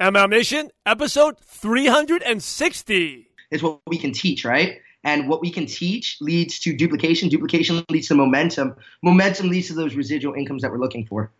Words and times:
MLM 0.00 0.30
Nation, 0.30 0.70
episode 0.86 1.40
360. 1.40 3.30
Is 3.50 3.64
what 3.64 3.80
we 3.88 3.98
can 3.98 4.12
teach, 4.12 4.44
right? 4.44 4.78
And 5.02 5.28
what 5.28 5.40
we 5.40 5.50
can 5.50 5.66
teach 5.66 6.18
leads 6.20 6.60
to 6.60 6.72
duplication. 6.76 7.28
Duplication 7.28 7.84
leads 7.88 8.06
to 8.06 8.14
momentum. 8.14 8.76
Momentum 9.02 9.48
leads 9.48 9.66
to 9.66 9.74
those 9.74 9.96
residual 9.96 10.34
incomes 10.34 10.62
that 10.62 10.70
we're 10.70 10.78
looking 10.78 11.04
for. 11.04 11.32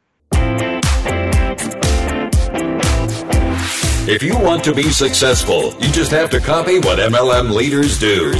If 4.11 4.25
you 4.25 4.37
want 4.37 4.65
to 4.65 4.75
be 4.75 4.91
successful, 4.91 5.73
you 5.79 5.93
just 5.93 6.11
have 6.11 6.29
to 6.31 6.41
copy 6.41 6.81
what 6.81 6.99
MLM 6.99 7.55
leaders 7.55 7.97
do. 8.01 8.33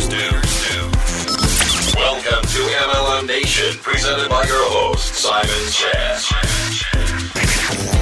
Welcome 1.95 2.43
to 2.43 2.59
MLM 2.59 3.29
Nation, 3.29 3.79
presented 3.83 4.29
by 4.29 4.43
your 4.49 4.69
host, 4.69 5.15
Simon 5.15 5.71
Chan 5.71 6.68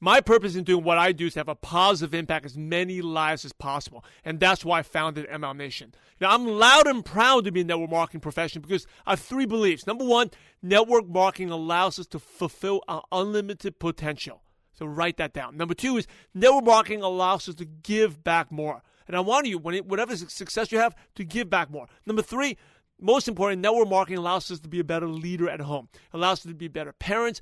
My 0.04 0.20
purpose 0.20 0.54
in 0.54 0.64
doing 0.64 0.84
what 0.84 0.98
I 0.98 1.12
do 1.12 1.28
is 1.28 1.32
to 1.32 1.40
have 1.40 1.48
a 1.48 1.54
positive 1.54 2.12
impact 2.12 2.44
as 2.44 2.58
many 2.58 3.00
lives 3.00 3.42
as 3.46 3.54
possible. 3.54 4.04
And 4.22 4.38
that's 4.38 4.62
why 4.62 4.80
I 4.80 4.82
founded 4.82 5.26
MLM 5.30 5.56
Nation. 5.56 5.94
Now, 6.20 6.32
I'm 6.32 6.46
loud 6.46 6.86
and 6.86 7.02
proud 7.02 7.46
to 7.46 7.52
be 7.52 7.62
a 7.62 7.64
network 7.64 7.88
marketing 7.88 8.20
professional 8.20 8.60
because 8.60 8.86
I 9.06 9.12
have 9.12 9.20
three 9.20 9.46
beliefs. 9.46 9.86
Number 9.86 10.04
one, 10.04 10.30
network 10.60 11.08
marketing 11.08 11.48
allows 11.48 11.98
us 11.98 12.06
to 12.08 12.18
fulfill 12.18 12.82
our 12.86 13.02
unlimited 13.12 13.78
potential. 13.78 14.42
So 14.74 14.84
write 14.84 15.16
that 15.16 15.32
down. 15.32 15.56
Number 15.56 15.72
two 15.72 15.96
is 15.96 16.06
network 16.34 16.66
marketing 16.66 17.00
allows 17.00 17.48
us 17.48 17.54
to 17.54 17.64
give 17.64 18.22
back 18.22 18.52
more. 18.52 18.82
And 19.08 19.16
I 19.16 19.20
want 19.20 19.46
you, 19.46 19.56
when 19.56 19.74
it, 19.74 19.86
whatever 19.86 20.14
success 20.18 20.70
you 20.70 20.80
have, 20.80 20.94
to 21.14 21.24
give 21.24 21.48
back 21.48 21.70
more. 21.70 21.86
Number 22.04 22.20
three, 22.20 22.58
most 23.00 23.26
important, 23.26 23.60
network 23.62 23.88
marketing 23.88 24.18
allows 24.18 24.50
us 24.50 24.60
to 24.60 24.68
be 24.68 24.80
a 24.80 24.84
better 24.84 25.08
leader 25.08 25.48
at 25.48 25.60
home, 25.60 25.88
allows 26.12 26.40
us 26.40 26.42
to 26.44 26.54
be 26.54 26.68
better 26.68 26.92
parents, 26.92 27.40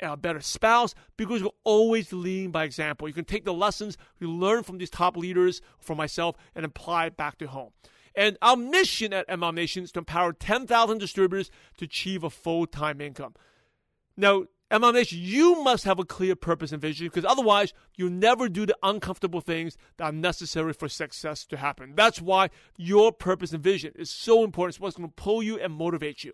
a 0.00 0.16
better 0.16 0.40
spouse, 0.40 0.94
because 1.16 1.42
we're 1.42 1.50
always 1.64 2.12
leading 2.12 2.50
by 2.50 2.64
example. 2.64 3.08
You 3.08 3.14
can 3.14 3.24
take 3.24 3.44
the 3.44 3.54
lessons 3.54 3.96
you 4.18 4.30
learn 4.30 4.62
from 4.62 4.78
these 4.78 4.90
top 4.90 5.16
leaders, 5.16 5.60
from 5.78 5.98
myself, 5.98 6.36
and 6.54 6.64
apply 6.64 7.06
it 7.06 7.16
back 7.16 7.38
to 7.38 7.46
home. 7.46 7.70
And 8.14 8.36
our 8.42 8.56
mission 8.56 9.12
at 9.12 9.28
MLM 9.28 9.54
Nation 9.54 9.84
is 9.84 9.92
to 9.92 10.00
empower 10.00 10.32
10,000 10.32 10.98
distributors 10.98 11.50
to 11.78 11.84
achieve 11.84 12.24
a 12.24 12.30
full 12.30 12.66
time 12.66 13.00
income. 13.00 13.34
Now, 14.16 14.44
MLM 14.70 14.94
Nation, 14.94 15.18
you 15.20 15.62
must 15.62 15.84
have 15.84 15.98
a 15.98 16.04
clear 16.04 16.34
purpose 16.34 16.72
and 16.72 16.80
vision 16.80 17.06
because 17.06 17.24
otherwise 17.24 17.74
you'll 17.94 18.10
never 18.10 18.48
do 18.48 18.64
the 18.64 18.76
uncomfortable 18.82 19.40
things 19.40 19.76
that 19.98 20.04
are 20.04 20.12
necessary 20.12 20.72
for 20.72 20.88
success 20.88 21.44
to 21.46 21.58
happen. 21.58 21.92
That's 21.94 22.22
why 22.22 22.48
your 22.78 23.12
purpose 23.12 23.52
and 23.52 23.62
vision 23.62 23.92
is 23.96 24.10
so 24.10 24.44
important. 24.44 24.76
It's 24.76 24.80
what's 24.80 24.96
going 24.96 25.10
to 25.10 25.14
pull 25.14 25.42
you 25.42 25.58
and 25.58 25.74
motivate 25.74 26.24
you. 26.24 26.32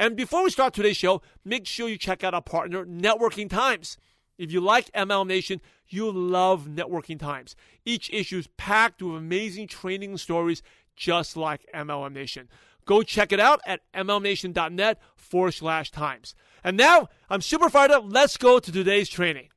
And 0.00 0.16
before 0.16 0.42
we 0.42 0.48
start 0.48 0.72
today's 0.72 0.96
show, 0.96 1.20
make 1.44 1.66
sure 1.66 1.86
you 1.86 1.98
check 1.98 2.24
out 2.24 2.32
our 2.32 2.40
partner, 2.40 2.86
Networking 2.86 3.50
Times. 3.50 3.98
If 4.38 4.50
you 4.50 4.62
like 4.62 4.90
MLM 4.92 5.26
Nation, 5.26 5.60
you'll 5.88 6.14
love 6.14 6.64
Networking 6.64 7.18
Times. 7.18 7.54
Each 7.84 8.08
issue 8.10 8.38
is 8.38 8.46
packed 8.56 9.02
with 9.02 9.14
amazing 9.14 9.68
training 9.68 10.16
stories 10.16 10.62
just 10.96 11.36
like 11.36 11.66
MLM 11.74 12.14
Nation. 12.14 12.48
Go 12.86 13.02
check 13.02 13.30
it 13.30 13.40
out 13.40 13.60
at 13.66 13.80
mlmnation.net 13.92 14.98
forward 15.16 15.52
slash 15.52 15.90
times. 15.90 16.34
And 16.64 16.78
now 16.78 17.10
I'm 17.28 17.42
super 17.42 17.68
fired 17.68 17.90
up. 17.90 18.04
Let's 18.06 18.38
go 18.38 18.58
to 18.58 18.72
today's 18.72 19.10
training. 19.10 19.50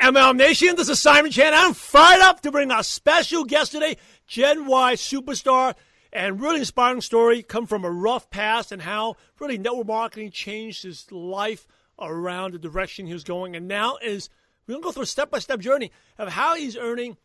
MLM 0.00 0.36
Nation, 0.38 0.76
this 0.76 0.88
is 0.88 1.02
Simon 1.02 1.30
Chan. 1.30 1.52
I'm 1.52 1.74
fired 1.74 2.22
up 2.22 2.40
to 2.40 2.50
bring 2.50 2.70
our 2.70 2.84
special 2.84 3.44
guest 3.44 3.72
today, 3.72 3.98
Gen 4.26 4.64
Y 4.64 4.94
superstar 4.94 5.74
and 6.12 6.40
really 6.40 6.60
inspiring 6.60 7.00
story. 7.00 7.42
Come 7.42 7.66
from 7.66 7.84
a 7.84 7.90
rough 7.90 8.30
past 8.30 8.72
and 8.72 8.82
how 8.82 9.16
really 9.38 9.58
network 9.58 9.86
marketing 9.86 10.30
changed 10.30 10.82
his 10.82 11.10
life 11.10 11.66
around 11.98 12.54
the 12.54 12.58
direction 12.58 13.06
he 13.06 13.12
was 13.12 13.24
going. 13.24 13.54
And 13.54 13.68
now 13.68 13.96
is 14.02 14.28
we're 14.66 14.74
gonna 14.74 14.84
go 14.84 14.92
through 14.92 15.02
a 15.04 15.06
step 15.06 15.30
by 15.30 15.38
step 15.38 15.60
journey 15.60 15.90
of 16.18 16.28
how 16.28 16.54
he's 16.54 16.76
earning 16.76 17.16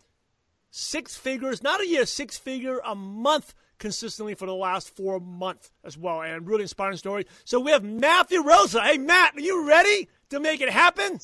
six 0.72 1.16
figures, 1.16 1.64
not 1.64 1.82
a 1.82 1.88
year, 1.88 2.06
six 2.06 2.38
figure 2.38 2.82
a 2.86 2.96
month 2.96 3.54
consistently 3.78 4.36
for 4.36 4.46
the 4.46 4.56
last 4.56 4.96
four 4.96 5.20
months 5.20 5.72
as 5.84 5.98
well. 5.98 6.22
And 6.22 6.48
really 6.48 6.64
inspiring 6.64 6.98
story. 6.98 7.26
So 7.44 7.60
we 7.60 7.72
have 7.72 7.84
Matthew 7.84 8.42
Rosa. 8.42 8.82
Hey 8.82 8.98
Matt, 8.98 9.36
are 9.36 9.42
you 9.42 9.68
ready 9.68 10.10
to 10.30 10.40
make 10.40 10.62
it 10.62 10.70
happen? 10.70 11.20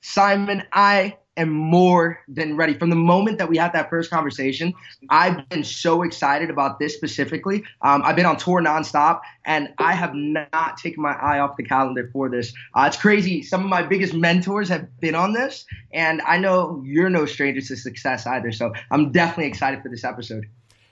Simon, 0.00 0.62
I 0.72 1.18
am 1.36 1.50
more 1.50 2.20
than 2.28 2.56
ready. 2.56 2.74
From 2.74 2.90
the 2.90 2.96
moment 2.96 3.38
that 3.38 3.48
we 3.48 3.56
had 3.56 3.72
that 3.72 3.88
first 3.88 4.10
conversation, 4.10 4.74
I've 5.08 5.48
been 5.48 5.64
so 5.64 6.02
excited 6.02 6.50
about 6.50 6.78
this 6.78 6.94
specifically. 6.94 7.64
Um, 7.82 8.02
I've 8.04 8.16
been 8.16 8.26
on 8.26 8.36
tour 8.36 8.60
nonstop, 8.60 9.20
and 9.44 9.72
I 9.78 9.92
have 9.94 10.14
not 10.14 10.76
taken 10.76 11.02
my 11.02 11.12
eye 11.12 11.38
off 11.38 11.56
the 11.56 11.64
calendar 11.64 12.10
for 12.12 12.28
this. 12.28 12.52
Uh, 12.74 12.84
it's 12.86 12.96
crazy. 12.96 13.42
Some 13.42 13.62
of 13.62 13.68
my 13.68 13.82
biggest 13.82 14.14
mentors 14.14 14.68
have 14.68 15.00
been 15.00 15.14
on 15.14 15.32
this, 15.32 15.64
and 15.92 16.20
I 16.22 16.38
know 16.38 16.82
you're 16.84 17.10
no 17.10 17.26
stranger 17.26 17.60
to 17.60 17.76
success 17.76 18.26
either. 18.26 18.52
So 18.52 18.72
I'm 18.90 19.12
definitely 19.12 19.46
excited 19.46 19.82
for 19.82 19.88
this 19.88 20.04
episode. 20.04 20.46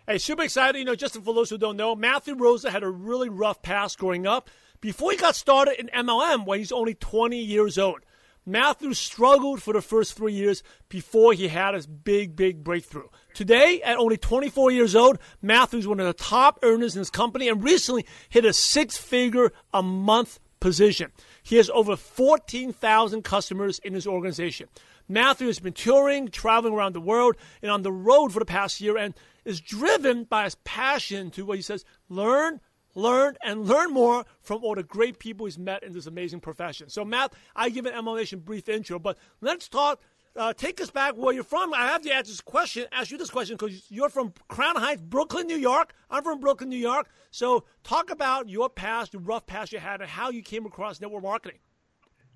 Hey, 0.06 0.18
super 0.18 0.42
excited. 0.42 0.78
You 0.78 0.86
know, 0.86 0.94
just 0.94 1.14
for 1.22 1.34
those 1.34 1.50
who 1.50 1.58
don't 1.58 1.76
know, 1.76 1.94
Matthew 1.94 2.34
Rosa 2.34 2.70
had 2.70 2.82
a 2.82 2.88
really 2.88 3.28
rough 3.28 3.60
past 3.60 3.98
growing 3.98 4.26
up 4.26 4.48
before 4.80 5.10
he 5.10 5.18
got 5.18 5.36
started 5.36 5.78
in 5.78 5.88
MLM 5.88 6.46
when 6.46 6.58
he's 6.58 6.72
only 6.72 6.94
20 6.94 7.38
years 7.38 7.76
old. 7.76 8.00
Matthew 8.48 8.94
struggled 8.94 9.62
for 9.62 9.74
the 9.74 9.82
first 9.82 10.14
three 10.14 10.32
years 10.32 10.62
before 10.88 11.34
he 11.34 11.48
had 11.48 11.74
his 11.74 11.86
big, 11.86 12.34
big 12.34 12.64
breakthrough. 12.64 13.08
Today, 13.34 13.82
at 13.82 13.98
only 13.98 14.16
24 14.16 14.70
years 14.70 14.96
old, 14.96 15.18
Matthew's 15.42 15.86
one 15.86 16.00
of 16.00 16.06
the 16.06 16.14
top 16.14 16.58
earners 16.62 16.96
in 16.96 17.00
his 17.00 17.10
company 17.10 17.50
and 17.50 17.62
recently 17.62 18.06
hit 18.30 18.46
a 18.46 18.54
six 18.54 18.96
figure 18.96 19.52
a 19.74 19.82
month 19.82 20.40
position. 20.60 21.12
He 21.42 21.56
has 21.56 21.68
over 21.70 21.94
14,000 21.94 23.22
customers 23.22 23.80
in 23.80 23.92
his 23.92 24.06
organization. 24.06 24.68
Matthew 25.06 25.46
has 25.48 25.60
been 25.60 25.74
touring, 25.74 26.28
traveling 26.28 26.72
around 26.72 26.94
the 26.94 27.00
world, 27.00 27.36
and 27.60 27.70
on 27.70 27.82
the 27.82 27.92
road 27.92 28.32
for 28.32 28.38
the 28.38 28.46
past 28.46 28.80
year 28.80 28.96
and 28.96 29.14
is 29.44 29.60
driven 29.60 30.24
by 30.24 30.44
his 30.44 30.54
passion 30.64 31.30
to 31.32 31.44
what 31.44 31.58
he 31.58 31.62
says 31.62 31.84
learn, 32.08 32.60
learn, 32.98 33.36
and 33.42 33.66
learn 33.66 33.92
more 33.92 34.24
from 34.40 34.64
all 34.64 34.74
the 34.74 34.82
great 34.82 35.18
people 35.18 35.46
he's 35.46 35.58
met 35.58 35.82
in 35.82 35.92
this 35.92 36.06
amazing 36.06 36.40
profession. 36.40 36.88
So, 36.88 37.04
Matt, 37.04 37.32
I 37.54 37.70
give 37.70 37.86
an 37.86 37.94
MLM 37.94 38.16
Nation 38.16 38.40
brief 38.40 38.68
intro, 38.68 38.98
but 38.98 39.16
let's 39.40 39.68
talk. 39.68 40.00
Uh, 40.36 40.52
take 40.52 40.80
us 40.80 40.90
back 40.90 41.16
where 41.16 41.34
you're 41.34 41.42
from. 41.42 41.74
I 41.74 41.86
have 41.88 42.02
to 42.02 42.12
ask 42.12 42.26
this 42.26 42.40
question, 42.40 42.86
ask 42.92 43.10
you 43.10 43.18
this 43.18 43.30
question 43.30 43.56
because 43.56 43.90
you're 43.90 44.08
from 44.08 44.32
Crown 44.46 44.76
Heights, 44.76 45.02
Brooklyn, 45.02 45.48
New 45.48 45.56
York. 45.56 45.94
I'm 46.10 46.22
from 46.22 46.38
Brooklyn, 46.38 46.68
New 46.68 46.76
York. 46.76 47.08
So, 47.30 47.64
talk 47.82 48.10
about 48.10 48.48
your 48.48 48.68
past, 48.68 49.12
the 49.12 49.18
rough 49.18 49.46
past 49.46 49.72
you 49.72 49.78
had, 49.78 50.00
and 50.00 50.08
how 50.08 50.30
you 50.30 50.42
came 50.42 50.66
across 50.66 51.00
network 51.00 51.24
marketing. 51.24 51.58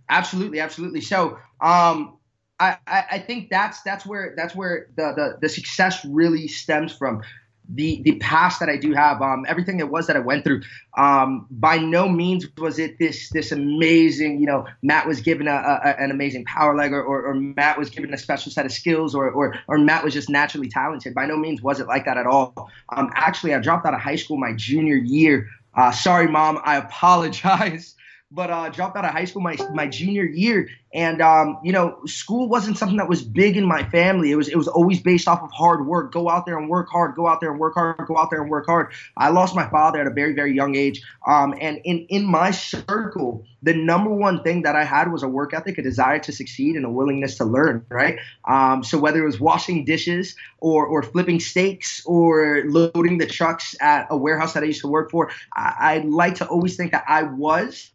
Absolutely, 0.09 0.59
absolutely. 0.59 1.01
So, 1.01 1.39
um, 1.61 2.19
I, 2.59 2.77
I, 2.87 3.19
think 3.19 3.51
that's 3.51 3.83
that's 3.83 4.07
where 4.07 4.35
that's 4.37 4.55
where 4.55 4.89
the, 4.97 5.13
the, 5.17 5.39
the 5.41 5.49
success 5.49 6.05
really 6.05 6.47
stems 6.47 6.95
from 6.97 7.23
the 7.69 8.03
the 8.03 8.17
past 8.19 8.61
that 8.61 8.69
I 8.69 8.77
do 8.77 8.93
have, 8.93 9.23
um, 9.23 9.45
everything 9.49 9.81
it 9.81 9.89
was 9.89 10.07
that 10.07 10.17
I 10.17 10.21
went 10.21 10.45
through. 10.45 10.63
Um, 10.97 11.47
by 11.51 11.79
no 11.79 12.09
means 12.09 12.47
was 12.59 12.79
it 12.79 12.99
this 12.99 13.31
this 13.31 13.53
amazing, 13.53 14.41
you 14.41 14.47
know, 14.47 14.67
Matt 14.83 15.07
was 15.07 15.21
given 15.21 15.49
a, 15.49 15.53
a 15.53 15.97
an 15.99 16.11
amazing 16.11 16.45
power 16.45 16.77
leg, 16.77 16.93
or, 16.93 17.03
or, 17.03 17.25
or, 17.25 17.35
Matt 17.35 17.79
was 17.79 17.91
given 17.91 18.13
a 18.13 18.19
special 18.19 18.53
set 18.53 18.67
of 18.67 18.73
skills, 18.73 19.15
or, 19.15 19.31
or 19.31 19.55
or 19.69 19.79
Matt 19.79 20.05
was 20.05 20.13
just 20.13 20.29
naturally 20.29 20.69
talented. 20.69 21.15
By 21.15 21.27
no 21.27 21.37
means 21.37 21.63
was 21.63 21.81
it 21.81 21.87
like 21.87 22.05
that 22.05 22.17
at 22.17 22.27
all. 22.27 22.71
Um, 22.91 23.11
actually, 23.15 23.55
I 23.55 23.59
dropped 23.61 23.87
out 23.87 23.95
of 23.95 24.01
high 24.01 24.17
school 24.17 24.37
my 24.37 24.53
junior 24.55 24.97
year 24.97 25.49
Uh, 25.75 25.91
sorry, 25.91 26.29
mom. 26.29 26.61
I 26.65 26.77
apologize 26.77 27.95
but 28.33 28.51
uh, 28.51 28.69
dropped 28.71 28.97
out 28.97 29.05
of 29.05 29.13
high 29.13 29.27
school 29.27 29.43
my 29.43 29.57
my 29.73 29.87
junior 29.87 30.25
year, 30.25 30.69
and 30.95 31.23
um, 31.23 31.59
you 31.63 31.73
know, 31.73 31.99
school 32.05 32.49
wasn't 32.49 32.77
something 32.77 32.99
that 32.99 33.09
was 33.09 33.23
big 33.23 33.57
in 33.57 33.65
my 33.65 33.83
family. 33.91 34.31
It 34.31 34.37
was 34.37 34.49
it 34.49 34.57
was 34.57 34.69
always 34.69 35.01
based 35.01 35.27
off 35.27 35.43
of 35.43 35.51
hard 35.51 35.87
work. 35.87 36.13
Go 36.13 36.29
out 36.29 36.45
there 36.45 36.59
and 36.59 36.69
work 36.69 36.89
hard. 36.91 37.15
Go 37.15 37.27
out 37.27 37.41
there 37.41 37.51
and 37.51 37.59
work 37.59 37.75
hard. 37.75 38.07
Go 38.07 38.19
out 38.19 38.31
there 38.31 38.43
and 38.43 38.51
work 38.51 38.67
hard. 38.67 38.93
I 39.17 39.31
lost 39.31 39.55
my 39.55 39.69
father 39.71 40.01
at 40.01 40.07
a 40.07 40.11
very 40.11 40.35
very 40.35 40.55
young 40.55 40.75
age, 40.75 41.03
um, 41.27 41.55
and 41.61 41.81
in 41.85 42.07
in 42.09 42.27
my 42.27 42.51
circle, 42.51 43.45
the 43.63 43.75
number 43.75 44.11
one 44.11 44.43
thing 44.43 44.63
that 44.63 44.77
I 44.77 44.85
had 44.85 45.11
was 45.11 45.23
a 45.23 45.29
work 45.29 45.55
ethic, 45.55 45.79
a 45.79 45.83
desire 45.83 46.19
to 46.21 46.33
succeed, 46.33 46.77
and 46.77 46.85
a 46.85 46.91
willingness 46.91 47.39
to 47.39 47.45
learn. 47.45 47.87
Right. 47.89 48.19
Um, 48.47 48.85
so 48.85 48.99
whether 48.99 49.23
it 49.23 49.27
was 49.27 49.41
washing 49.41 49.85
dishes 49.85 50.37
or 50.59 50.87
or 50.87 51.03
flipping 51.03 51.41
steaks 51.41 52.05
or 52.05 52.65
loading 52.67 53.19
the 53.19 53.27
trucks 53.27 53.75
at 53.81 54.09
a 54.11 54.17
warehouse 54.17 54.53
that 54.53 54.63
I 54.63 54.67
used 54.67 54.83
to 54.83 54.89
work 54.89 55.11
for, 55.11 55.31
I, 55.55 55.75
I 55.79 55.99
like 56.07 56.35
to 56.37 56.47
always 56.47 56.77
think 56.77 56.93
that 56.93 57.05
I 57.09 57.23
was 57.23 57.91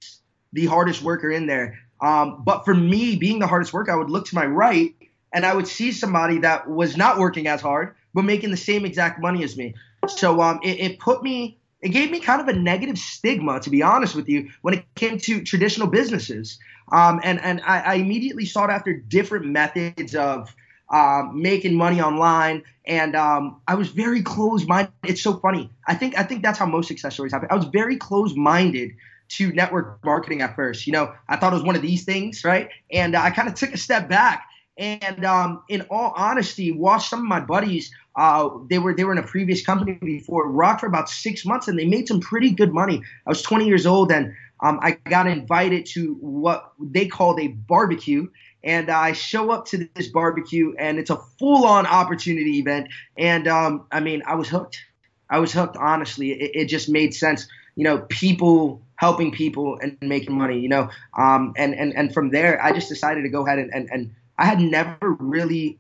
the 0.54 0.66
hardest 0.66 1.02
worker 1.04 1.30
in 1.30 1.46
there. 1.46 1.80
Um, 2.02 2.44
but 2.44 2.66
for 2.66 2.74
me, 2.74 3.16
being 3.16 3.40
the 3.40 3.48
hardest 3.48 3.74
worker, 3.74 3.92
I 3.92 3.96
would 3.96 4.10
look 4.10 4.28
to 4.28 4.36
my 4.36 4.46
right 4.46 4.96
and 5.34 5.46
I 5.46 5.54
would 5.54 5.68
see 5.68 5.92
somebody 5.92 6.40
that 6.40 6.70
was 6.70 6.96
not 6.96 7.18
working 7.18 7.48
as 7.48 7.62
hard 7.62 7.96
but 8.18 8.26
making 8.26 8.50
the 8.50 8.58
same 8.58 8.84
exact 8.84 9.22
money 9.22 9.44
as 9.44 9.56
me. 9.56 9.76
So 10.08 10.42
um, 10.42 10.60
it, 10.64 10.80
it 10.80 11.00
put 11.00 11.22
me, 11.22 11.60
it 11.82 11.90
gave 11.90 12.10
me 12.10 12.20
kind 12.20 12.42
of 12.42 12.48
a 12.48 12.54
negative 12.54 12.98
stigma, 12.98 13.60
to 13.60 13.70
be 13.70 13.84
honest 13.84 14.16
with 14.16 14.28
you, 14.28 14.50
when 14.64 14.74
it 14.74 14.86
came 14.96 15.20
to 15.20 15.44
traditional 15.44 15.88
businesses. 15.88 16.58
Um, 16.92 17.20
and 17.24 17.40
and 17.40 17.62
I, 17.62 17.80
I, 17.82 17.94
immediately 17.96 18.46
sought 18.46 18.72
after 18.72 18.94
different 18.94 19.46
methods 19.46 20.16
of 20.16 20.56
um, 20.90 21.42
making 21.42 21.76
money 21.76 22.02
online, 22.02 22.64
and 22.88 23.16
um, 23.16 23.62
I 23.68 23.76
was 23.76 23.90
very 23.90 24.24
closed-minded. 24.24 24.94
It's 25.04 25.22
so 25.22 25.38
funny. 25.38 25.70
I 25.86 25.94
think 25.94 26.18
I 26.18 26.24
think 26.24 26.42
that's 26.42 26.58
how 26.58 26.66
most 26.66 26.88
success 26.88 27.14
stories 27.14 27.34
happen. 27.34 27.50
I 27.52 27.56
was 27.56 27.66
very 27.66 27.98
closed-minded 27.98 28.92
to 29.30 29.52
network 29.52 30.04
marketing 30.04 30.42
at 30.42 30.56
first. 30.56 30.88
You 30.88 30.94
know, 30.94 31.14
I 31.28 31.38
thought 31.38 31.54
it 31.54 31.58
was 31.58 31.64
one 31.64 31.76
of 31.76 31.82
these 31.82 32.04
things, 32.04 32.44
right? 32.44 32.70
And 32.92 33.16
I 33.16 33.32
kind 33.32 33.48
of 33.48 33.56
took 33.56 33.74
a 33.74 33.78
step 33.78 34.08
back. 34.10 34.46
And 34.78 35.26
um, 35.26 35.64
in 35.70 35.82
all 35.90 36.14
honesty, 36.16 36.72
watched 36.72 37.10
some 37.10 37.20
of 37.20 37.26
my 37.26 37.40
buddies. 37.40 37.92
Uh, 38.16 38.50
they 38.70 38.78
were 38.78 38.94
they 38.94 39.04
were 39.04 39.12
in 39.12 39.18
a 39.18 39.24
previous 39.24 39.66
company 39.66 39.94
before, 39.94 40.50
rocked 40.50 40.82
for 40.82 40.88
about 40.88 41.10
six 41.10 41.46
months, 41.46 41.68
and 41.68 41.78
they 41.78 41.86
made 41.86 42.08
some 42.08 42.20
pretty 42.20 42.52
good 42.52 42.74
money. 42.74 43.02
I 43.26 43.30
was 43.30 43.42
20 43.42 43.66
years 43.66 43.88
old, 43.88 44.12
and 44.12 44.34
um, 44.60 44.80
I 44.82 44.92
got 44.92 45.28
invited 45.28 45.88
to 45.94 46.16
what 46.16 46.72
they 46.80 47.08
called 47.08 47.40
a 47.40 47.48
barbecue. 47.48 48.28
And 48.64 48.90
I 48.90 49.14
show 49.14 49.52
up 49.52 49.66
to 49.68 49.88
this 49.96 50.08
barbecue, 50.08 50.74
and 50.78 51.00
it's 51.00 51.10
a 51.10 51.18
full-on 51.40 51.86
opportunity 51.86 52.60
event. 52.60 52.90
And 53.18 53.48
um, 53.48 53.86
I 53.92 54.00
mean, 54.00 54.24
I 54.26 54.36
was 54.36 54.50
hooked. 54.50 54.84
I 55.30 55.40
was 55.40 55.54
hooked. 55.54 55.78
Honestly, 55.78 56.32
it, 56.32 56.52
it 56.54 56.66
just 56.66 56.90
made 56.90 57.14
sense. 57.14 57.48
You 57.76 57.84
know, 57.84 58.00
people 58.00 58.82
helping 58.98 59.32
people 59.32 59.80
and 59.82 59.98
making 60.02 60.38
money, 60.38 60.60
you 60.60 60.68
know. 60.68 60.90
Um, 61.18 61.54
and, 61.56 61.74
and, 61.74 61.96
and 61.96 62.14
from 62.14 62.32
there, 62.32 62.62
I 62.62 62.72
just 62.72 62.90
decided 62.90 63.22
to 63.22 63.30
go 63.30 63.46
ahead 63.46 63.60
and, 63.60 63.74
and, 63.74 63.90
and 63.92 64.16
I 64.38 64.46
had 64.46 64.60
never 64.60 64.98
really 65.20 65.80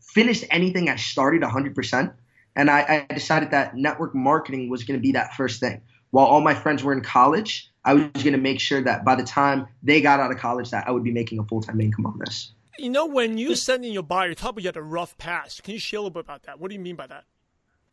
finished 0.00 0.44
anything 0.50 0.88
I 0.88 0.96
started 0.96 1.42
100%. 1.42 2.12
And 2.54 2.70
I, 2.70 3.06
I 3.08 3.14
decided 3.14 3.50
that 3.52 3.76
network 3.76 4.14
marketing 4.14 4.68
was 4.68 4.84
going 4.84 4.98
to 4.98 5.02
be 5.02 5.12
that 5.12 5.34
first 5.34 5.60
thing. 5.60 5.80
While 6.10 6.26
all 6.26 6.42
my 6.42 6.54
friends 6.54 6.84
were 6.84 6.92
in 6.92 7.00
college, 7.00 7.70
I 7.84 7.94
was 7.94 8.22
going 8.22 8.32
to 8.32 8.38
make 8.38 8.60
sure 8.60 8.82
that 8.82 9.04
by 9.04 9.14
the 9.14 9.24
time 9.24 9.66
they 9.82 10.02
got 10.02 10.20
out 10.20 10.30
of 10.30 10.36
college, 10.36 10.70
that 10.70 10.86
I 10.86 10.90
would 10.90 11.02
be 11.02 11.12
making 11.12 11.38
a 11.38 11.44
full 11.44 11.62
time 11.62 11.80
income 11.80 12.04
on 12.04 12.18
this. 12.18 12.52
You 12.78 12.90
know, 12.90 13.06
when 13.06 13.38
you 13.38 13.54
send 13.54 13.84
in 13.84 13.92
your 13.92 14.02
bio, 14.02 14.28
you 14.28 14.34
talk 14.34 14.50
about 14.50 14.62
you 14.62 14.68
had 14.68 14.76
a 14.76 14.82
rough 14.82 15.16
past. 15.16 15.62
Can 15.62 15.74
you 15.74 15.80
share 15.80 15.98
a 15.98 16.02
little 16.02 16.10
bit 16.10 16.20
about 16.20 16.42
that? 16.44 16.58
What 16.58 16.68
do 16.68 16.74
you 16.74 16.80
mean 16.80 16.96
by 16.96 17.06
that? 17.06 17.24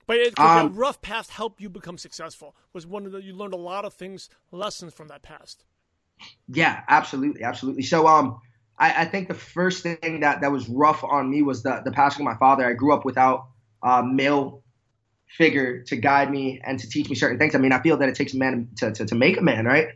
But 0.09 0.17
it, 0.17 0.39
um, 0.39 0.73
rough 0.73 1.03
past 1.03 1.29
helped 1.29 1.61
you 1.61 1.69
become 1.69 1.99
successful. 1.99 2.55
Was 2.73 2.87
one 2.87 3.05
of 3.05 3.11
the 3.11 3.21
you 3.21 3.31
learned 3.31 3.53
a 3.53 3.57
lot 3.57 3.85
of 3.85 3.93
things, 3.93 4.27
lessons 4.51 4.91
from 4.91 5.07
that 5.09 5.21
past. 5.21 5.63
Yeah, 6.47 6.81
absolutely, 6.87 7.43
absolutely. 7.43 7.83
So, 7.83 8.07
um, 8.07 8.41
I, 8.79 9.03
I 9.03 9.05
think 9.05 9.27
the 9.27 9.35
first 9.35 9.83
thing 9.83 10.21
that 10.21 10.41
that 10.41 10.51
was 10.51 10.67
rough 10.67 11.03
on 11.03 11.29
me 11.29 11.43
was 11.43 11.61
the 11.61 11.83
the 11.85 11.91
passing 11.91 12.25
of 12.25 12.33
my 12.33 12.39
father. 12.39 12.65
I 12.65 12.73
grew 12.73 12.91
up 12.91 13.05
without 13.05 13.49
a 13.83 14.01
male 14.03 14.63
figure 15.27 15.83
to 15.83 15.95
guide 15.95 16.31
me 16.31 16.59
and 16.63 16.79
to 16.79 16.89
teach 16.89 17.07
me 17.07 17.15
certain 17.15 17.37
things. 17.37 17.53
I 17.53 17.59
mean, 17.59 17.71
I 17.71 17.79
feel 17.79 17.97
that 17.97 18.09
it 18.09 18.15
takes 18.15 18.33
a 18.33 18.37
man 18.37 18.67
to, 18.77 18.91
to, 18.91 19.05
to 19.05 19.13
make 19.13 19.37
a 19.37 19.43
man, 19.43 19.65
right? 19.65 19.89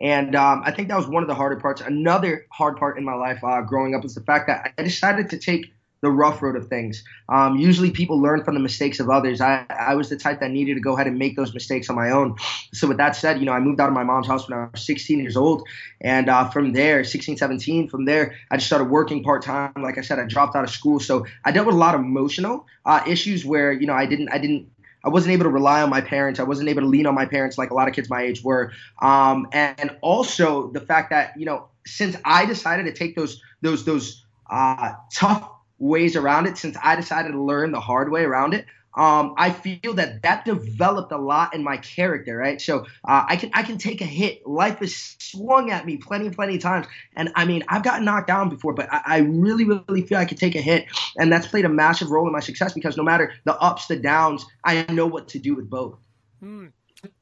And 0.00 0.34
um, 0.34 0.62
I 0.64 0.72
think 0.72 0.88
that 0.88 0.96
was 0.96 1.06
one 1.06 1.22
of 1.22 1.28
the 1.28 1.36
harder 1.36 1.60
parts. 1.60 1.80
Another 1.80 2.44
hard 2.50 2.76
part 2.76 2.98
in 2.98 3.04
my 3.04 3.14
life 3.14 3.38
uh, 3.44 3.60
growing 3.60 3.94
up 3.94 4.02
was 4.02 4.16
the 4.16 4.22
fact 4.22 4.48
that 4.48 4.74
I 4.76 4.82
decided 4.82 5.30
to 5.30 5.38
take 5.38 5.72
the 6.02 6.10
rough 6.10 6.40
road 6.40 6.56
of 6.56 6.68
things. 6.68 7.04
Um, 7.28 7.56
usually 7.56 7.90
people 7.90 8.20
learn 8.20 8.42
from 8.42 8.54
the 8.54 8.60
mistakes 8.60 9.00
of 9.00 9.10
others. 9.10 9.40
I, 9.40 9.66
I 9.68 9.94
was 9.94 10.08
the 10.08 10.16
type 10.16 10.40
that 10.40 10.50
needed 10.50 10.74
to 10.74 10.80
go 10.80 10.94
ahead 10.94 11.06
and 11.06 11.18
make 11.18 11.36
those 11.36 11.52
mistakes 11.52 11.90
on 11.90 11.96
my 11.96 12.10
own. 12.10 12.36
So 12.72 12.88
with 12.88 12.96
that 12.96 13.16
said, 13.16 13.38
you 13.38 13.44
know, 13.44 13.52
I 13.52 13.60
moved 13.60 13.80
out 13.80 13.88
of 13.88 13.94
my 13.94 14.02
mom's 14.02 14.26
house 14.26 14.48
when 14.48 14.58
I 14.58 14.68
was 14.72 14.84
16 14.86 15.18
years 15.18 15.36
old. 15.36 15.66
And 16.00 16.30
uh, 16.30 16.48
from 16.48 16.72
there, 16.72 17.04
16, 17.04 17.36
17, 17.36 17.88
from 17.88 18.06
there, 18.06 18.34
I 18.50 18.56
just 18.56 18.66
started 18.66 18.84
working 18.84 19.22
part 19.22 19.42
time. 19.42 19.72
Like 19.76 19.98
I 19.98 20.00
said, 20.00 20.18
I 20.18 20.24
dropped 20.24 20.56
out 20.56 20.64
of 20.64 20.70
school. 20.70 21.00
So 21.00 21.26
I 21.44 21.52
dealt 21.52 21.66
with 21.66 21.76
a 21.76 21.78
lot 21.78 21.94
of 21.94 22.00
emotional 22.00 22.66
uh, 22.86 23.02
issues 23.06 23.44
where, 23.44 23.70
you 23.70 23.86
know, 23.86 23.94
I 23.94 24.06
didn't, 24.06 24.30
I 24.32 24.38
didn't, 24.38 24.70
I 25.04 25.10
wasn't 25.10 25.32
able 25.32 25.44
to 25.44 25.50
rely 25.50 25.82
on 25.82 25.90
my 25.90 26.00
parents. 26.00 26.40
I 26.40 26.44
wasn't 26.44 26.70
able 26.70 26.82
to 26.82 26.88
lean 26.88 27.06
on 27.06 27.14
my 27.14 27.26
parents 27.26 27.58
like 27.58 27.70
a 27.70 27.74
lot 27.74 27.88
of 27.88 27.94
kids 27.94 28.08
my 28.08 28.22
age 28.22 28.42
were. 28.42 28.72
Um, 29.02 29.48
and 29.52 29.96
also 30.00 30.70
the 30.70 30.80
fact 30.80 31.10
that, 31.10 31.38
you 31.38 31.44
know, 31.44 31.68
since 31.86 32.16
I 32.24 32.46
decided 32.46 32.84
to 32.84 32.92
take 32.92 33.16
those, 33.16 33.42
those, 33.60 33.84
those, 33.84 34.24
uh, 34.50 34.94
tough 35.14 35.48
ways 35.80 36.14
around 36.14 36.46
it 36.46 36.56
since 36.56 36.76
I 36.80 36.94
decided 36.94 37.32
to 37.32 37.42
learn 37.42 37.72
the 37.72 37.80
hard 37.80 38.12
way 38.12 38.22
around 38.22 38.54
it. 38.54 38.66
Um, 38.94 39.34
I 39.38 39.50
feel 39.50 39.94
that 39.94 40.22
that 40.22 40.44
developed 40.44 41.12
a 41.12 41.16
lot 41.16 41.54
in 41.54 41.62
my 41.62 41.76
character, 41.76 42.36
right? 42.36 42.60
So 42.60 42.80
uh, 43.04 43.24
I 43.28 43.36
can 43.36 43.50
I 43.54 43.62
can 43.62 43.78
take 43.78 44.00
a 44.00 44.04
hit. 44.04 44.44
Life 44.46 44.78
has 44.80 45.16
swung 45.18 45.70
at 45.70 45.86
me 45.86 45.96
plenty, 45.96 46.28
plenty 46.28 46.58
times, 46.58 46.86
and 47.14 47.30
I 47.36 47.44
mean 47.44 47.62
I've 47.68 47.84
gotten 47.84 48.04
knocked 48.04 48.26
down 48.26 48.48
before, 48.48 48.74
but 48.74 48.92
I, 48.92 49.00
I 49.06 49.18
really, 49.18 49.64
really 49.64 50.02
feel 50.02 50.18
I 50.18 50.24
can 50.24 50.36
take 50.36 50.56
a 50.56 50.60
hit, 50.60 50.86
and 51.16 51.32
that's 51.32 51.46
played 51.46 51.64
a 51.64 51.68
massive 51.68 52.10
role 52.10 52.26
in 52.26 52.32
my 52.32 52.40
success 52.40 52.72
because 52.72 52.96
no 52.96 53.04
matter 53.04 53.32
the 53.44 53.56
ups, 53.60 53.86
the 53.86 53.96
downs, 53.96 54.44
I 54.64 54.84
know 54.90 55.06
what 55.06 55.28
to 55.28 55.38
do 55.38 55.54
with 55.54 55.70
both. 55.70 55.96
Mm, 56.42 56.72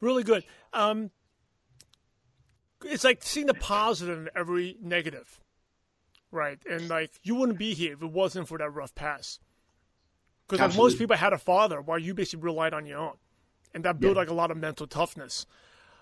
really 0.00 0.22
good. 0.22 0.44
Um, 0.72 1.11
it's 2.82 3.04
like 3.04 3.22
seeing 3.22 3.46
the 3.46 3.54
positive 3.54 4.19
in 4.19 4.31
every 4.34 4.78
negative. 4.81 5.38
Right, 6.30 6.58
and 6.69 6.88
like 6.88 7.10
you 7.22 7.34
wouldn't 7.34 7.58
be 7.58 7.75
here 7.75 7.94
if 7.94 8.02
it 8.02 8.10
wasn't 8.10 8.48
for 8.48 8.58
that 8.58 8.70
rough 8.70 8.94
pass. 8.94 9.38
Because 10.46 10.70
like, 10.70 10.76
most 10.76 10.98
people 10.98 11.16
had 11.16 11.32
a 11.32 11.38
father, 11.38 11.80
while 11.80 11.98
you 11.98 12.14
basically 12.14 12.44
relied 12.44 12.75
on 12.75 12.86
your 12.86 12.98
own, 12.98 13.16
and 13.75 13.84
that 13.84 14.00
built 14.00 14.16
yeah. 14.16 14.20
like 14.20 14.30
a 14.30 14.34
lot 14.34 14.50
of 14.50 14.56
mental 14.56 14.86
toughness. 14.86 15.46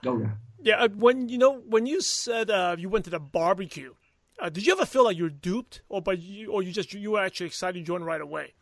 Oh 0.04 0.18
yeah. 0.18 0.30
Yeah, 0.62 0.76
uh, 0.82 0.88
when 0.88 1.28
you 1.28 1.38
know 1.38 1.58
when 1.58 1.86
you 1.86 2.00
said 2.00 2.50
uh, 2.50 2.76
you 2.78 2.88
went 2.88 3.04
to 3.04 3.10
the 3.10 3.20
barbecue, 3.20 3.94
uh, 4.40 4.48
did 4.48 4.66
you 4.66 4.72
ever 4.72 4.86
feel 4.86 5.04
like 5.04 5.16
you 5.16 5.24
were 5.24 5.30
duped, 5.30 5.82
or 5.88 6.02
but 6.02 6.20
you, 6.20 6.50
or 6.50 6.62
you 6.62 6.72
just 6.72 6.92
you 6.92 7.12
were 7.12 7.22
actually 7.22 7.46
excited 7.46 7.78
to 7.78 7.84
join 7.84 8.02
right 8.02 8.20
away? 8.20 8.54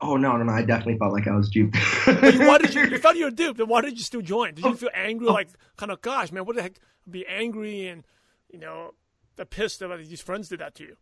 Oh 0.00 0.16
no, 0.16 0.36
no, 0.36 0.44
no! 0.44 0.52
I 0.52 0.62
definitely 0.62 0.98
felt 0.98 1.12
like 1.12 1.26
I 1.26 1.34
was 1.34 1.48
duped. 1.50 1.76
why 2.06 2.58
did 2.58 2.74
you? 2.74 2.86
You 2.90 2.98
felt 2.98 3.16
you 3.16 3.24
were 3.24 3.30
duped, 3.30 3.60
and 3.60 3.68
why 3.68 3.80
did 3.80 3.96
you 3.96 4.04
still 4.04 4.22
join? 4.22 4.54
Did 4.54 4.64
you 4.64 4.72
oh, 4.72 4.74
feel 4.74 4.90
angry, 4.94 5.26
oh. 5.28 5.32
like 5.32 5.48
kind 5.76 5.90
of, 5.90 6.00
gosh, 6.00 6.30
man, 6.32 6.44
what 6.44 6.56
the 6.56 6.62
heck? 6.62 6.74
Be 7.08 7.26
angry 7.26 7.86
and 7.86 8.04
you 8.52 8.58
know 8.58 8.94
that 9.36 9.50
pissed 9.50 9.80
that 9.80 9.96
these 10.08 10.20
friends 10.20 10.48
did 10.48 10.60
that 10.60 10.74
to 10.76 10.84
you? 10.84 10.96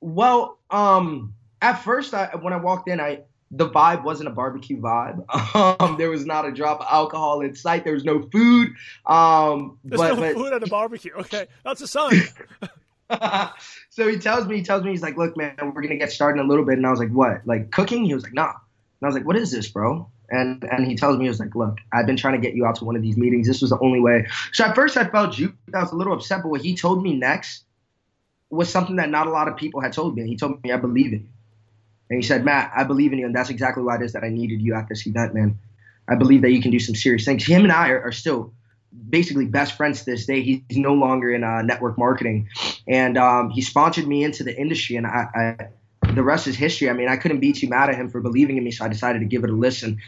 Well, 0.00 0.58
um, 0.70 1.34
at 1.60 1.82
first, 1.82 2.14
I 2.14 2.36
when 2.36 2.52
I 2.52 2.56
walked 2.56 2.88
in, 2.88 3.00
I 3.00 3.22
the 3.50 3.68
vibe 3.68 4.02
wasn't 4.02 4.28
a 4.28 4.32
barbecue 4.32 4.80
vibe. 4.80 5.24
Um, 5.80 5.96
there 5.96 6.10
was 6.10 6.26
not 6.26 6.46
a 6.46 6.52
drop 6.52 6.80
of 6.80 6.86
alcohol 6.90 7.40
in 7.40 7.54
sight. 7.54 7.84
There 7.84 7.94
was 7.94 8.04
no 8.04 8.22
food. 8.30 8.74
Um, 9.06 9.78
There's 9.84 10.00
but, 10.00 10.14
no 10.14 10.20
but, 10.20 10.34
food 10.34 10.52
at 10.52 10.62
a 10.62 10.66
barbecue. 10.66 11.12
Okay, 11.16 11.46
that's 11.64 11.80
a 11.80 11.86
sign. 11.86 12.22
so 13.90 14.08
he 14.08 14.18
tells 14.18 14.46
me, 14.46 14.56
he 14.56 14.62
tells 14.62 14.82
me, 14.82 14.90
he's 14.90 15.02
like, 15.02 15.16
look, 15.16 15.36
man, 15.36 15.54
we're 15.74 15.82
gonna 15.82 15.96
get 15.96 16.12
started 16.12 16.40
in 16.40 16.46
a 16.46 16.48
little 16.48 16.64
bit. 16.64 16.76
And 16.76 16.86
I 16.86 16.90
was 16.90 16.98
like, 16.98 17.10
what? 17.10 17.46
Like 17.46 17.70
cooking? 17.70 18.04
He 18.04 18.14
was 18.14 18.22
like, 18.22 18.34
nah. 18.34 18.48
And 18.48 19.02
I 19.02 19.06
was 19.06 19.14
like, 19.14 19.26
what 19.26 19.36
is 19.36 19.50
this, 19.50 19.68
bro? 19.68 20.10
And 20.30 20.64
and 20.64 20.86
he 20.86 20.96
tells 20.96 21.18
me, 21.18 21.24
he 21.24 21.28
was 21.28 21.40
like, 21.40 21.54
look, 21.54 21.78
I've 21.92 22.06
been 22.06 22.16
trying 22.16 22.34
to 22.34 22.40
get 22.40 22.54
you 22.54 22.66
out 22.66 22.76
to 22.76 22.84
one 22.84 22.96
of 22.96 23.02
these 23.02 23.16
meetings. 23.16 23.46
This 23.46 23.60
was 23.60 23.70
the 23.70 23.78
only 23.80 24.00
way. 24.00 24.26
So 24.52 24.64
at 24.64 24.74
first 24.74 24.96
I 24.96 25.04
felt 25.04 25.34
juked. 25.34 25.54
I 25.74 25.80
was 25.80 25.92
a 25.92 25.96
little 25.96 26.12
upset, 26.12 26.42
but 26.42 26.48
what 26.48 26.62
he 26.62 26.76
told 26.76 27.02
me 27.02 27.14
next 27.14 27.64
was 28.50 28.70
something 28.70 28.96
that 28.96 29.10
not 29.10 29.26
a 29.26 29.30
lot 29.30 29.48
of 29.48 29.56
people 29.56 29.80
had 29.80 29.92
told 29.92 30.16
me. 30.16 30.26
He 30.26 30.36
told 30.36 30.62
me, 30.62 30.72
I 30.72 30.76
believe 30.76 31.12
in 31.12 31.20
you. 31.20 31.28
And 32.10 32.22
he 32.22 32.26
said, 32.26 32.44
Matt, 32.44 32.72
I 32.76 32.84
believe 32.84 33.12
in 33.12 33.18
you, 33.18 33.26
and 33.26 33.34
that's 33.34 33.50
exactly 33.50 33.82
why 33.82 33.96
it 33.96 34.02
is 34.02 34.12
that 34.12 34.22
I 34.22 34.28
needed 34.28 34.62
you 34.62 34.74
at 34.74 34.88
this 34.88 35.06
event, 35.06 35.34
man. 35.34 35.58
I 36.08 36.14
believe 36.14 36.42
that 36.42 36.52
you 36.52 36.62
can 36.62 36.70
do 36.70 36.78
some 36.78 36.94
serious 36.94 37.24
things. 37.24 37.44
Him 37.44 37.64
and 37.64 37.72
I 37.72 37.88
are, 37.88 38.00
are 38.02 38.12
still 38.12 38.52
basically 39.10 39.46
best 39.46 39.76
friends 39.76 40.04
to 40.04 40.12
this 40.12 40.24
day. 40.24 40.40
He's 40.42 40.62
no 40.76 40.94
longer 40.94 41.32
in 41.32 41.42
uh, 41.42 41.62
network 41.62 41.98
marketing, 41.98 42.48
and 42.86 43.18
um, 43.18 43.50
he 43.50 43.60
sponsored 43.60 44.06
me 44.06 44.22
into 44.22 44.44
the 44.44 44.56
industry, 44.56 44.94
and 44.94 45.06
I, 45.06 45.26
I 45.34 45.56
the 46.16 46.22
rest 46.22 46.46
is 46.46 46.56
history. 46.56 46.90
I 46.90 46.92
mean, 46.92 47.08
I 47.08 47.16
couldn't 47.16 47.40
be 47.40 47.52
too 47.52 47.68
mad 47.68 47.88
at 47.90 47.94
him 47.94 48.08
for 48.08 48.20
believing 48.20 48.56
in 48.56 48.64
me, 48.64 48.70
so 48.70 48.84
I 48.84 48.88
decided 48.88 49.20
to 49.20 49.26
give 49.26 49.44
it 49.44 49.50
a 49.50 49.52
listen. 49.52 49.98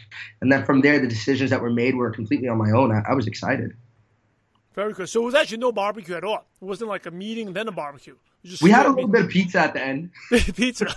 And 0.41 0.51
then 0.51 0.65
from 0.65 0.81
there, 0.81 0.99
the 0.99 1.07
decisions 1.07 1.51
that 1.51 1.61
were 1.61 1.69
made 1.69 1.95
were 1.95 2.11
completely 2.11 2.47
on 2.47 2.57
my 2.57 2.71
own. 2.71 2.91
I, 2.91 3.03
I 3.11 3.13
was 3.13 3.27
excited. 3.27 3.73
Very 4.73 4.93
good. 4.93 5.09
So 5.09 5.21
it 5.21 5.25
was 5.25 5.35
actually 5.35 5.57
no 5.57 5.71
barbecue 5.71 6.15
at 6.15 6.23
all. 6.23 6.45
It 6.61 6.65
wasn't 6.65 6.89
like 6.89 7.05
a 7.05 7.11
meeting 7.11 7.53
then 7.53 7.67
a 7.67 7.71
barbecue. 7.71 8.15
we 8.61 8.71
had 8.71 8.85
a 8.85 8.89
little 8.89 9.07
bit 9.07 9.25
of 9.25 9.29
pizza 9.29 9.59
at 9.59 9.73
the 9.73 9.83
end. 9.83 10.11
pizza. 10.55 10.87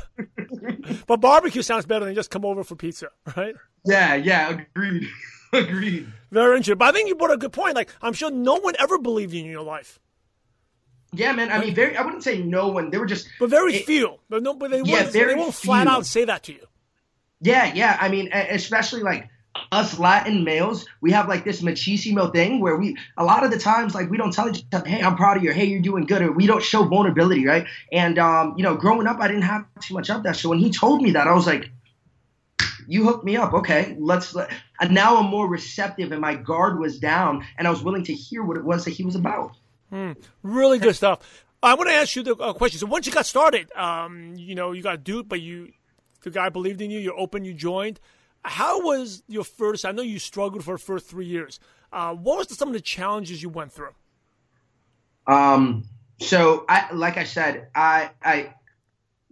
but 1.06 1.20
barbecue 1.20 1.62
sounds 1.62 1.86
better 1.86 2.04
than 2.04 2.14
just 2.14 2.30
come 2.30 2.44
over 2.44 2.64
for 2.64 2.76
pizza, 2.76 3.08
right? 3.36 3.54
Yeah, 3.84 4.14
yeah, 4.14 4.60
agreed. 4.74 5.08
Agreed. 5.54 6.10
Very 6.30 6.56
interesting. 6.56 6.78
But 6.78 6.88
I 6.88 6.92
think 6.92 7.08
you 7.08 7.14
brought 7.14 7.30
a 7.30 7.36
good 7.36 7.52
point. 7.52 7.74
Like, 7.74 7.90
I'm 8.00 8.14
sure 8.14 8.30
no 8.30 8.54
one 8.54 8.74
ever 8.78 8.96
believed 8.96 9.34
in 9.34 9.44
your 9.44 9.60
life. 9.60 10.00
Yeah, 11.12 11.32
man. 11.32 11.50
I 11.50 11.60
mean, 11.60 11.74
very. 11.74 11.96
I 11.96 12.02
wouldn't 12.02 12.22
say 12.22 12.42
no 12.42 12.68
one. 12.68 12.90
They 12.90 12.98
were 12.98 13.06
just, 13.06 13.28
but 13.38 13.50
very 13.50 13.76
it, 13.76 13.86
few. 13.86 14.18
But 14.30 14.42
no, 14.42 14.54
but 14.54 14.70
they 14.70 14.82
yeah, 14.82 15.02
won't. 15.02 15.12
They 15.12 15.34
won't 15.34 15.54
flat 15.54 15.86
out 15.86 16.06
say 16.06 16.24
that 16.24 16.42
to 16.44 16.52
you. 16.52 16.66
Yeah, 17.40 17.72
yeah. 17.74 17.98
I 18.00 18.08
mean, 18.08 18.30
especially 18.32 19.02
like 19.02 19.28
us 19.70 19.98
Latin 19.98 20.44
males, 20.44 20.86
we 21.00 21.12
have 21.12 21.28
like 21.28 21.44
this 21.44 21.60
machismo 21.60 22.32
thing 22.32 22.60
where 22.60 22.76
we 22.76 22.96
a 23.16 23.24
lot 23.24 23.44
of 23.44 23.50
the 23.50 23.58
times 23.58 23.94
like 23.94 24.10
we 24.10 24.16
don't 24.16 24.32
tell 24.32 24.48
each 24.48 24.64
other, 24.72 24.88
hey, 24.88 25.02
I'm 25.02 25.16
proud 25.16 25.36
of 25.36 25.42
you, 25.42 25.52
hey, 25.52 25.66
you're 25.66 25.82
doing 25.82 26.06
good, 26.06 26.22
or 26.22 26.32
we 26.32 26.46
don't 26.46 26.62
show 26.62 26.84
vulnerability, 26.84 27.46
right? 27.46 27.66
And 27.90 28.18
um, 28.18 28.54
you 28.56 28.62
know, 28.62 28.74
growing 28.74 29.06
up, 29.06 29.18
I 29.20 29.28
didn't 29.28 29.42
have 29.42 29.66
too 29.80 29.94
much 29.94 30.08
of 30.10 30.22
that. 30.22 30.36
So 30.36 30.48
when 30.48 30.58
he 30.58 30.70
told 30.70 31.02
me 31.02 31.12
that, 31.12 31.26
I 31.26 31.34
was 31.34 31.46
like, 31.46 31.70
you 32.86 33.04
hooked 33.04 33.24
me 33.24 33.36
up. 33.36 33.52
Okay, 33.52 33.96
let's. 33.98 34.34
Let, 34.34 34.50
and 34.80 34.92
now 34.92 35.18
I'm 35.18 35.26
more 35.26 35.48
receptive, 35.48 36.12
and 36.12 36.20
my 36.20 36.34
guard 36.34 36.78
was 36.78 36.98
down, 36.98 37.44
and 37.58 37.66
I 37.66 37.70
was 37.70 37.82
willing 37.82 38.04
to 38.04 38.14
hear 38.14 38.42
what 38.42 38.56
it 38.56 38.64
was 38.64 38.84
that 38.84 38.92
he 38.92 39.04
was 39.04 39.14
about. 39.14 39.56
Hmm. 39.92 40.12
Really 40.42 40.78
good 40.78 40.96
stuff. 40.96 41.44
I 41.62 41.74
want 41.74 41.90
to 41.90 41.94
ask 41.94 42.16
you 42.16 42.22
the 42.22 42.34
uh, 42.34 42.54
question. 42.54 42.80
So 42.80 42.86
once 42.86 43.06
you 43.06 43.12
got 43.12 43.26
started, 43.26 43.70
um, 43.76 44.34
you 44.36 44.54
know, 44.54 44.72
you 44.72 44.82
got 44.82 45.04
Duke, 45.04 45.28
but 45.28 45.40
you, 45.40 45.72
the 46.22 46.30
guy 46.30 46.48
believed 46.48 46.80
in 46.80 46.90
you. 46.90 46.98
You're 46.98 47.18
open. 47.18 47.44
You 47.44 47.52
joined. 47.52 48.00
How 48.42 48.80
was 48.80 49.22
your 49.28 49.44
first? 49.44 49.84
I 49.84 49.92
know 49.92 50.02
you 50.02 50.18
struggled 50.18 50.64
for 50.64 50.74
the 50.74 50.82
first 50.82 51.06
three 51.06 51.26
years. 51.26 51.60
Uh, 51.92 52.14
what 52.14 52.38
was 52.38 52.46
the, 52.46 52.54
some 52.54 52.68
of 52.68 52.74
the 52.74 52.80
challenges 52.80 53.42
you 53.42 53.50
went 53.50 53.70
through? 53.70 53.92
Um. 55.26 55.84
So 56.20 56.64
I, 56.68 56.92
like 56.92 57.16
I 57.16 57.24
said, 57.24 57.68
I, 57.74 58.10
I 58.22 58.54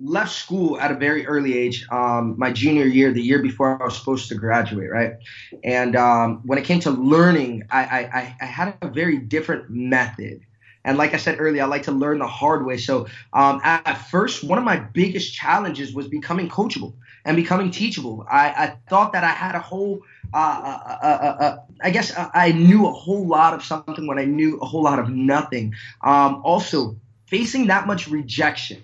left 0.00 0.33
school 0.33 0.81
at 0.81 0.90
a 0.90 0.95
very 0.95 1.26
early 1.26 1.57
age, 1.57 1.87
um, 1.90 2.35
my 2.38 2.50
junior 2.50 2.87
year, 2.87 3.12
the 3.12 3.23
year 3.23 3.40
before 3.40 3.81
I 3.81 3.85
was 3.85 3.97
supposed 3.97 4.29
to 4.31 4.35
graduate, 4.35 4.90
right? 4.90 5.14
And 5.62 5.95
um, 5.95 6.40
when 6.45 6.59
it 6.59 6.64
came 6.64 6.81
to 6.81 6.90
learning, 6.90 7.64
I, 7.71 7.83
I, 7.83 8.37
I, 8.40 8.45
had 8.45 8.75
a 8.81 8.88
very 8.88 9.19
different 9.19 9.71
method. 9.71 10.40
And 10.85 10.97
like 10.97 11.13
I 11.15 11.19
said 11.19 11.37
earlier, 11.39 11.63
I 11.63 11.67
like 11.67 11.83
to 11.85 11.93
learn 11.93 12.19
the 12.21 12.27
hard 12.27 12.65
way. 12.65 12.79
So 12.79 13.07
um, 13.33 13.61
at, 13.63 13.95
first, 14.09 14.43
one 14.43 14.59
of 14.59 14.65
my 14.65 14.77
biggest 14.79 15.35
challenges 15.35 15.93
was 15.93 16.09
becoming 16.09 16.49
coachable 16.49 16.95
and 17.25 17.37
becoming 17.37 17.71
teachable. 17.71 18.27
I, 18.31 18.49
I 18.49 18.77
thought 18.89 19.13
that 19.13 19.23
I 19.23 19.31
had 19.31 19.55
a 19.55 19.61
whole, 19.61 20.03
uh, 20.33 20.37
uh, 20.37 21.07
uh, 21.07 21.57
I 21.83 21.91
guess 21.91 22.13
I 22.17 22.53
knew 22.53 22.87
a 22.87 22.93
whole 22.93 23.27
lot 23.27 23.53
of 23.53 23.63
something 23.63 24.07
when 24.07 24.19
I 24.19 24.25
knew 24.25 24.59
a 24.61 24.65
whole 24.65 24.83
lot 24.83 24.99
of 24.99 25.11
nothing. 25.11 25.75
also, 26.03 26.97
facing 27.27 27.67
that 27.69 27.87
much 27.87 28.09
rejection 28.09 28.83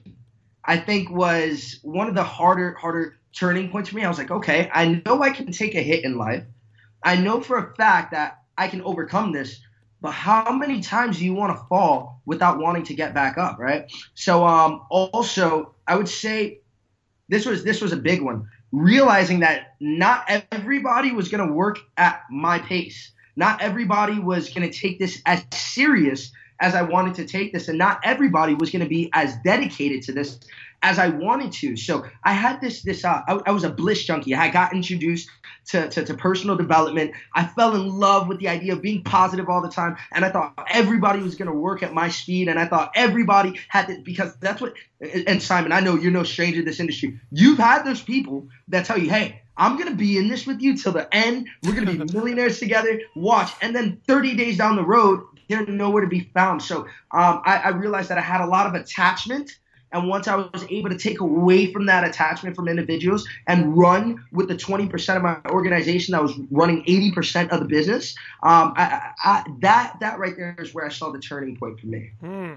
I 0.66 0.76
think 0.78 1.10
was 1.10 1.78
one 1.82 2.08
of 2.08 2.14
the 2.14 2.24
harder 2.24 2.74
harder 2.74 3.16
turning 3.32 3.70
points 3.70 3.90
for 3.90 3.96
me. 3.96 4.04
I 4.04 4.08
was 4.08 4.18
like, 4.18 4.30
okay, 4.30 4.68
I 4.72 5.02
know 5.06 5.22
I 5.22 5.30
can 5.30 5.52
take 5.52 5.74
a 5.74 5.82
hit 5.82 6.04
in 6.04 6.18
life. 6.18 6.44
I 7.02 7.16
know 7.16 7.40
for 7.40 7.58
a 7.58 7.74
fact 7.74 8.10
that 8.10 8.42
I 8.58 8.68
can 8.68 8.82
overcome 8.82 9.32
this, 9.32 9.60
but 10.00 10.12
how 10.12 10.52
many 10.52 10.80
times 10.80 11.18
do 11.18 11.24
you 11.24 11.34
want 11.34 11.56
to 11.56 11.64
fall 11.64 12.20
without 12.26 12.58
wanting 12.58 12.84
to 12.84 12.94
get 12.94 13.14
back 13.14 13.38
up, 13.38 13.58
right? 13.58 13.90
So 14.14 14.46
um 14.46 14.82
also 14.90 15.74
I 15.86 15.96
would 15.96 16.08
say 16.08 16.60
this 17.28 17.46
was 17.46 17.64
this 17.64 17.80
was 17.80 17.92
a 17.92 17.96
big 17.96 18.22
one. 18.22 18.48
Realizing 18.72 19.40
that 19.40 19.74
not 19.80 20.24
everybody 20.52 21.12
was 21.12 21.28
going 21.28 21.46
to 21.46 21.52
work 21.52 21.78
at 21.96 22.22
my 22.30 22.58
pace. 22.58 23.12
Not 23.36 23.62
everybody 23.62 24.18
was 24.18 24.48
going 24.48 24.68
to 24.68 24.76
take 24.76 24.98
this 24.98 25.20
as 25.26 25.44
serious 25.52 26.32
as 26.60 26.74
I 26.74 26.82
wanted 26.82 27.14
to 27.16 27.26
take 27.26 27.52
this, 27.52 27.68
and 27.68 27.78
not 27.78 28.00
everybody 28.02 28.54
was 28.54 28.70
going 28.70 28.82
to 28.82 28.88
be 28.88 29.10
as 29.12 29.36
dedicated 29.44 30.02
to 30.04 30.12
this 30.12 30.40
as 30.82 30.98
I 30.98 31.08
wanted 31.08 31.52
to. 31.52 31.76
So 31.76 32.04
I 32.24 32.32
had 32.32 32.60
this 32.60 32.82
this 32.82 33.04
uh, 33.04 33.22
I, 33.26 33.38
I 33.46 33.50
was 33.50 33.64
a 33.64 33.70
bliss 33.70 34.04
junkie. 34.04 34.34
I 34.34 34.50
got 34.50 34.74
introduced 34.74 35.28
to, 35.68 35.88
to, 35.88 36.04
to 36.04 36.14
personal 36.14 36.56
development. 36.56 37.12
I 37.34 37.46
fell 37.46 37.74
in 37.74 37.88
love 37.88 38.28
with 38.28 38.38
the 38.38 38.48
idea 38.48 38.72
of 38.72 38.82
being 38.82 39.02
positive 39.02 39.48
all 39.48 39.62
the 39.62 39.70
time, 39.70 39.96
and 40.12 40.24
I 40.24 40.30
thought 40.30 40.66
everybody 40.68 41.20
was 41.20 41.34
going 41.34 41.50
to 41.50 41.56
work 41.56 41.82
at 41.82 41.92
my 41.92 42.08
speed, 42.08 42.48
and 42.48 42.58
I 42.58 42.66
thought 42.66 42.92
everybody 42.94 43.60
had 43.68 43.86
to 43.86 44.00
because 44.00 44.36
that's 44.36 44.60
what. 44.60 44.74
And 45.00 45.42
Simon, 45.42 45.72
I 45.72 45.80
know 45.80 45.96
you're 45.96 46.12
no 46.12 46.24
stranger 46.24 46.60
to 46.60 46.64
this 46.64 46.80
industry. 46.80 47.20
You've 47.30 47.58
had 47.58 47.84
those 47.84 48.02
people 48.02 48.48
that 48.68 48.86
tell 48.86 48.98
you, 48.98 49.10
hey. 49.10 49.42
I'm 49.58 49.78
gonna 49.78 49.94
be 49.94 50.18
in 50.18 50.28
this 50.28 50.46
with 50.46 50.60
you 50.60 50.76
till 50.76 50.92
the 50.92 51.08
end. 51.14 51.48
We're 51.62 51.72
gonna 51.72 51.90
be 51.90 52.12
millionaires 52.12 52.58
together. 52.58 53.00
Watch, 53.14 53.52
and 53.62 53.74
then 53.74 54.02
30 54.06 54.36
days 54.36 54.58
down 54.58 54.76
the 54.76 54.84
road, 54.84 55.22
they're 55.48 55.66
nowhere 55.66 56.02
to 56.02 56.08
be 56.08 56.30
found. 56.34 56.62
So 56.62 56.82
um, 57.10 57.42
I, 57.44 57.60
I, 57.64 57.68
realized 57.70 58.10
that 58.10 58.18
I 58.18 58.22
had 58.22 58.40
a 58.40 58.46
lot 58.46 58.66
of 58.66 58.74
attachment. 58.74 59.56
And 59.96 60.08
once 60.08 60.28
I 60.28 60.36
was 60.36 60.66
able 60.68 60.90
to 60.90 60.98
take 60.98 61.20
away 61.20 61.72
from 61.72 61.86
that 61.86 62.04
attachment 62.04 62.54
from 62.54 62.68
individuals 62.68 63.26
and 63.46 63.74
run 63.76 64.22
with 64.30 64.48
the 64.48 64.54
20% 64.54 65.16
of 65.16 65.22
my 65.22 65.38
organization 65.50 66.12
that 66.12 66.22
was 66.22 66.34
running 66.50 66.84
80% 66.84 67.48
of 67.48 67.60
the 67.60 67.66
business, 67.66 68.14
um, 68.42 68.74
I, 68.76 69.12
I, 69.24 69.44
that 69.60 69.96
that 70.00 70.18
right 70.18 70.36
there 70.36 70.54
is 70.58 70.74
where 70.74 70.84
I 70.84 70.90
saw 70.90 71.10
the 71.12 71.18
turning 71.18 71.56
point 71.56 71.80
for 71.80 71.86
me. 71.86 72.10
Hmm. 72.20 72.54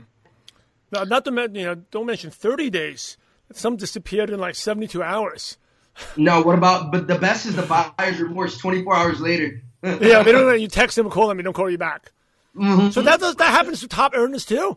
Now, 0.92 1.06
not 1.06 1.24
to 1.26 1.32
mention, 1.32 1.56
you 1.56 1.66
know, 1.66 1.76
don't 1.76 2.06
mention 2.06 2.30
30 2.30 2.70
days. 2.70 3.16
Some 3.54 3.78
disappeared 3.78 4.30
in 4.30 4.40
like 4.40 4.56
72 4.56 5.02
hours. 5.02 5.58
no, 6.18 6.42
what 6.42 6.58
about? 6.58 6.92
But 6.92 7.08
the 7.08 7.18
best 7.18 7.46
is 7.46 7.56
the 7.56 7.64
buyer's 7.64 8.20
remorse 8.20 8.58
24 8.58 8.96
hours 8.96 9.22
later. 9.22 9.62
yeah, 9.84 10.24
they 10.24 10.34
don't. 10.34 10.60
You 10.60 10.68
text 10.68 10.98
them, 10.98 11.10
call 11.10 11.30
them, 11.30 11.38
they 11.38 11.44
don't 11.44 11.54
call 11.54 11.70
you 11.70 11.78
back. 11.78 12.12
Mm-hmm. 12.54 12.90
So 12.90 13.02
that 13.02 13.22
does 13.22 13.36
that 13.38 13.52
happens 13.52 13.80
to 13.80 13.88
top 13.88 14.12
earners 14.14 14.46
too. 14.46 14.76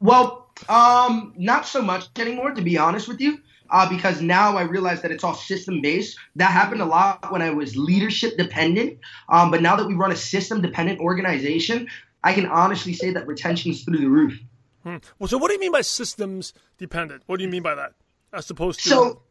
Well, 0.00 0.47
um, 0.68 1.34
not 1.36 1.66
so 1.66 1.82
much 1.82 2.06
anymore, 2.18 2.52
to 2.52 2.62
be 2.62 2.78
honest 2.78 3.08
with 3.08 3.20
you. 3.20 3.38
Uh, 3.70 3.86
because 3.86 4.22
now 4.22 4.56
I 4.56 4.62
realize 4.62 5.02
that 5.02 5.10
it's 5.10 5.22
all 5.22 5.34
system 5.34 5.82
based. 5.82 6.16
That 6.36 6.50
happened 6.52 6.80
a 6.80 6.86
lot 6.86 7.30
when 7.30 7.42
I 7.42 7.50
was 7.50 7.76
leadership 7.76 8.38
dependent. 8.38 8.98
Um, 9.28 9.50
but 9.50 9.60
now 9.60 9.76
that 9.76 9.86
we 9.86 9.92
run 9.92 10.10
a 10.10 10.16
system 10.16 10.62
dependent 10.62 11.00
organization, 11.00 11.86
I 12.24 12.32
can 12.32 12.46
honestly 12.46 12.94
say 12.94 13.10
that 13.10 13.26
retention 13.26 13.72
is 13.72 13.84
through 13.84 13.98
the 13.98 14.08
roof. 14.08 14.40
Hmm. 14.84 14.96
Well, 15.18 15.28
so 15.28 15.36
what 15.36 15.48
do 15.48 15.54
you 15.54 15.60
mean 15.60 15.72
by 15.72 15.82
systems 15.82 16.54
dependent? 16.78 17.24
What 17.26 17.36
do 17.36 17.44
you 17.44 17.50
mean 17.50 17.62
by 17.62 17.74
that? 17.74 17.92
As 18.32 18.48
opposed 18.48 18.82
to 18.84 18.88
so 18.88 19.22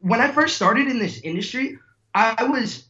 when 0.00 0.20
I 0.20 0.30
first 0.32 0.56
started 0.56 0.88
in 0.88 0.98
this 0.98 1.20
industry, 1.20 1.78
I 2.14 2.44
was 2.44 2.84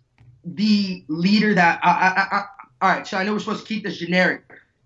the 0.45 1.05
leader 1.09 1.55
that 1.55 1.81
I, 1.83 1.91
I, 1.91 2.37
I, 2.37 2.45
all 2.83 2.97
right, 2.97 3.07
so 3.07 3.17
I 3.17 3.25
know 3.25 3.33
we're 3.33 3.39
supposed 3.39 3.67
to 3.67 3.67
keep 3.67 3.85
this 3.85 3.99
generic. 3.99 4.43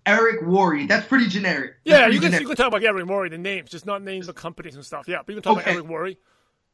Eric 0.09 0.41
Worre. 0.41 0.87
That's 0.87 1.05
pretty 1.05 1.27
generic. 1.27 1.75
That's 1.85 1.99
yeah, 1.99 1.99
pretty 2.03 2.15
you, 2.15 2.21
can, 2.21 2.31
generic. 2.31 2.41
you 2.41 2.47
can 2.47 2.57
talk 2.57 2.67
about 2.67 2.83
Eric 2.83 3.05
Worre, 3.05 3.29
the 3.29 3.37
names, 3.37 3.69
just 3.69 3.85
not 3.85 4.01
names 4.01 4.27
of 4.27 4.35
companies 4.35 4.75
and 4.75 4.83
stuff. 4.83 5.07
Yeah, 5.07 5.19
but 5.25 5.35
you 5.35 5.41
can 5.41 5.43
talk 5.43 5.61
okay. 5.61 5.71
about 5.71 5.75
Eric 5.75 5.87
Worre. 5.87 6.17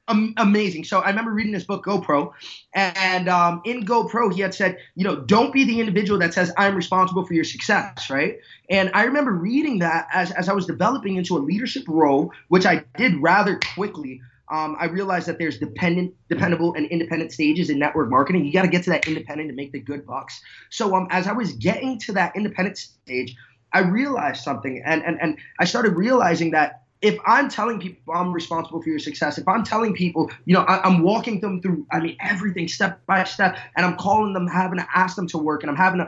Um, 0.08 0.36
amazing. 0.38 0.84
So 0.84 1.00
I 1.00 1.10
remember 1.10 1.32
reading 1.32 1.52
this 1.52 1.64
book, 1.64 1.84
Go 1.84 2.00
Pro, 2.00 2.34
and 2.74 3.28
um, 3.28 3.62
in 3.66 3.86
Go 3.86 4.08
Pro 4.08 4.30
he 4.30 4.40
had 4.40 4.54
said, 4.54 4.78
you 4.96 5.04
know, 5.04 5.16
don't 5.16 5.52
be 5.52 5.64
the 5.64 5.80
individual 5.80 6.20
that 6.20 6.34
says 6.34 6.54
I'm 6.58 6.76
responsible 6.76 7.26
for 7.26 7.34
your 7.34 7.44
success, 7.44 8.10
right? 8.10 8.38
And 8.70 8.92
I 8.94 9.06
remember 9.06 9.32
reading 9.32 9.80
that 9.80 10.08
as 10.14 10.32
as 10.32 10.48
I 10.48 10.54
was 10.54 10.68
developing 10.68 11.16
into 11.16 11.36
a 11.38 11.40
leadership 11.40 11.86
role, 11.88 12.32
which 12.50 12.68
I 12.68 12.84
did 12.98 13.16
rather 13.22 13.60
quickly 13.74 14.22
um, 14.50 14.76
I 14.80 14.86
realized 14.86 15.28
that 15.28 15.40
there's 15.40 15.58
dependent, 15.58 16.14
dependable, 16.30 16.74
and 16.76 16.86
independent 16.88 17.32
stages 17.32 17.70
in 17.70 17.80
network 17.80 18.10
marketing. 18.10 18.46
You 18.46 18.54
got 18.54 18.62
to 18.62 18.68
get 18.68 18.84
to 18.84 18.92
that 18.92 19.08
independent 19.08 19.50
to 19.50 19.56
make 19.56 19.72
the 19.72 19.80
good 19.80 20.06
bucks. 20.06 20.42
So 20.70 20.96
um, 20.96 21.08
as 21.10 21.28
I 21.28 21.34
was 21.34 21.54
getting 21.54 21.98
to 22.00 22.14
that 22.14 22.36
independent 22.36 22.78
stage, 22.78 23.36
I 23.74 23.80
realized 23.80 24.44
something, 24.44 24.82
and 24.86 25.04
and 25.04 25.20
and 25.22 25.38
I 25.60 25.66
started 25.66 25.96
realizing 25.96 26.52
that 26.52 26.84
if 27.02 27.20
I'm 27.26 27.50
telling 27.50 27.80
people 27.80 28.14
I'm 28.14 28.32
responsible 28.32 28.82
for 28.82 28.90
your 28.90 29.00
success, 29.00 29.38
if 29.38 29.48
I'm 29.48 29.64
telling 29.64 29.94
people, 29.94 30.32
you 30.46 30.54
know, 30.54 30.62
I, 30.62 30.88
am 30.88 31.04
walking 31.04 31.40
them 31.40 31.62
through, 31.62 31.86
I 31.92 32.00
mean, 32.00 32.18
everything 32.20 32.68
step 32.68 33.06
by 33.06 33.24
step, 33.26 33.58
and 33.76 33.86
I'm 33.86 33.98
calling 33.98 34.34
them, 34.34 34.48
having 34.48 34.80
to 34.80 34.88
ask 34.96 35.16
them 35.16 35.28
to 35.28 35.38
work, 35.38 35.62
and 35.62 35.70
I'm 35.70 35.76
having 35.76 36.00
to, 36.00 36.08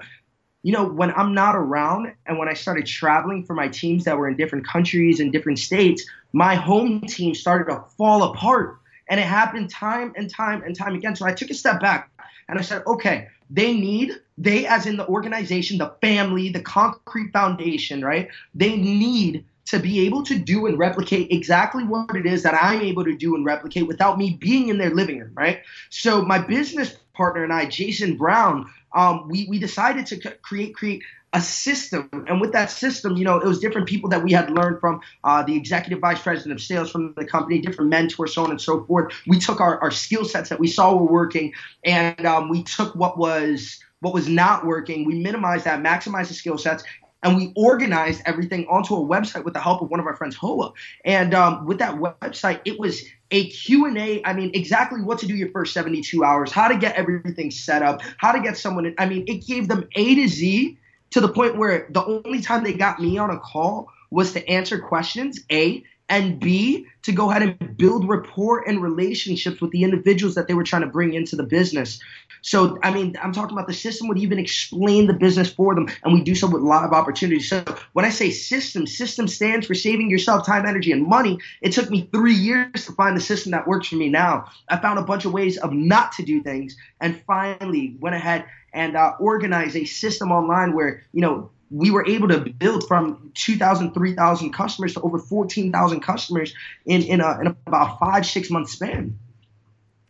you 0.63 0.73
know, 0.73 0.85
when 0.85 1.11
I'm 1.11 1.33
not 1.33 1.55
around 1.55 2.13
and 2.25 2.37
when 2.37 2.49
I 2.49 2.53
started 2.53 2.85
traveling 2.85 3.45
for 3.45 3.53
my 3.53 3.67
teams 3.67 4.03
that 4.05 4.17
were 4.17 4.27
in 4.27 4.35
different 4.35 4.67
countries 4.67 5.19
and 5.19 5.31
different 5.31 5.59
states, 5.59 6.05
my 6.33 6.55
home 6.55 7.01
team 7.01 7.35
started 7.35 7.71
to 7.71 7.83
fall 7.97 8.23
apart. 8.23 8.77
And 9.09 9.19
it 9.19 9.25
happened 9.25 9.69
time 9.69 10.13
and 10.17 10.29
time 10.29 10.63
and 10.63 10.75
time 10.75 10.95
again. 10.95 11.15
So 11.15 11.25
I 11.25 11.33
took 11.33 11.49
a 11.49 11.53
step 11.53 11.79
back 11.79 12.11
and 12.49 12.59
I 12.59 12.61
said, 12.61 12.83
okay, 12.85 13.27
they 13.49 13.73
need, 13.73 14.11
they 14.37 14.65
as 14.65 14.85
in 14.85 14.97
the 14.97 15.07
organization, 15.07 15.77
the 15.77 15.93
family, 16.01 16.49
the 16.49 16.61
concrete 16.61 17.31
foundation, 17.31 18.03
right? 18.03 18.27
They 18.53 18.75
need 18.75 19.45
to 19.67 19.79
be 19.79 20.05
able 20.05 20.23
to 20.23 20.37
do 20.37 20.65
and 20.65 20.77
replicate 20.77 21.31
exactly 21.31 21.83
what 21.83 22.15
it 22.15 22.25
is 22.25 22.43
that 22.43 22.57
I'm 22.61 22.81
able 22.81 23.03
to 23.03 23.15
do 23.15 23.35
and 23.35 23.45
replicate 23.45 23.87
without 23.87 24.17
me 24.17 24.37
being 24.39 24.69
in 24.69 24.77
their 24.77 24.93
living 24.93 25.19
room, 25.19 25.31
right? 25.33 25.61
So 25.89 26.21
my 26.21 26.39
business 26.39 26.95
partner 27.17 27.43
and 27.43 27.51
I, 27.51 27.65
Jason 27.65 28.15
Brown, 28.15 28.71
um, 28.95 29.27
we, 29.27 29.47
we 29.49 29.59
decided 29.59 30.05
to 30.07 30.31
create 30.41 30.75
create 30.75 31.03
a 31.33 31.41
system. 31.41 32.09
And 32.27 32.39
with 32.39 32.53
that 32.53 32.71
system, 32.71 33.17
you 33.17 33.25
know, 33.25 33.37
it 33.37 33.45
was 33.45 33.59
different 33.59 33.87
people 33.87 34.09
that 34.11 34.23
we 34.23 34.31
had 34.31 34.49
learned 34.49 34.79
from 34.79 35.01
uh, 35.23 35.43
the 35.43 35.55
executive 35.55 35.99
vice 35.99 36.21
president 36.21 36.53
of 36.53 36.61
sales 36.61 36.89
from 36.89 37.13
the 37.17 37.25
company, 37.25 37.59
different 37.59 37.89
mentors, 37.89 38.33
so 38.33 38.43
on 38.43 38.51
and 38.51 38.61
so 38.61 38.85
forth. 38.85 39.13
We 39.27 39.37
took 39.37 39.59
our, 39.59 39.77
our 39.81 39.91
skill 39.91 40.23
sets 40.23 40.49
that 40.49 40.59
we 40.59 40.67
saw 40.67 40.95
were 40.95 41.11
working, 41.11 41.53
and 41.83 42.25
um, 42.25 42.49
we 42.49 42.63
took 42.63 42.95
what 42.95 43.17
was 43.17 43.79
what 43.99 44.13
was 44.13 44.27
not 44.29 44.65
working. 44.65 45.05
We 45.05 45.19
minimized 45.19 45.65
that, 45.65 45.81
maximized 45.83 46.29
the 46.29 46.33
skill 46.33 46.57
sets, 46.57 46.83
and 47.23 47.35
we 47.35 47.51
organized 47.55 48.21
everything 48.25 48.65
onto 48.67 48.95
a 48.95 48.99
website 48.99 49.43
with 49.43 49.53
the 49.53 49.59
help 49.59 49.81
of 49.81 49.89
one 49.89 49.99
of 49.99 50.05
our 50.05 50.15
friends, 50.15 50.35
Hoa. 50.35 50.71
And 51.03 51.33
um, 51.33 51.65
with 51.65 51.79
that 51.79 51.95
website, 51.95 52.61
it 52.63 52.79
was 52.79 53.03
a 53.31 53.49
Q&A, 53.49 54.23
I 54.23 54.33
mean, 54.33 54.51
exactly 54.53 55.01
what 55.01 55.19
to 55.19 55.27
do 55.27 55.35
your 55.35 55.49
first 55.49 55.73
72 55.73 56.23
hours, 56.23 56.51
how 56.51 56.67
to 56.67 56.77
get 56.77 56.95
everything 56.95 57.51
set 57.51 57.81
up, 57.81 58.01
how 58.17 58.31
to 58.31 58.39
get 58.39 58.57
someone 58.57 58.85
in. 58.85 58.95
I 58.97 59.07
mean, 59.07 59.25
it 59.27 59.45
gave 59.45 59.67
them 59.67 59.87
A 59.95 60.15
to 60.15 60.27
Z 60.27 60.77
to 61.11 61.21
the 61.21 61.29
point 61.29 61.57
where 61.57 61.87
the 61.89 62.03
only 62.03 62.41
time 62.41 62.63
they 62.63 62.73
got 62.73 63.01
me 63.01 63.17
on 63.17 63.29
a 63.29 63.39
call 63.39 63.89
was 64.09 64.33
to 64.33 64.49
answer 64.49 64.79
questions, 64.79 65.41
A, 65.51 65.83
and 66.09 66.39
B, 66.39 66.87
to 67.03 67.11
go 67.11 67.29
ahead 67.29 67.41
and 67.41 67.77
build 67.77 68.07
rapport 68.07 68.67
and 68.67 68.81
relationships 68.81 69.61
with 69.61 69.71
the 69.71 69.83
individuals 69.83 70.35
that 70.35 70.47
they 70.47 70.53
were 70.53 70.63
trying 70.63 70.83
to 70.83 70.87
bring 70.87 71.13
into 71.13 71.35
the 71.35 71.43
business. 71.43 71.99
So, 72.41 72.77
I 72.83 72.91
mean, 72.91 73.17
I'm 73.21 73.33
talking 73.33 73.57
about 73.57 73.67
the 73.67 73.73
system 73.73 74.07
would 74.07 74.17
even 74.17 74.39
explain 74.39 75.07
the 75.07 75.13
business 75.13 75.51
for 75.51 75.75
them, 75.75 75.89
and 76.03 76.13
we 76.13 76.21
do 76.21 76.35
so 76.35 76.47
with 76.47 76.61
of 76.61 76.93
opportunities. 76.93 77.49
So, 77.49 77.63
when 77.93 78.05
I 78.05 78.09
say 78.09 78.29
system, 78.29 78.87
system 78.87 79.27
stands 79.27 79.67
for 79.67 79.73
saving 79.73 80.09
yourself 80.09 80.45
time, 80.45 80.65
energy, 80.65 80.91
and 80.91 81.05
money. 81.05 81.39
It 81.61 81.71
took 81.71 81.89
me 81.89 82.09
three 82.13 82.35
years 82.35 82.85
to 82.85 82.93
find 82.93 83.17
the 83.17 83.21
system 83.21 83.51
that 83.51 83.67
works 83.67 83.87
for 83.87 83.95
me 83.95 84.09
now. 84.09 84.45
I 84.69 84.77
found 84.77 84.99
a 84.99 85.03
bunch 85.03 85.25
of 85.25 85.33
ways 85.33 85.57
of 85.57 85.73
not 85.73 86.11
to 86.13 86.23
do 86.23 86.41
things, 86.41 86.77
and 87.01 87.21
finally 87.25 87.97
went 87.99 88.15
ahead 88.15 88.45
and 88.73 88.95
uh, 88.95 89.13
organize 89.19 89.75
a 89.75 89.85
system 89.85 90.31
online 90.31 90.73
where, 90.73 91.03
you 91.11 91.21
know, 91.21 91.49
we 91.69 91.91
were 91.91 92.05
able 92.07 92.27
to 92.29 92.39
build 92.39 92.87
from 92.87 93.31
2,000, 93.35 93.93
3,000 93.93 94.51
customers 94.53 94.93
to 94.93 95.01
over 95.01 95.19
14,000 95.19 95.99
customers 95.99 96.53
in, 96.85 97.01
in, 97.03 97.21
a, 97.21 97.39
in 97.41 97.47
about 97.65 97.99
five, 97.99 98.25
six 98.25 98.49
month 98.49 98.69
span. 98.69 99.17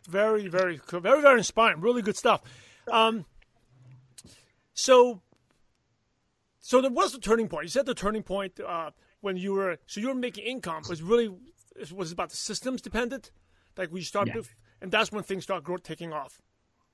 Very, 0.07 0.47
very, 0.47 0.79
very, 0.89 1.21
very 1.21 1.39
inspiring. 1.39 1.81
Really 1.81 2.01
good 2.01 2.15
stuff. 2.15 2.41
Um, 2.91 3.25
so, 4.73 5.21
so 6.59 6.81
there 6.81 6.91
was 6.91 7.13
a 7.13 7.19
turning 7.19 7.49
point. 7.49 7.65
You 7.65 7.69
said 7.69 7.85
the 7.85 7.93
turning 7.93 8.23
point 8.23 8.59
uh, 8.59 8.91
when 9.21 9.37
you 9.37 9.53
were 9.53 9.77
so 9.85 9.99
you 9.99 10.07
were 10.07 10.15
making 10.15 10.45
income 10.45 10.83
was 10.87 11.01
really 11.01 11.35
was 11.93 12.11
about 12.11 12.29
the 12.29 12.37
systems 12.37 12.81
dependent, 12.81 13.31
like 13.75 13.91
we 13.91 14.01
started, 14.01 14.35
yeah. 14.35 14.41
and 14.81 14.91
that's 14.91 15.11
when 15.11 15.23
things 15.23 15.43
start 15.43 15.63
growth 15.63 15.83
taking 15.83 16.13
off. 16.13 16.41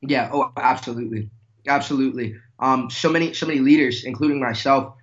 Yeah. 0.01 0.29
Oh, 0.33 0.51
absolutely. 0.57 1.29
Absolutely. 1.67 2.35
Um, 2.59 2.89
so 2.89 3.09
many, 3.09 3.33
so 3.33 3.45
many 3.45 3.59
leaders, 3.59 4.03
including 4.05 4.39
myself, 4.39 4.95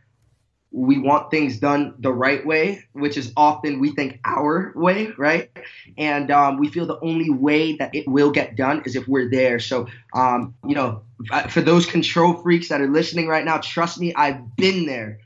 we 0.72 0.98
want 0.98 1.30
things 1.32 1.58
done 1.58 1.94
the 1.98 2.12
right 2.12 2.46
way, 2.46 2.84
which 2.92 3.16
is 3.16 3.32
often 3.36 3.80
we 3.80 3.92
think 3.92 4.20
our 4.24 4.72
way, 4.76 5.08
right? 5.18 5.50
And 5.98 6.30
um, 6.30 6.58
we 6.58 6.68
feel 6.68 6.86
the 6.86 7.00
only 7.00 7.30
way 7.30 7.76
that 7.76 7.94
it 7.94 8.06
will 8.08 8.30
get 8.30 8.56
done 8.56 8.82
is 8.86 8.94
if 8.96 9.08
we're 9.08 9.30
there. 9.30 9.58
So, 9.58 9.88
um, 10.14 10.54
you 10.66 10.76
know, 10.76 11.02
for 11.48 11.60
those 11.60 11.86
control 11.86 12.34
freaks 12.34 12.68
that 12.68 12.80
are 12.80 12.88
listening 12.88 13.26
right 13.26 13.44
now, 13.44 13.58
trust 13.58 13.98
me, 14.00 14.14
I've 14.14 14.56
been 14.56 14.86
there. 14.86 15.18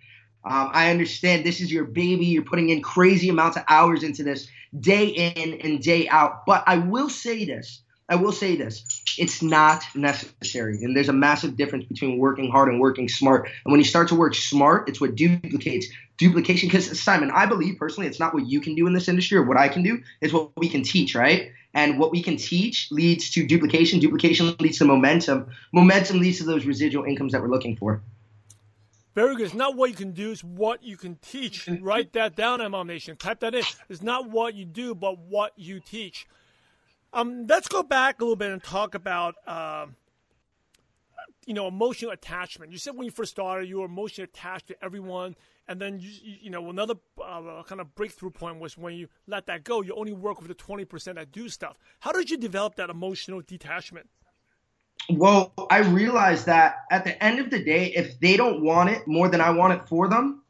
Um, 0.45 0.71
I 0.73 0.91
understand 0.91 1.45
this 1.45 1.61
is 1.61 1.73
your 1.73 1.85
baby. 1.85 2.27
You're 2.27 2.45
putting 2.45 2.71
in 2.71 2.83
crazy 2.83 3.29
amounts 3.29 3.57
of 3.59 3.65
hours 3.69 4.03
into 4.03 4.23
this 4.23 4.49
day 4.81 5.09
in 5.09 5.61
and 5.61 5.81
day 5.83 6.09
out. 6.09 6.47
But 6.47 6.65
I 6.67 6.79
will 6.79 7.11
say 7.11 7.45
this 7.45 7.83
I 8.09 8.17
will 8.17 8.33
say 8.33 8.57
this 8.57 8.85
it's 9.19 9.43
not 9.43 9.85
necessary. 9.95 10.83
And 10.83 10.97
there's 10.97 11.09
a 11.09 11.15
massive 11.15 11.57
difference 11.57 11.87
between 11.87 12.19
working 12.19 12.51
hard 12.51 12.69
and 12.69 12.81
working 12.81 13.09
smart. 13.09 13.49
And 13.65 13.73
when 13.73 13.81
you 13.81 13.85
start 13.85 14.09
to 14.09 14.15
work 14.15 14.35
smart, 14.35 14.89
it's 14.89 15.01
what 15.01 15.15
duplicates 15.15 15.87
duplication. 16.19 16.69
Because, 16.69 17.01
Simon, 17.01 17.31
I 17.31 17.47
believe 17.47 17.79
personally, 17.79 18.09
it's 18.09 18.21
not 18.21 18.35
what 18.35 18.47
you 18.47 18.61
can 18.61 18.75
do 18.75 18.87
in 18.87 18.93
this 18.93 19.09
industry 19.09 19.39
or 19.39 19.43
what 19.43 19.57
I 19.57 19.69
can 19.69 19.83
do, 19.83 20.03
it's 20.21 20.33
what 20.33 20.51
we 20.57 20.69
can 20.69 20.83
teach, 20.83 21.15
right? 21.15 21.53
And 21.73 21.99
what 21.99 22.13
we 22.13 22.23
can 22.23 22.37
teach 22.37 22.89
leads 22.93 23.31
to 23.31 23.47
duplication. 23.47 23.99
Duplication 23.99 24.55
leads 24.61 24.79
to 24.79 24.85
momentum. 24.85 25.49
Momentum 25.73 26.21
leads 26.21 26.39
to 26.39 26.45
those 26.45 26.67
residual 26.67 27.05
incomes 27.05 27.33
that 27.33 27.43
we're 27.43 27.49
looking 27.49 27.77
for. 27.77 28.03
Very 29.15 29.37
good. 29.37 29.47
It's 29.47 29.55
not 29.55 29.77
what 29.77 29.91
you 29.91 29.97
can 29.97 30.11
do, 30.11 30.33
it's 30.33 30.43
what 30.43 30.83
you 30.83 30.97
can 30.97 31.17
teach. 31.17 31.67
Mm-hmm. 31.67 31.85
Write 31.85 32.13
that 32.15 32.35
down, 32.35 32.59
MLM 32.59 32.87
Nation. 32.87 33.17
Type 33.17 33.41
that 33.41 33.55
in. 33.55 33.63
It's 33.89 34.03
not 34.03 34.29
what 34.29 34.55
you 34.55 34.65
do, 34.65 34.95
but 34.95 35.19
what 35.19 35.53
you 35.57 35.79
teach. 35.79 36.27
Um, 37.15 37.47
let's 37.47 37.69
go 37.69 37.85
back 37.85 38.21
a 38.21 38.25
little 38.25 38.35
bit 38.35 38.51
and 38.51 38.63
talk 38.63 38.97
about, 38.97 39.37
uh, 39.47 39.87
you 41.47 41.55
know, 41.55 41.69
emotional 41.69 42.11
attachment. 42.11 42.73
You 42.73 42.79
said 42.79 42.97
when 42.97 43.05
you 43.05 43.13
first 43.13 43.31
started, 43.31 43.69
you 43.69 43.79
were 43.79 43.87
emotionally 43.87 44.29
attached 44.33 44.67
to 44.67 44.85
everyone, 44.85 45.37
and 45.69 45.81
then 45.81 46.01
you, 46.01 46.11
you 46.43 46.51
know 46.51 46.69
another 46.71 46.95
uh, 47.23 47.63
kind 47.69 47.81
of 47.81 47.95
breakthrough 47.95 48.31
point 48.31 48.59
was 48.59 48.77
when 48.77 48.95
you 48.95 49.09
let 49.29 49.47
that 49.47 49.63
go. 49.63 49.81
You 49.81 49.95
only 49.95 50.13
work 50.13 50.41
with 50.41 50.49
the 50.49 50.55
twenty 50.55 50.85
percent 50.85 51.17
that 51.17 51.31
do 51.31 51.49
stuff. 51.49 51.79
How 52.01 52.11
did 52.11 52.31
you 52.31 52.37
develop 52.37 52.75
that 52.77 52.91
emotional 52.91 53.43
detachment? 53.47 54.09
Well, 55.09 55.53
I 55.71 55.81
realized 55.81 56.47
that 56.47 56.85
at 56.91 57.05
the 57.05 57.23
end 57.23 57.39
of 57.39 57.51
the 57.51 57.63
day, 57.63 57.93
if 57.95 58.19
they 58.21 58.37
don't 58.37 58.63
want 58.63 58.91
it 58.91 59.07
more 59.07 59.29
than 59.29 59.41
I 59.41 59.51
want 59.51 59.75
it 59.75 59.87
for 59.89 60.09
them, 60.09 60.43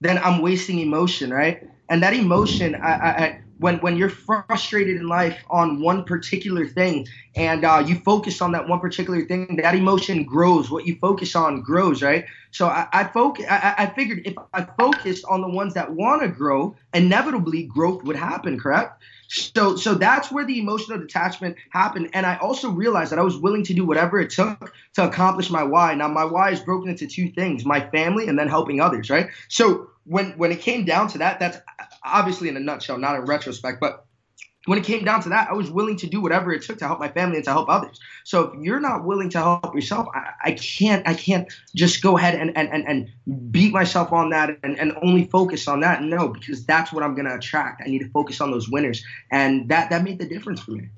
then 0.00 0.16
I'm 0.18 0.40
wasting 0.40 0.78
emotion, 0.78 1.30
right? 1.30 1.68
And 1.88 2.02
that 2.04 2.14
emotion, 2.14 2.76
I, 2.76 2.92
I, 2.92 3.39
when 3.60 3.76
when 3.78 3.96
you're 3.96 4.08
frustrated 4.08 4.96
in 4.96 5.06
life 5.06 5.38
on 5.50 5.80
one 5.80 6.04
particular 6.04 6.66
thing 6.66 7.06
and 7.34 7.64
uh, 7.64 7.84
you 7.86 7.94
focus 7.94 8.40
on 8.40 8.52
that 8.52 8.66
one 8.66 8.80
particular 8.80 9.24
thing, 9.26 9.56
that 9.62 9.74
emotion 9.74 10.24
grows. 10.24 10.70
What 10.70 10.86
you 10.86 10.96
focus 10.96 11.36
on 11.36 11.60
grows, 11.60 12.02
right? 12.02 12.24
So 12.50 12.66
I, 12.66 12.88
I 12.92 13.04
focus. 13.04 13.44
I, 13.48 13.74
I 13.78 13.86
figured 13.86 14.22
if 14.24 14.34
I 14.54 14.66
focused 14.78 15.24
on 15.26 15.42
the 15.42 15.48
ones 15.48 15.74
that 15.74 15.92
want 15.92 16.22
to 16.22 16.28
grow, 16.28 16.74
inevitably 16.94 17.64
growth 17.64 18.02
would 18.04 18.16
happen. 18.16 18.58
Correct? 18.58 19.00
So 19.28 19.76
so 19.76 19.94
that's 19.94 20.32
where 20.32 20.44
the 20.46 20.58
emotional 20.58 20.98
detachment 20.98 21.56
happened. 21.70 22.10
And 22.14 22.26
I 22.26 22.36
also 22.38 22.70
realized 22.70 23.12
that 23.12 23.18
I 23.18 23.22
was 23.22 23.36
willing 23.36 23.64
to 23.64 23.74
do 23.74 23.84
whatever 23.84 24.18
it 24.18 24.30
took 24.30 24.72
to 24.94 25.04
accomplish 25.06 25.50
my 25.50 25.62
why. 25.62 25.94
Now 25.94 26.08
my 26.08 26.24
why 26.24 26.50
is 26.50 26.60
broken 26.60 26.88
into 26.88 27.06
two 27.06 27.30
things: 27.30 27.66
my 27.66 27.80
family 27.90 28.26
and 28.26 28.38
then 28.38 28.48
helping 28.48 28.80
others. 28.80 29.10
Right? 29.10 29.28
So 29.48 29.89
when 30.10 30.32
when 30.32 30.50
it 30.50 30.60
came 30.60 30.84
down 30.84 31.06
to 31.06 31.18
that, 31.18 31.38
that's 31.38 31.58
obviously 32.04 32.48
in 32.48 32.56
a 32.56 32.60
nutshell, 32.60 32.98
not 32.98 33.14
in 33.14 33.22
retrospect, 33.22 33.78
but 33.80 34.06
when 34.66 34.76
it 34.76 34.84
came 34.84 35.04
down 35.04 35.22
to 35.22 35.28
that, 35.30 35.48
I 35.48 35.54
was 35.54 35.70
willing 35.70 35.96
to 35.98 36.06
do 36.06 36.20
whatever 36.20 36.52
it 36.52 36.62
took 36.62 36.78
to 36.78 36.86
help 36.86 36.98
my 36.98 37.08
family 37.08 37.36
and 37.36 37.44
to 37.44 37.52
help 37.52 37.68
others. 37.70 37.98
So 38.24 38.42
if 38.42 38.60
you're 38.60 38.80
not 38.80 39.04
willing 39.04 39.30
to 39.30 39.38
help 39.38 39.74
yourself, 39.74 40.08
I, 40.12 40.32
I 40.44 40.52
can't 40.52 41.06
I 41.06 41.14
can't 41.14 41.50
just 41.76 42.02
go 42.02 42.18
ahead 42.18 42.34
and, 42.34 42.54
and, 42.56 42.68
and, 42.68 42.86
and 42.88 43.52
beat 43.52 43.72
myself 43.72 44.12
on 44.12 44.30
that 44.30 44.58
and, 44.64 44.78
and 44.78 44.92
only 45.00 45.26
focus 45.26 45.68
on 45.68 45.80
that. 45.80 46.02
No, 46.02 46.28
because 46.28 46.66
that's 46.66 46.92
what 46.92 47.04
I'm 47.04 47.14
gonna 47.14 47.36
attract. 47.36 47.80
I 47.86 47.88
need 47.88 48.00
to 48.00 48.10
focus 48.10 48.40
on 48.40 48.50
those 48.50 48.68
winners. 48.68 49.04
And 49.30 49.68
that 49.68 49.90
that 49.90 50.02
made 50.02 50.18
the 50.18 50.26
difference 50.26 50.60
for 50.60 50.72
me. 50.72 50.88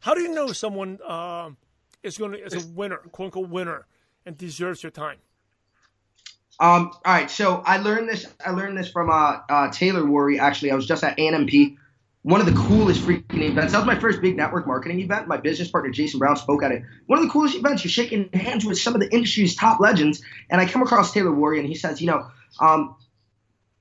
How 0.00 0.12
do 0.12 0.20
you 0.20 0.28
know 0.28 0.48
someone 0.52 0.98
uh, 1.02 1.48
is 2.02 2.18
gonna 2.18 2.36
is 2.36 2.52
a 2.52 2.68
winner, 2.68 2.98
quote 3.10 3.28
unquote 3.28 3.48
winner, 3.48 3.86
and 4.26 4.36
deserves 4.36 4.82
your 4.82 4.92
time? 4.92 5.16
Um, 6.60 6.92
all 7.04 7.12
right, 7.12 7.30
so 7.30 7.62
I 7.66 7.78
learned 7.78 8.08
this. 8.08 8.26
I 8.44 8.50
learned 8.50 8.78
this 8.78 8.88
from 8.90 9.10
uh, 9.10 9.40
uh, 9.48 9.70
Taylor 9.72 10.02
Worre. 10.02 10.38
Actually, 10.38 10.70
I 10.70 10.76
was 10.76 10.86
just 10.86 11.02
at 11.02 11.18
ANMP, 11.18 11.76
one 12.22 12.40
of 12.40 12.46
the 12.46 12.52
coolest 12.52 13.04
freaking 13.04 13.24
events. 13.42 13.72
That 13.72 13.78
was 13.78 13.86
my 13.86 13.98
first 13.98 14.20
big 14.20 14.36
network 14.36 14.66
marketing 14.66 15.00
event. 15.00 15.26
My 15.26 15.36
business 15.36 15.68
partner 15.68 15.90
Jason 15.90 16.20
Brown 16.20 16.36
spoke 16.36 16.62
at 16.62 16.70
it. 16.70 16.82
One 17.06 17.18
of 17.18 17.24
the 17.24 17.30
coolest 17.30 17.56
events. 17.56 17.84
You're 17.84 17.90
shaking 17.90 18.30
hands 18.32 18.64
with 18.64 18.78
some 18.78 18.94
of 18.94 19.00
the 19.00 19.12
industry's 19.12 19.56
top 19.56 19.80
legends, 19.80 20.22
and 20.48 20.60
I 20.60 20.66
come 20.66 20.82
across 20.82 21.12
Taylor 21.12 21.32
Worre, 21.32 21.58
and 21.58 21.66
he 21.66 21.74
says, 21.74 22.00
you 22.00 22.06
know, 22.06 22.26
um, 22.60 22.94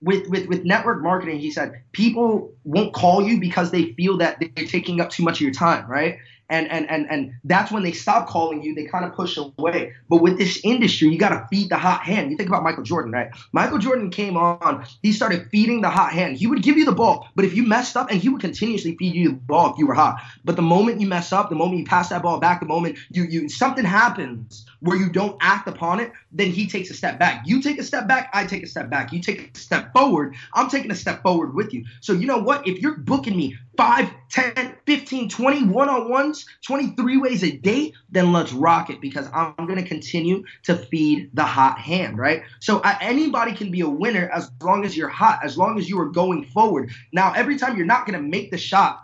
with, 0.02 0.28
with 0.28 0.48
with 0.48 0.66
network 0.66 1.02
marketing, 1.02 1.40
he 1.40 1.52
said 1.52 1.84
people 1.92 2.52
won't 2.64 2.94
call 2.94 3.22
you 3.24 3.40
because 3.40 3.72
they 3.72 3.94
feel 3.94 4.18
that 4.18 4.40
they're 4.40 4.66
taking 4.66 5.00
up 5.00 5.12
too 5.12 5.24
much 5.24 5.38
of 5.38 5.42
your 5.42 5.54
time, 5.54 5.90
right? 5.90 6.18
And 6.54 6.70
and 6.70 6.90
and 6.90 7.10
and 7.10 7.34
that's 7.44 7.72
when 7.72 7.84
they 7.84 7.92
stop 7.92 8.28
calling 8.28 8.62
you. 8.62 8.76
They 8.76 8.86
kind 8.86 9.04
of 9.04 9.14
push 9.14 9.38
away. 9.38 9.94
But 10.08 10.22
with 10.22 10.38
this 10.38 10.62
industry 10.64 11.10
you 11.10 11.18
got 11.18 11.30
to 11.30 11.48
feed 11.50 11.70
the 11.70 11.78
hot 11.78 12.04
hand. 12.04 12.30
You 12.30 12.38
think 12.38 12.50
about 12.50 12.64
michael 12.64 12.84
jordan 12.84 13.12
right? 13.12 13.30
Michael 13.52 13.80
jordan 13.80 14.12
came 14.12 14.38
on. 14.38 14.86
He 15.02 15.12
started 15.12 15.50
feeding 15.50 15.82
the 15.82 15.90
hot 15.90 16.14
hand. 16.14 16.38
He 16.38 16.48
would 16.48 16.62
give 16.62 16.78
you 16.78 16.86
the 16.86 16.92
ball 16.92 17.28
but 17.36 17.46
if 17.46 17.56
you 17.56 17.66
messed 17.66 17.98
up 17.98 18.12
and 18.12 18.22
he 18.22 18.30
would 18.30 18.42
continuously 18.42 18.96
feed 18.98 19.16
you 19.16 19.30
the 19.30 19.36
ball 19.36 19.72
if 19.74 19.80
you 19.80 19.88
were 19.88 19.96
hot. 19.96 20.22
But 20.46 20.56
the 20.56 20.62
moment 20.62 21.02
you 21.02 21.08
mess 21.08 21.34
up 21.34 21.50
the 21.50 21.56
moment 21.56 21.80
you 21.80 21.86
pass 21.86 22.10
that 22.10 22.22
ball 22.22 22.40
back 22.40 22.60
the 22.60 22.68
moment 22.68 22.98
you 23.10 23.24
you 23.24 23.50
something 23.50 23.86
happens 23.86 24.66
where 24.80 24.98
you 24.98 25.10
don't 25.10 25.38
act 25.42 25.68
upon 25.68 26.00
it 26.00 26.12
then 26.34 26.52
he 26.52 26.68
takes 26.68 26.90
a 26.90 26.94
step 26.94 27.20
back 27.20 27.44
you 27.46 27.62
take 27.62 27.80
a 27.80 27.84
step 27.84 28.08
back 28.08 28.30
i 28.34 28.46
take 28.46 28.64
a 28.64 28.68
step 28.68 28.90
back 28.90 29.14
you 29.14 29.22
take 29.22 29.56
a 29.56 29.60
step 29.60 29.94
forward 29.94 30.36
i'm 30.54 30.70
taking 30.70 30.92
a 30.92 30.96
step 30.96 31.22
forward 31.22 31.54
with 31.54 31.74
you 31.74 31.84
so 32.02 32.14
you 32.14 32.26
know 32.26 32.38
what 32.38 32.68
if 32.68 32.80
you're 32.80 32.98
booking 32.98 33.36
me 33.36 33.56
5 33.78 34.12
10 34.30 34.76
15 34.86 35.30
20 35.30 35.64
one-on-ones 35.66 36.46
23 36.66 37.18
ways 37.18 37.44
a 37.44 37.52
day, 37.52 37.94
then 38.10 38.32
let's 38.32 38.54
rock 38.54 38.90
it 38.90 39.02
because 39.02 39.28
I'm 39.34 39.54
going 39.56 39.82
to 39.82 39.88
continue 39.88 40.44
to 40.64 40.76
feed 40.76 41.30
the 41.34 41.44
hot 41.44 41.80
hand, 41.80 42.18
right? 42.18 42.44
So 42.60 42.80
anybody 42.80 43.54
can 43.54 43.72
be 43.72 43.82
a 43.82 43.90
winner 43.90 44.30
as 44.30 44.52
long 44.62 44.86
as 44.86 44.96
you're 44.96 45.10
hot, 45.10 45.40
as 45.44 45.58
long 45.58 45.78
as 45.78 45.90
you 45.90 46.00
are 46.00 46.10
going 46.10 46.46
forward. 46.46 46.92
Now, 47.12 47.34
every 47.34 47.58
time 47.58 47.78
you're 47.78 47.86
not 47.86 48.06
going 48.06 48.22
to 48.22 48.28
make 48.28 48.52
the 48.52 48.58
shot, 48.58 49.04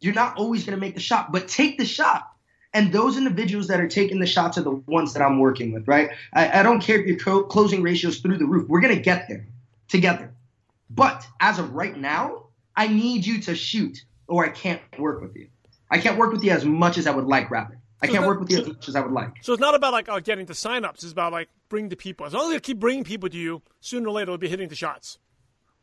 you're 0.00 0.14
not 0.14 0.36
always 0.36 0.64
going 0.64 0.76
to 0.76 0.80
make 0.80 0.94
the 0.94 1.00
shot, 1.00 1.32
but 1.32 1.48
take 1.48 1.78
the 1.78 1.84
shot. 1.84 2.30
And 2.74 2.92
those 2.92 3.16
individuals 3.16 3.66
that 3.68 3.80
are 3.80 3.88
taking 3.88 4.20
the 4.20 4.26
shots 4.26 4.58
are 4.58 4.62
the 4.62 4.82
ones 4.86 5.14
that 5.14 5.22
I'm 5.22 5.38
working 5.38 5.72
with, 5.72 5.88
right? 5.88 6.10
I, 6.34 6.60
I 6.60 6.62
don't 6.62 6.80
care 6.80 7.00
if 7.00 7.06
your 7.06 7.18
co- 7.18 7.44
closing 7.44 7.82
ratios 7.82 8.18
through 8.18 8.36
the 8.36 8.46
roof. 8.46 8.68
We're 8.68 8.80
going 8.80 8.94
to 8.94 9.00
get 9.00 9.26
there 9.28 9.46
together. 9.88 10.32
But 10.90 11.26
as 11.40 11.58
of 11.58 11.72
right 11.72 11.96
now, 11.96 12.46
I 12.76 12.88
need 12.88 13.26
you 13.26 13.40
to 13.42 13.54
shoot 13.54 14.04
or 14.26 14.44
I 14.44 14.50
can't 14.50 14.80
work 14.98 15.22
with 15.22 15.34
you. 15.34 15.48
I 15.90 15.98
can't 15.98 16.18
work 16.18 16.32
with 16.32 16.44
you 16.44 16.50
as 16.50 16.64
much 16.64 16.98
as 16.98 17.06
I 17.06 17.10
would 17.10 17.24
like, 17.24 17.50
rather. 17.50 17.78
I 18.00 18.06
can't 18.06 18.26
work 18.26 18.38
with 18.40 18.50
you 18.50 18.58
as 18.58 18.66
much 18.68 18.88
as 18.88 18.96
I 18.96 19.00
would 19.00 19.12
like. 19.12 19.32
So 19.42 19.52
it's 19.52 19.60
not 19.60 19.74
about 19.74 19.92
like 19.92 20.08
uh, 20.08 20.20
getting 20.20 20.46
the 20.46 20.52
signups. 20.52 21.02
It's 21.02 21.12
about 21.12 21.32
like 21.32 21.48
bring 21.68 21.88
the 21.88 21.96
people. 21.96 22.26
As 22.26 22.34
long 22.34 22.48
as 22.50 22.54
you 22.54 22.60
keep 22.60 22.78
bringing 22.78 23.04
people 23.04 23.28
to 23.28 23.36
you, 23.36 23.62
sooner 23.80 24.08
or 24.08 24.12
later 24.12 24.26
they'll 24.26 24.38
be 24.38 24.48
hitting 24.48 24.68
the 24.68 24.76
shots. 24.76 25.18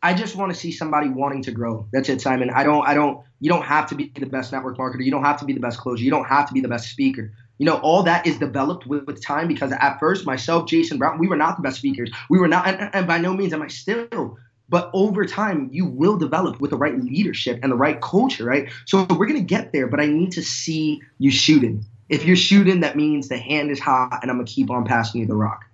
I 0.05 0.13
just 0.13 0.35
want 0.35 0.53
to 0.53 0.57
see 0.57 0.71
somebody 0.71 1.09
wanting 1.09 1.41
to 1.43 1.51
grow. 1.51 1.87
That's 1.91 2.09
it, 2.09 2.21
Simon. 2.21 2.51
I 2.51 2.63
don't 2.63 2.87
I 2.87 2.93
don't 2.93 3.25
you 3.39 3.49
don't 3.49 3.63
have 3.63 3.89
to 3.89 3.95
be 3.95 4.11
the 4.15 4.27
best 4.27 4.51
network 4.51 4.77
marketer. 4.77 5.03
You 5.03 5.09
don't 5.09 5.23
have 5.23 5.39
to 5.39 5.45
be 5.45 5.53
the 5.53 5.59
best 5.59 5.79
closer. 5.79 6.03
You 6.03 6.11
don't 6.11 6.25
have 6.25 6.47
to 6.47 6.53
be 6.53 6.61
the 6.61 6.67
best 6.67 6.91
speaker. 6.91 7.33
You 7.57 7.65
know, 7.65 7.77
all 7.77 8.03
that 8.03 8.27
is 8.27 8.37
developed 8.37 8.85
with, 8.85 9.07
with 9.07 9.23
time 9.23 9.47
because 9.47 9.71
at 9.71 9.99
first, 9.99 10.23
myself, 10.27 10.67
Jason 10.67 10.99
Brown, 10.99 11.17
we 11.17 11.27
were 11.27 11.35
not 11.35 11.57
the 11.57 11.63
best 11.63 11.77
speakers. 11.77 12.11
We 12.29 12.37
were 12.37 12.47
not, 12.47 12.67
and, 12.67 12.93
and 12.93 13.07
by 13.07 13.17
no 13.17 13.33
means 13.33 13.51
am 13.51 13.63
I 13.63 13.67
still. 13.67 14.37
But 14.69 14.91
over 14.93 15.25
time, 15.25 15.69
you 15.71 15.85
will 15.87 16.17
develop 16.17 16.59
with 16.59 16.69
the 16.69 16.77
right 16.77 16.95
leadership 16.99 17.59
and 17.63 17.71
the 17.71 17.75
right 17.75 17.99
culture, 17.99 18.45
right? 18.45 18.69
So 18.85 19.07
we're 19.09 19.25
going 19.25 19.39
to 19.39 19.53
get 19.55 19.71
there, 19.71 19.87
but 19.87 19.99
I 19.99 20.05
need 20.05 20.33
to 20.33 20.43
see 20.43 21.01
you 21.17 21.31
shooting. 21.31 21.83
If 22.09 22.25
you're 22.25 22.35
shooting, 22.35 22.81
that 22.81 22.95
means 22.95 23.27
the 23.27 23.37
hand 23.37 23.71
is 23.71 23.79
hot 23.79 24.19
and 24.21 24.29
I'm 24.29 24.37
going 24.37 24.45
to 24.45 24.53
keep 24.53 24.69
on 24.69 24.85
passing 24.85 25.21
you 25.21 25.27
the 25.27 25.35
rock. 25.35 25.65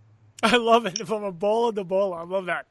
I 0.43 0.55
love 0.55 0.85
it. 0.85 1.01
If 1.01 1.11
I'm 1.11 1.23
a 1.23 1.31
bowler 1.31 1.73
to 1.73 1.83
bowler. 1.83 2.19
I 2.19 2.23
love 2.23 2.45
that. 2.45 2.67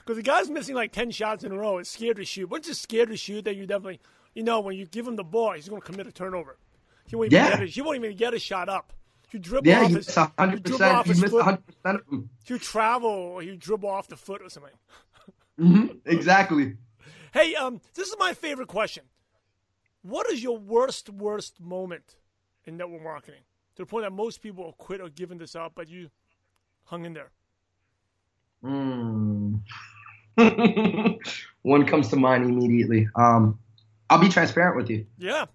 Because 0.00 0.16
the 0.16 0.22
guy's 0.22 0.50
missing 0.50 0.74
like 0.74 0.92
10 0.92 1.10
shots 1.10 1.44
in 1.44 1.52
a 1.52 1.56
row 1.56 1.78
is 1.78 1.88
scared 1.88 2.16
to 2.16 2.24
shoot. 2.24 2.50
Once 2.50 2.66
you're 2.66 2.74
scared 2.74 3.08
to 3.08 3.16
shoot, 3.16 3.44
then 3.44 3.56
you 3.56 3.66
definitely, 3.66 4.00
you 4.34 4.42
know, 4.42 4.60
when 4.60 4.76
you 4.76 4.86
give 4.86 5.06
him 5.06 5.16
the 5.16 5.24
ball, 5.24 5.52
he's 5.52 5.68
going 5.68 5.80
to 5.80 5.86
commit 5.86 6.06
a 6.06 6.12
turnover. 6.12 6.58
He 7.06 7.16
won't 7.16 7.32
even, 7.32 7.44
yeah. 7.44 7.50
get, 7.50 7.62
a, 7.62 7.66
he 7.66 7.82
won't 7.82 7.96
even 7.96 8.16
get 8.16 8.34
a 8.34 8.38
shot 8.38 8.68
up. 8.68 8.92
You 9.30 9.40
dribble 9.40 9.66
yeah, 9.66 9.82
off 9.82 9.90
you 9.90 9.96
his, 9.96 10.06
miss 10.06 10.16
100%. 10.16 10.52
You, 10.52 10.58
dribble 10.60 10.84
off 10.84 11.06
his 11.06 11.20
foot. 11.24 11.44
100% 11.44 11.58
of 11.84 12.06
them. 12.06 12.30
You 12.46 12.58
travel 12.58 13.10
or 13.10 13.42
you 13.42 13.56
dribble 13.56 13.88
off 13.88 14.06
the 14.08 14.16
foot 14.16 14.40
or 14.42 14.48
something. 14.48 14.72
Mm-hmm. 15.60 15.96
Exactly. 16.06 16.74
Hey, 17.32 17.54
um, 17.56 17.80
this 17.94 18.08
is 18.08 18.16
my 18.18 18.32
favorite 18.32 18.68
question. 18.68 19.04
What 20.02 20.30
is 20.30 20.42
your 20.42 20.58
worst, 20.58 21.10
worst 21.10 21.60
moment 21.60 22.16
in 22.64 22.76
network 22.76 23.02
marketing? 23.02 23.40
To 23.76 23.82
the 23.82 23.86
point 23.86 24.04
that 24.04 24.12
most 24.12 24.40
people 24.42 24.64
will 24.64 24.72
quit 24.72 25.00
or 25.00 25.08
giving 25.08 25.38
this 25.38 25.56
up, 25.56 25.72
but 25.74 25.88
you 25.88 26.10
hung 26.84 27.04
in 27.04 27.14
there. 27.14 27.30
Mm. 28.64 29.60
One 31.62 31.86
comes 31.86 32.08
to 32.08 32.16
mind 32.16 32.44
immediately. 32.44 33.08
Um, 33.14 33.58
I'll 34.10 34.18
be 34.18 34.28
transparent 34.28 34.76
with 34.76 34.90
you. 34.90 35.06
Yeah. 35.18 35.46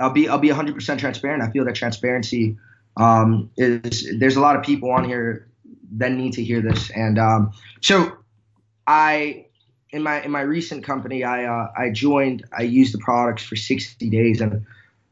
I'll 0.00 0.10
be 0.10 0.28
I'll 0.28 0.38
be 0.38 0.48
100% 0.48 0.98
transparent. 0.98 1.42
I 1.42 1.50
feel 1.50 1.64
that 1.66 1.74
transparency 1.74 2.56
um, 2.96 3.50
is 3.56 4.10
there's 4.18 4.36
a 4.36 4.40
lot 4.40 4.56
of 4.56 4.62
people 4.62 4.90
on 4.90 5.04
here 5.04 5.48
that 5.92 6.12
need 6.12 6.32
to 6.34 6.44
hear 6.44 6.62
this, 6.62 6.90
and 6.90 7.18
um, 7.18 7.52
so 7.82 8.16
I 8.86 9.46
in 9.90 10.02
my 10.02 10.22
in 10.22 10.30
my 10.30 10.40
recent 10.40 10.84
company 10.84 11.22
I 11.22 11.44
uh, 11.44 11.70
I 11.76 11.90
joined 11.90 12.44
I 12.56 12.62
used 12.62 12.94
the 12.94 12.98
products 12.98 13.42
for 13.42 13.56
60 13.56 14.08
days 14.08 14.40
and 14.40 14.64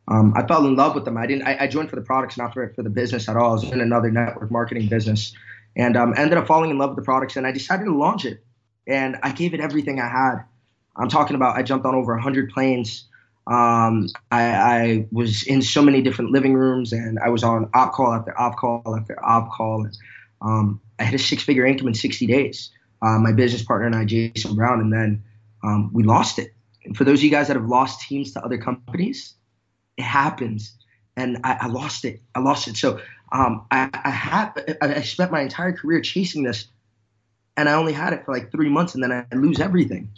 um, 0.06 0.32
I 0.34 0.46
fell 0.46 0.66
in 0.66 0.74
love 0.74 0.94
with 0.94 1.04
them. 1.04 1.18
I 1.18 1.26
didn't 1.26 1.46
I, 1.46 1.64
I, 1.64 1.66
joined 1.66 1.90
for 1.90 1.96
the 1.96 2.02
products 2.02 2.38
not 2.38 2.54
for 2.54 2.66
for 2.74 2.82
the 2.82 2.90
business 2.90 3.28
at 3.28 3.37
all. 3.37 3.50
I 3.50 3.52
was 3.52 3.64
in 3.64 3.80
another 3.80 4.11
network 4.11 4.50
marketing 4.50 4.88
business 4.88 5.34
and 5.76 5.96
um, 5.96 6.14
ended 6.16 6.38
up 6.38 6.46
falling 6.46 6.70
in 6.70 6.78
love 6.78 6.90
with 6.90 6.96
the 6.96 7.04
products 7.04 7.37
and 7.37 7.46
I 7.46 7.52
decided 7.52 7.85
to 7.85 7.96
launch 7.96 8.24
it 8.24 8.44
and 8.88 9.16
I 9.22 9.33
gave 9.33 9.54
it 9.54 9.61
everything 9.61 10.00
I 10.00 10.09
had. 10.09 10.44
I'm 10.96 11.09
talking 11.09 11.37
about 11.37 11.57
I 11.57 11.62
jumped 11.62 11.87
on 11.87 11.94
over 11.94 12.14
100 12.14 12.50
planes. 12.50 13.04
Um, 13.46 14.09
I, 14.31 14.42
I, 14.42 15.07
was 15.11 15.44
in 15.44 15.62
so 15.62 15.81
many 15.81 16.02
different 16.02 16.33
living 16.33 16.52
rooms, 16.52 16.92
and 16.92 17.18
I 17.18 17.31
was 17.31 17.42
on 17.42 17.70
op 17.72 17.94
call 17.94 18.12
after 18.12 18.38
op 18.38 18.57
call 18.57 18.94
after 18.94 19.24
op 19.24 19.50
call. 19.52 19.87
And, 19.87 19.96
um, 20.42 20.81
I 20.98 21.04
had 21.04 21.14
a 21.14 21.18
six-figure 21.18 21.64
income 21.64 21.88
in 21.88 21.94
60 21.94 22.26
days. 22.26 22.70
Uh, 23.00 23.18
my 23.18 23.33
business 23.33 23.62
partner 23.62 23.87
and 23.87 23.96
I, 23.96 24.04
Jason 24.04 24.54
Brown, 24.54 24.81
and 24.81 24.92
then 24.92 25.22
um, 25.64 25.90
we 25.94 26.02
lost 26.02 26.38
it. 26.38 26.52
And 26.85 26.96
for 26.96 27.04
those 27.04 27.20
of 27.20 27.24
you 27.24 27.31
guys 27.31 27.46
that 27.46 27.57
have 27.57 27.66
lost 27.66 28.07
teams 28.07 28.33
to 28.33 28.44
other 28.44 28.59
companies, 28.59 29.35
it 29.96 30.02
happens, 30.02 30.74
and 31.18 31.38
I, 31.44 31.59
I 31.62 31.66
lost 31.66 32.04
it. 32.04 32.20
I 32.35 32.40
lost 32.40 32.68
it. 32.68 32.76
So 32.76 33.00
um, 33.33 33.66
I, 33.70 33.90
I 33.92 34.11
had 34.11 34.78
I 34.81 35.02
spent 35.02 35.33
my 35.33 35.40
entire 35.40 35.72
career 35.72 36.00
chasing 36.00 36.44
this, 36.44 36.66
and 37.57 37.68
I 37.68 37.74
only 37.74 37.92
had 37.92 38.12
it 38.12 38.24
for 38.24 38.33
like 38.33 38.50
three 38.52 38.68
months, 38.68 38.94
and 38.94 39.02
then 39.02 39.12
I 39.12 39.26
lose 39.35 39.61
everything. 39.61 40.11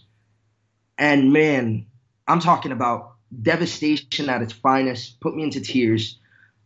And 0.99 1.33
man, 1.33 1.87
I'm 2.29 2.41
talking 2.41 2.73
about 2.73 3.15
devastation 3.43 4.29
at 4.29 4.43
its 4.43 4.53
finest, 4.53 5.21
put 5.21 5.35
me 5.35 5.43
into 5.43 5.61
tears. 5.61 6.19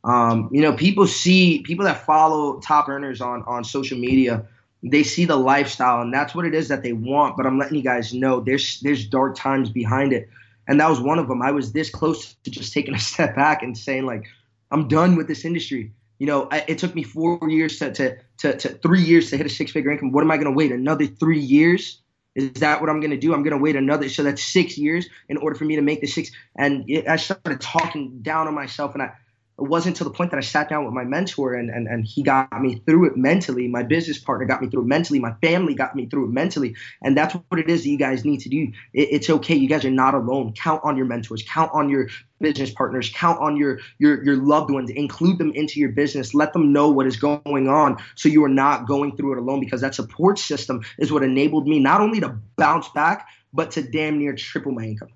Um, 0.03 0.51
you 0.53 0.61
know, 0.61 0.75
people 0.75 1.07
see 1.07 1.63
people 1.63 1.85
that 1.87 2.05
follow 2.05 2.61
top 2.61 2.89
earners 2.89 3.21
on 3.21 3.43
on 3.47 3.65
social 3.65 3.97
media, 3.97 4.47
they 4.83 5.03
see 5.03 5.25
the 5.25 5.37
lifestyle, 5.37 6.03
and 6.03 6.13
that's 6.13 6.35
what 6.35 6.45
it 6.45 6.55
is 6.55 6.69
that 6.69 6.83
they 6.83 6.93
want. 6.93 7.37
But 7.37 7.47
I'm 7.47 7.59
letting 7.59 7.77
you 7.77 7.83
guys 7.83 8.13
know 8.13 8.41
there's 8.41 8.81
there's 8.81 9.07
dark 9.07 9.37
times 9.37 9.71
behind 9.71 10.13
it, 10.13 10.29
and 10.69 10.81
that 10.81 10.89
was 10.89 11.01
one 11.01 11.19
of 11.19 11.29
them. 11.29 11.43
I 11.43 11.51
was 11.51 11.73
this 11.73 11.91
close 11.91 12.35
to 12.45 12.51
just 12.51 12.73
taking 12.73 12.95
a 12.95 12.99
step 12.99 13.35
back 13.35 13.63
and 13.63 13.77
saying 13.77 14.07
like, 14.07 14.25
I'm 14.71 14.89
done 14.89 15.17
with 15.17 15.29
this 15.29 15.45
industry. 15.45 15.93
You 16.19 16.27
know, 16.27 16.49
I, 16.51 16.65
it 16.69 16.79
took 16.79 16.95
me 16.95 17.03
four 17.03 17.39
years 17.49 17.79
to, 17.79 17.93
to 17.93 18.17
to 18.39 18.57
to 18.57 18.69
three 18.69 19.03
years 19.03 19.31
to 19.31 19.37
hit 19.37 19.47
a 19.47 19.51
six 19.51 19.73
figure 19.73 19.91
income. 19.91 20.13
What 20.13 20.23
am 20.23 20.31
I 20.31 20.37
going 20.37 20.47
to 20.47 20.57
wait 20.57 20.73
another 20.73 21.07
three 21.07 21.41
years? 21.41 22.01
Is 22.35 22.53
that 22.55 22.81
what 22.81 22.91
I'm 22.91 23.01
going 23.01 23.13
to 23.13 23.17
do? 23.17 23.33
I'm 23.33 23.43
going 23.43 23.57
to 23.57 23.63
wait 23.63 23.77
another, 23.77 24.09
so 24.09 24.25
that's 24.25 24.43
six 24.43 24.77
years 24.77 25.07
in 25.29 25.37
order 25.37 25.55
for 25.55 25.65
me 25.65 25.77
to 25.77 25.83
make 25.83 26.01
the 26.01 26.09
six. 26.09 26.31
And 26.57 26.85
it, 26.89 27.09
I 27.09 27.17
started 27.17 27.61
talking 27.61 28.23
down 28.23 28.49
on 28.49 28.55
myself, 28.55 28.95
and 28.95 29.03
I, 29.05 29.13
it 29.57 29.69
wasn't 29.69 29.95
until 29.95 30.11
the 30.11 30.17
point 30.17 30.33
that 30.33 30.39
I 30.39 30.41
sat 30.41 30.69
down 30.69 30.85
with 30.85 30.93
my 30.95 31.05
mentor 31.05 31.55
and, 31.55 31.71
and, 31.71 31.87
and 31.87 32.05
he 32.05 32.25
got 32.25 32.61
me 32.61 32.83
through 32.87 33.07
it 33.07 33.17
mentally. 33.17 33.69
My 33.69 33.85
business 33.85 34.19
partner 34.19 34.47
got 34.47 34.61
me 34.61 34.69
through 34.69 34.83
it 34.83 34.87
mentally. 34.87 35.21
My 35.21 35.33
family 35.43 35.75
got 35.75 35.95
me 35.95 36.07
through 36.07 36.25
it 36.25 36.33
mentally. 36.33 36.75
And 37.03 37.17
that's 37.17 37.35
what 37.35 37.61
it 37.61 37.71
is 37.71 37.85
that 37.85 37.89
you 37.89 37.97
guys 37.97 38.25
need 38.25 38.41
to 38.41 38.49
do. 38.49 38.73
It, 38.93 39.09
it's 39.13 39.31
okay. 39.31 39.55
You 39.55 39.69
guys 39.69 39.85
are 39.85 39.91
not 39.91 40.15
alone. 40.15 40.55
Count 40.55 40.81
on 40.83 40.97
your 40.97 41.07
mentors. 41.07 41.45
Count 41.49 41.71
on 41.73 41.89
your 41.89 42.09
business 42.41 42.73
partners. 42.73 43.13
Count 43.15 43.41
on 43.41 43.57
your, 43.57 43.79
your, 43.99 44.25
your 44.25 44.37
loved 44.37 44.73
ones. 44.73 44.91
Include 44.91 45.39
them 45.39 45.53
into 45.55 45.79
your 45.79 45.91
business. 45.91 46.35
Let 46.35 46.53
them 46.53 46.73
know 46.73 46.91
what 46.91 47.07
is 47.07 47.17
going 47.17 47.69
on 47.69 47.99
so 48.17 48.29
you 48.29 48.43
are 48.43 48.49
not 48.49 48.89
going 48.89 49.17
through 49.17 49.35
it 49.35 49.39
alone 49.39 49.61
because 49.61 49.83
that 49.83 49.95
support 49.95 50.41
system 50.41 50.83
is 50.99 51.13
what 51.13 51.23
enabled 51.23 51.69
me 51.69 51.79
not 51.79 52.01
only 52.01 52.19
to 52.21 52.37
bounce 52.57 52.89
back, 52.89 53.29
but 53.53 53.71
to 53.71 53.83
damn 53.83 54.19
near 54.19 54.35
triple 54.35 54.73
my 54.73 54.83
income. 54.83 55.11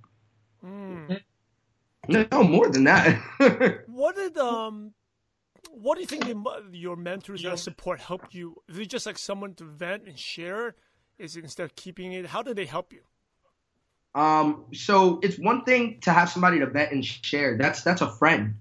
Mm. 0.64 1.20
No, 2.08 2.44
more 2.44 2.70
than 2.70 2.84
that. 2.84 3.84
what 3.98 4.14
did 4.14 4.38
um, 4.38 4.92
what 5.72 5.96
do 5.96 6.00
you 6.00 6.06
think 6.06 6.24
your 6.72 6.96
mentors 6.96 7.44
or 7.44 7.56
support 7.56 8.00
helped 8.00 8.32
you? 8.34 8.54
Is 8.68 8.78
it 8.78 8.86
just 8.88 9.06
like 9.06 9.18
someone 9.18 9.54
to 9.54 9.64
vent 9.64 10.04
and 10.06 10.18
share? 10.18 10.76
Is 11.18 11.36
it 11.36 11.42
instead 11.42 11.64
of 11.64 11.74
keeping 11.74 12.12
it? 12.12 12.26
How 12.26 12.42
did 12.42 12.56
they 12.56 12.64
help 12.64 12.92
you? 12.92 13.00
Um, 14.14 14.66
so 14.72 15.18
it's 15.22 15.38
one 15.38 15.64
thing 15.64 15.98
to 16.02 16.12
have 16.12 16.30
somebody 16.30 16.60
to 16.60 16.66
vent 16.66 16.92
and 16.92 17.04
share. 17.04 17.58
That's 17.58 17.82
that's 17.82 18.00
a 18.00 18.10
friend. 18.10 18.54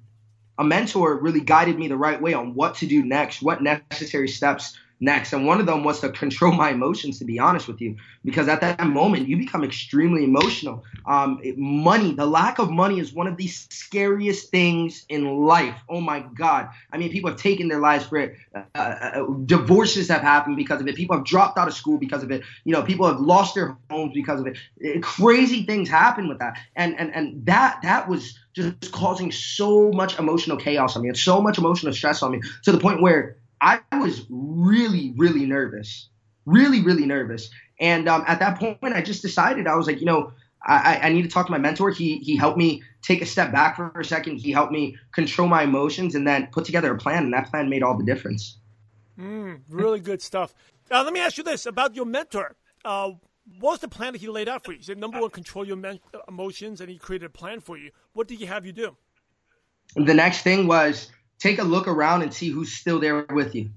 A 0.57 0.63
mentor 0.63 1.19
really 1.19 1.41
guided 1.41 1.77
me 1.77 1.87
the 1.87 1.97
right 1.97 2.19
way 2.19 2.33
on 2.33 2.55
what 2.55 2.75
to 2.75 2.87
do 2.87 3.05
next, 3.05 3.43
what 3.43 3.61
necessary 3.61 4.27
steps 4.27 4.75
next. 4.99 5.33
And 5.33 5.45
one 5.45 5.59
of 5.59 5.65
them 5.65 5.83
was 5.83 5.99
to 6.01 6.09
control 6.09 6.51
my 6.53 6.71
emotions, 6.71 7.19
to 7.19 7.25
be 7.25 7.39
honest 7.39 7.67
with 7.67 7.81
you, 7.81 7.95
because 8.25 8.47
at 8.47 8.61
that 8.61 8.87
moment 8.87 9.27
you 9.27 9.37
become 9.37 9.63
extremely 9.63 10.23
emotional. 10.23 10.83
Um, 11.05 11.39
it, 11.43 11.57
money, 11.57 12.13
the 12.13 12.25
lack 12.25 12.59
of 12.59 12.71
money 12.71 12.99
is 12.99 13.13
one 13.13 13.27
of 13.27 13.37
the 13.37 13.47
scariest 13.47 14.49
things 14.49 15.05
in 15.09 15.25
life. 15.45 15.75
Oh 15.87 16.01
my 16.01 16.21
God. 16.21 16.69
I 16.91 16.97
mean, 16.97 17.11
people 17.11 17.29
have 17.29 17.39
taken 17.39 17.67
their 17.67 17.79
lives 17.79 18.05
for 18.05 18.17
it. 18.17 18.35
Uh, 18.55 18.63
uh, 18.75 18.79
uh, 18.79 19.25
divorces 19.45 20.07
have 20.09 20.21
happened 20.21 20.57
because 20.57 20.81
of 20.81 20.87
it. 20.87 20.95
People 20.95 21.15
have 21.15 21.25
dropped 21.25 21.57
out 21.57 21.67
of 21.67 21.73
school 21.73 21.97
because 21.97 22.23
of 22.23 22.31
it. 22.31 22.41
You 22.63 22.73
know, 22.73 22.83
people 22.83 23.07
have 23.07 23.19
lost 23.19 23.55
their 23.55 23.77
homes 23.89 24.13
because 24.13 24.39
of 24.39 24.47
it. 24.47 24.57
it 24.77 25.03
crazy 25.03 25.63
things 25.63 25.89
happen 25.89 26.27
with 26.27 26.39
that. 26.39 26.57
And, 26.75 26.99
and, 26.99 27.13
and 27.13 27.45
that, 27.45 27.79
that 27.83 28.09
was 28.09 28.37
just 28.53 28.91
causing 28.91 29.31
so 29.31 29.91
much 29.91 30.17
emotional 30.17 30.57
chaos 30.57 30.95
on 30.95 31.03
me 31.03 31.09
and 31.09 31.17
so 31.17 31.39
much 31.41 31.57
emotional 31.59 31.93
stress 31.93 32.23
on 32.23 32.31
me 32.31 32.41
to 32.63 32.71
the 32.71 32.79
point 32.79 33.01
where 33.01 33.37
I 33.61 33.79
was 33.93 34.25
really, 34.29 35.13
really 35.17 35.45
nervous, 35.45 36.09
really, 36.45 36.81
really 36.81 37.05
nervous. 37.05 37.49
And 37.79 38.07
um, 38.07 38.23
at 38.27 38.39
that 38.39 38.59
point, 38.59 38.77
I 38.81 39.01
just 39.01 39.21
decided 39.21 39.67
I 39.67 39.75
was 39.75 39.87
like, 39.87 39.99
you 39.99 40.05
know, 40.05 40.31
I, 40.65 40.99
I 41.03 41.09
need 41.09 41.21
to 41.21 41.29
talk 41.29 41.45
to 41.45 41.51
my 41.51 41.57
mentor. 41.57 41.91
He 41.91 42.17
he 42.17 42.35
helped 42.35 42.57
me 42.57 42.83
take 43.01 43.21
a 43.21 43.25
step 43.25 43.51
back 43.51 43.75
for 43.75 43.91
a 43.99 44.03
second. 44.03 44.37
He 44.37 44.51
helped 44.51 44.73
me 44.73 44.97
control 45.13 45.47
my 45.47 45.63
emotions 45.63 46.15
and 46.15 46.27
then 46.27 46.47
put 46.51 46.65
together 46.65 46.93
a 46.93 46.97
plan. 46.97 47.23
And 47.25 47.33
that 47.33 47.49
plan 47.49 47.69
made 47.69 47.83
all 47.83 47.97
the 47.97 48.03
difference. 48.03 48.57
Mm, 49.17 49.61
really 49.69 49.99
good 49.99 50.21
stuff. 50.21 50.53
Now, 50.91 51.03
let 51.03 51.13
me 51.13 51.19
ask 51.19 51.37
you 51.37 51.43
this 51.43 51.65
about 51.65 51.95
your 51.95 52.05
mentor. 52.05 52.55
Uh, 52.83 53.11
what 53.59 53.71
was 53.71 53.79
the 53.79 53.87
plan 53.87 54.13
that 54.13 54.19
he 54.19 54.27
laid 54.27 54.49
out 54.49 54.63
for 54.63 54.73
you? 54.73 54.79
He 54.79 54.83
said, 54.83 54.97
number 54.97 55.19
one, 55.19 55.29
control 55.29 55.65
your 55.65 55.77
men- 55.77 55.99
emotions, 56.27 56.81
and 56.81 56.89
he 56.89 56.97
created 56.97 57.25
a 57.25 57.29
plan 57.29 57.59
for 57.61 57.77
you. 57.77 57.91
What 58.13 58.27
did 58.27 58.39
he 58.39 58.45
have 58.45 58.65
you 58.65 58.73
do? 58.73 58.97
The 59.95 60.13
next 60.13 60.41
thing 60.41 60.67
was 60.67 61.09
take 61.39 61.59
a 61.59 61.63
look 61.63 61.87
around 61.87 62.23
and 62.23 62.33
see 62.33 62.49
who's 62.49 62.73
still 62.73 62.99
there 62.99 63.25
with 63.33 63.55
you. 63.55 63.69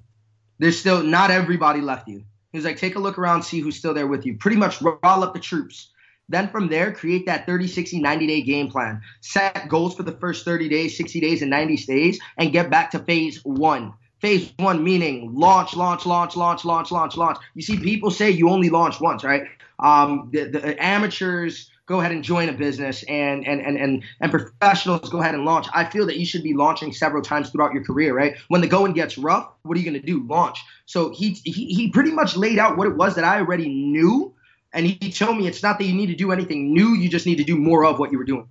There's 0.59 0.79
still 0.79 1.03
not 1.03 1.31
everybody 1.31 1.81
left 1.81 2.09
you. 2.09 2.25
He's 2.53 2.65
like, 2.65 2.79
take 2.79 2.97
a 2.97 3.01
look 3.01 3.19
around, 3.19 3.43
see 3.43 3.61
who's 3.61 3.77
still 3.77 3.95
there 3.95 4.07
with 4.07 4.27
you. 4.27 4.37
Pretty 4.37 4.57
much 4.57 4.83
roll 4.83 4.99
up 5.03 5.35
the 5.35 5.41
troops. 5.41 5.91
Then 6.29 6.49
from 6.49 6.69
there, 6.69 6.93
create 6.93 7.27
that 7.27 7.47
30, 7.47 7.67
60, 7.67 8.01
90 8.01 8.27
day 8.27 8.43
game 8.43 8.71
plan. 8.71 9.03
Set 9.21 9.69
goals 9.69 9.97
for 9.97 10.05
the 10.05 10.13
first 10.13 10.45
30 10.45 10.69
days, 10.69 10.97
60 10.97 11.21
days, 11.21 11.43
and 11.43 11.51
90 11.51 11.77
days, 11.77 12.21
and 12.39 12.53
get 12.53 12.71
back 12.71 12.93
to 12.93 13.01
phase 13.01 13.45
one. 13.45 13.93
Phase 14.21 14.53
one 14.59 14.85
meaning 14.85 15.35
launch, 15.35 15.75
launch, 15.75 16.07
launch, 16.07 16.37
launch, 16.37 16.65
launch, 16.65 16.93
launch, 16.93 17.17
launch. 17.17 17.39
You 17.55 17.63
see, 17.63 17.79
people 17.79 18.11
say 18.11 18.31
you 18.31 18.49
only 18.51 18.69
launch 18.71 19.01
once, 19.01 19.25
right? 19.25 19.45
Um, 19.79 20.29
the, 20.33 20.45
the 20.45 20.83
amateurs, 20.83 21.71
go 21.91 22.01
ahead 22.01 22.13
and 22.13 22.25
join 22.25 22.49
a 22.49 22.53
business 22.55 23.03
and 23.09 23.47
and 23.47 23.61
and 23.61 23.77
and, 23.77 24.05
and 24.21 24.31
professionals 24.31 25.11
go 25.11 25.21
ahead 25.21 25.35
and 25.35 25.45
launch. 25.45 25.67
I 25.75 25.85
feel 25.85 26.07
that 26.07 26.17
you 26.19 26.27
should 26.27 26.45
be 26.45 26.55
launching 26.55 26.93
several 26.93 27.23
times 27.23 27.51
throughout 27.51 27.75
your 27.75 27.85
career, 27.85 28.15
right? 28.15 28.37
When 28.49 28.63
the 28.63 28.69
going 28.69 28.95
gets 28.95 29.19
rough, 29.19 29.49
what 29.65 29.77
are 29.77 29.81
you 29.81 29.91
going 29.91 30.01
to 30.01 30.07
do? 30.07 30.27
Launch. 30.27 30.59
So 30.87 31.11
he, 31.11 31.33
he 31.45 31.67
he 31.75 31.91
pretty 31.91 32.13
much 32.13 32.37
laid 32.37 32.59
out 32.61 32.79
what 32.79 32.87
it 32.87 32.97
was 32.97 33.17
that 33.17 33.25
I 33.25 33.39
already 33.41 33.69
knew 33.69 34.35
And 34.73 34.87
he, 34.87 34.99
he 35.01 35.13
told 35.13 35.37
me 35.39 35.49
it's 35.49 35.63
not 35.63 35.79
that 35.79 35.85
you 35.87 35.95
need 35.95 36.09
to 36.09 36.15
do 36.15 36.33
anything 36.33 36.73
new, 36.73 36.95
you 36.95 37.09
just 37.09 37.27
need 37.27 37.37
to 37.37 37.45
do 37.45 37.57
more 37.57 37.85
of 37.85 37.99
what 37.99 38.13
you 38.13 38.19
were 38.19 38.25
doing. 38.25 38.49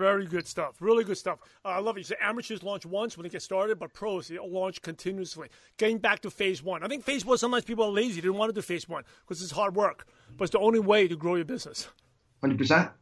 Very 0.00 0.24
good 0.24 0.46
stuff. 0.46 0.76
Really 0.80 1.04
good 1.04 1.18
stuff. 1.18 1.40
Uh, 1.62 1.68
I 1.68 1.78
love 1.80 1.98
it. 1.98 2.00
You 2.00 2.04
say 2.04 2.16
amateurs 2.22 2.62
launch 2.62 2.86
once 2.86 3.18
when 3.18 3.24
they 3.24 3.28
get 3.28 3.42
started, 3.42 3.78
but 3.78 3.92
pros 3.92 4.28
they 4.28 4.38
launch 4.38 4.80
continuously. 4.80 5.48
Getting 5.76 5.98
back 5.98 6.20
to 6.20 6.30
phase 6.30 6.62
one. 6.62 6.82
I 6.82 6.88
think 6.88 7.04
phase 7.04 7.22
one, 7.22 7.36
sometimes 7.36 7.66
people 7.66 7.84
are 7.84 7.90
lazy. 7.90 8.22
They 8.22 8.28
don't 8.28 8.38
want 8.38 8.48
to 8.48 8.54
do 8.54 8.62
phase 8.62 8.88
one 8.88 9.04
because 9.20 9.42
it's 9.42 9.52
hard 9.52 9.76
work, 9.76 10.06
but 10.38 10.44
it's 10.44 10.52
the 10.52 10.58
only 10.58 10.80
way 10.80 11.06
to 11.06 11.16
grow 11.16 11.34
your 11.34 11.44
business. 11.44 11.88
100%. 12.42 12.92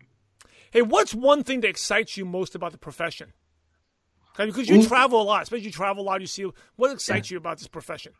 Hey, 0.72 0.82
what's 0.82 1.14
one 1.14 1.44
thing 1.44 1.60
that 1.60 1.68
excites 1.68 2.16
you 2.16 2.24
most 2.24 2.56
about 2.56 2.72
the 2.72 2.78
profession? 2.78 3.32
Because 4.36 4.68
you 4.68 4.80
Ooh. 4.80 4.86
travel 4.86 5.22
a 5.22 5.22
lot, 5.22 5.44
especially 5.44 5.66
you 5.66 5.70
travel 5.70 6.02
a 6.02 6.06
lot. 6.06 6.20
You 6.20 6.26
see 6.26 6.50
what 6.74 6.90
excites 6.90 7.30
yeah. 7.30 7.36
you 7.36 7.38
about 7.38 7.58
this 7.58 7.68
profession. 7.68 8.12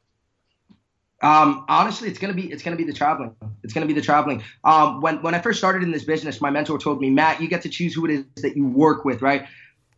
Um, 1.20 1.64
honestly, 1.68 2.09
it's 2.09 2.18
gonna 2.18 2.35
be 2.35 2.50
it's 2.52 2.62
gonna 2.62 2.76
be 2.76 2.85
the 2.85 2.92
traveling. 2.92 3.35
It's 3.64 3.72
gonna 3.72 3.87
be 3.87 3.92
the 3.92 4.02
traveling. 4.02 4.42
Um, 4.64 5.00
when 5.00 5.20
when 5.22 5.35
I 5.35 5.40
first 5.40 5.59
started 5.59 5.83
in 5.83 5.90
this 5.90 6.04
business, 6.04 6.40
my 6.40 6.50
mentor 6.50 6.78
told 6.78 7.00
me, 7.00 7.11
Matt, 7.11 7.40
you 7.40 7.48
get 7.48 7.62
to 7.62 7.68
choose 7.68 7.94
who 7.94 8.04
it 8.04 8.11
is 8.12 8.24
that 8.42 8.57
you 8.57 8.66
work 8.66 9.04
with, 9.04 9.20
right? 9.20 9.46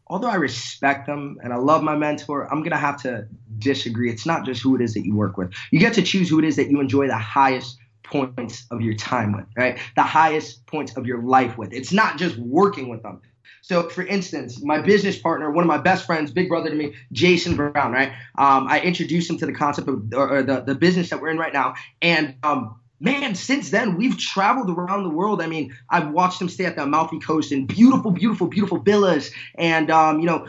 Although 0.06 0.28
I 0.28 0.36
respect 0.36 1.06
them 1.06 1.38
and 1.42 1.52
I 1.52 1.56
love 1.56 1.82
my 1.82 1.96
mentor, 1.96 2.52
I'm 2.52 2.62
gonna 2.62 2.78
have 2.78 3.00
to 3.02 3.28
disagree. 3.58 4.10
It's 4.10 4.26
not 4.26 4.44
just 4.46 4.62
who 4.62 4.74
it 4.74 4.80
is 4.80 4.94
that 4.94 5.04
you 5.04 5.14
work 5.14 5.36
with. 5.36 5.52
You 5.70 5.78
get 5.78 5.94
to 5.94 6.02
choose 6.02 6.30
who 6.30 6.38
it 6.38 6.44
is 6.44 6.56
that 6.56 6.70
you 6.70 6.80
enjoy 6.80 7.06
the 7.06 7.18
highest 7.18 7.76
points 8.02 8.66
of 8.70 8.80
your 8.80 8.94
time 8.94 9.32
with, 9.32 9.46
right? 9.56 9.78
The 9.96 10.02
highest 10.02 10.66
points 10.66 10.96
of 10.96 11.06
your 11.06 11.22
life 11.22 11.56
with. 11.58 11.72
It's 11.72 11.92
not 11.92 12.18
just 12.18 12.36
working 12.38 12.88
with 12.88 13.02
them. 13.02 13.20
So, 13.62 13.88
for 13.88 14.02
instance, 14.06 14.62
my 14.62 14.80
business 14.80 15.18
partner, 15.18 15.50
one 15.50 15.62
of 15.64 15.68
my 15.68 15.78
best 15.78 16.06
friends, 16.06 16.30
big 16.30 16.48
brother 16.48 16.70
to 16.70 16.76
me, 16.76 16.94
Jason 17.12 17.56
Brown, 17.56 17.92
right? 17.92 18.12
Um, 18.36 18.66
I 18.68 18.80
introduced 18.80 19.30
him 19.30 19.38
to 19.38 19.46
the 19.46 19.52
concept 19.52 19.88
of 19.88 20.12
or, 20.14 20.42
the, 20.42 20.60
the 20.60 20.74
business 20.74 21.10
that 21.10 21.20
we're 21.20 21.30
in 21.30 21.38
right 21.38 21.52
now. 21.52 21.74
And 22.00 22.36
um, 22.42 22.80
man, 23.00 23.34
since 23.34 23.70
then 23.70 23.96
we've 23.96 24.16
traveled 24.18 24.70
around 24.70 25.02
the 25.02 25.10
world. 25.10 25.42
I 25.42 25.46
mean, 25.46 25.74
I've 25.88 26.10
watched 26.10 26.40
him 26.40 26.48
stay 26.48 26.66
at 26.66 26.76
the 26.76 26.82
Amalfi 26.82 27.18
Coast 27.18 27.50
in 27.50 27.66
beautiful, 27.66 28.10
beautiful, 28.10 28.46
beautiful 28.46 28.78
villas, 28.78 29.30
and 29.56 29.90
um, 29.90 30.20
you 30.20 30.26
know, 30.26 30.46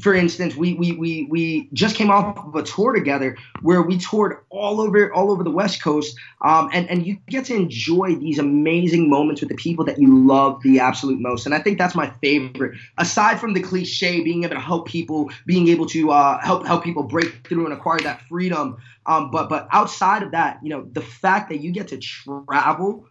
for 0.00 0.14
instance, 0.14 0.56
we 0.56 0.74
we 0.74 0.92
we 0.92 1.26
we 1.28 1.68
just 1.74 1.96
came 1.96 2.10
off 2.10 2.38
of 2.38 2.54
a 2.54 2.62
tour 2.62 2.94
together 2.94 3.36
where 3.60 3.82
we 3.82 3.98
toured 3.98 4.38
all 4.48 4.80
over 4.80 5.12
all 5.12 5.30
over 5.30 5.42
the 5.42 5.50
West 5.50 5.82
Coast, 5.82 6.16
um, 6.40 6.70
and 6.72 6.88
and 6.88 7.06
you 7.06 7.18
get 7.28 7.46
to 7.46 7.54
enjoy 7.54 8.14
these 8.14 8.38
amazing 8.38 9.10
moments 9.10 9.42
with 9.42 9.50
the 9.50 9.56
people 9.56 9.84
that 9.84 9.98
you 9.98 10.26
love 10.26 10.62
the 10.62 10.80
absolute 10.80 11.20
most. 11.20 11.44
And 11.44 11.54
I 11.54 11.58
think 11.58 11.76
that's 11.76 11.94
my 11.94 12.10
favorite. 12.22 12.78
Aside 12.96 13.38
from 13.38 13.52
the 13.52 13.60
cliche, 13.60 14.22
being 14.22 14.44
able 14.44 14.54
to 14.54 14.60
help 14.60 14.86
people, 14.86 15.30
being 15.44 15.68
able 15.68 15.86
to 15.86 16.10
uh, 16.10 16.40
help 16.40 16.66
help 16.66 16.82
people 16.82 17.02
break 17.02 17.46
through 17.46 17.64
and 17.64 17.74
acquire 17.74 18.00
that 18.00 18.22
freedom. 18.28 18.78
Um, 19.10 19.30
but 19.30 19.48
but 19.48 19.68
outside 19.72 20.22
of 20.22 20.30
that, 20.32 20.60
you 20.62 20.70
know, 20.70 20.86
the 20.92 21.00
fact 21.00 21.50
that 21.50 21.60
you 21.60 21.72
get 21.72 21.88
to 21.88 21.98
travel 21.98 23.06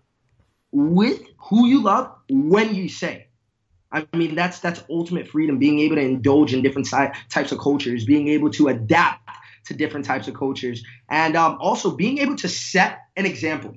with 0.72 1.22
who 1.38 1.68
you 1.68 1.82
love 1.82 2.12
when 2.30 2.76
you 2.76 2.88
say 2.90 3.30
I 3.92 4.06
mean, 4.14 4.36
that's 4.36 4.60
that's 4.60 4.84
ultimate 4.90 5.28
freedom. 5.28 5.58
Being 5.58 5.80
able 5.80 5.96
to 5.96 6.02
indulge 6.02 6.54
in 6.54 6.62
different 6.62 6.88
si- 6.88 7.08
types 7.30 7.52
of 7.52 7.60
cultures, 7.60 8.06
being 8.06 8.28
able 8.28 8.50
to 8.52 8.68
adapt 8.68 9.28
to 9.66 9.74
different 9.74 10.06
types 10.06 10.28
of 10.28 10.36
cultures, 10.36 10.84
and 11.10 11.36
um, 11.36 11.58
also 11.60 11.96
being 11.96 12.20
able 12.20 12.36
to 12.38 12.48
set 12.48 13.00
an 13.16 13.26
example. 13.26 13.76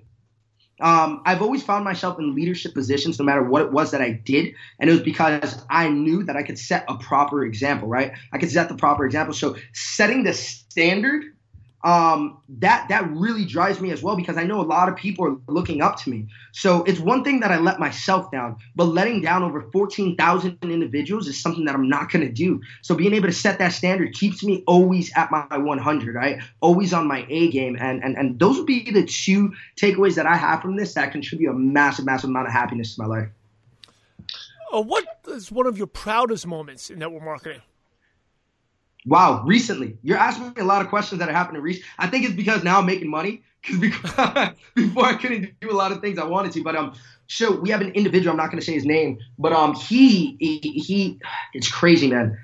Um, 0.80 1.22
I've 1.24 1.42
always 1.42 1.62
found 1.62 1.84
myself 1.84 2.18
in 2.18 2.34
leadership 2.34 2.74
positions, 2.74 3.18
no 3.18 3.24
matter 3.24 3.42
what 3.42 3.62
it 3.62 3.72
was 3.72 3.92
that 3.92 4.02
I 4.02 4.10
did, 4.10 4.54
and 4.78 4.90
it 4.90 4.92
was 4.92 5.02
because 5.02 5.64
I 5.70 5.88
knew 5.88 6.24
that 6.24 6.36
I 6.36 6.42
could 6.42 6.58
set 6.58 6.84
a 6.88 6.96
proper 6.98 7.44
example. 7.44 7.88
Right? 7.88 8.12
I 8.32 8.38
could 8.38 8.50
set 8.50 8.68
the 8.68 8.74
proper 8.76 9.06
example. 9.06 9.32
So 9.32 9.56
setting 9.72 10.24
the 10.24 10.34
standard 10.34 11.31
um, 11.84 12.38
that 12.48 12.88
that 12.88 13.10
really 13.10 13.44
drives 13.44 13.80
me 13.80 13.90
as 13.90 14.02
well 14.02 14.14
because 14.14 14.36
I 14.36 14.44
know 14.44 14.60
a 14.60 14.62
lot 14.62 14.88
of 14.88 14.94
people 14.94 15.26
are 15.26 15.36
looking 15.48 15.82
up 15.82 15.96
to 16.02 16.10
me. 16.10 16.28
So 16.52 16.84
it's 16.84 17.00
one 17.00 17.24
thing 17.24 17.40
that 17.40 17.50
I 17.50 17.58
let 17.58 17.80
myself 17.80 18.30
down, 18.30 18.56
but 18.76 18.84
letting 18.84 19.20
down 19.20 19.42
over 19.42 19.62
14,000 19.72 20.58
individuals 20.62 21.26
is 21.26 21.40
something 21.40 21.64
that 21.64 21.74
I'm 21.74 21.88
not 21.88 22.10
going 22.10 22.24
to 22.24 22.32
do. 22.32 22.60
So 22.82 22.94
being 22.94 23.14
able 23.14 23.28
to 23.28 23.34
set 23.34 23.58
that 23.58 23.72
standard 23.72 24.14
keeps 24.14 24.44
me 24.44 24.62
always 24.66 25.12
at 25.16 25.30
my 25.32 25.46
100, 25.50 26.14
right? 26.14 26.40
Always 26.60 26.92
on 26.92 27.08
my 27.08 27.26
A 27.28 27.50
game, 27.50 27.76
and 27.80 28.02
and 28.04 28.16
and 28.16 28.38
those 28.38 28.58
would 28.58 28.66
be 28.66 28.90
the 28.90 29.04
two 29.04 29.52
takeaways 29.76 30.14
that 30.14 30.26
I 30.26 30.36
have 30.36 30.62
from 30.62 30.76
this 30.76 30.94
that 30.94 31.10
contribute 31.10 31.50
a 31.50 31.54
massive, 31.54 32.04
massive 32.04 32.30
amount 32.30 32.46
of 32.46 32.52
happiness 32.52 32.94
to 32.94 33.02
my 33.02 33.08
life. 33.08 33.28
Uh, 34.72 34.80
what 34.80 35.04
is 35.28 35.52
one 35.52 35.66
of 35.66 35.76
your 35.76 35.86
proudest 35.86 36.46
moments 36.46 36.90
in 36.90 36.98
network 36.98 37.22
marketing? 37.22 37.60
Wow, 39.04 39.42
recently. 39.44 39.98
You're 40.02 40.18
asking 40.18 40.48
me 40.48 40.54
a 40.58 40.64
lot 40.64 40.82
of 40.82 40.88
questions 40.88 41.18
that 41.18 41.28
are 41.28 41.32
happening 41.32 41.60
recently. 41.60 41.88
I 41.98 42.06
think 42.06 42.24
it's 42.24 42.34
because 42.34 42.62
now 42.62 42.78
I'm 42.78 42.86
making 42.86 43.10
money. 43.10 43.42
Because 43.78 44.50
before 44.74 45.06
I 45.06 45.14
couldn't 45.14 45.60
do 45.60 45.70
a 45.70 45.74
lot 45.74 45.92
of 45.92 46.00
things 46.00 46.18
I 46.18 46.24
wanted 46.24 46.52
to. 46.52 46.62
But 46.62 46.76
um, 46.76 46.94
so 47.28 47.60
we 47.60 47.70
have 47.70 47.80
an 47.80 47.92
individual. 47.92 48.32
I'm 48.32 48.36
not 48.36 48.50
going 48.50 48.58
to 48.58 48.64
say 48.64 48.74
his 48.74 48.84
name, 48.84 49.18
but 49.38 49.52
um, 49.52 49.74
he, 49.74 50.36
he 50.38 50.58
he, 50.58 51.20
it's 51.54 51.70
crazy, 51.70 52.08
man. 52.08 52.38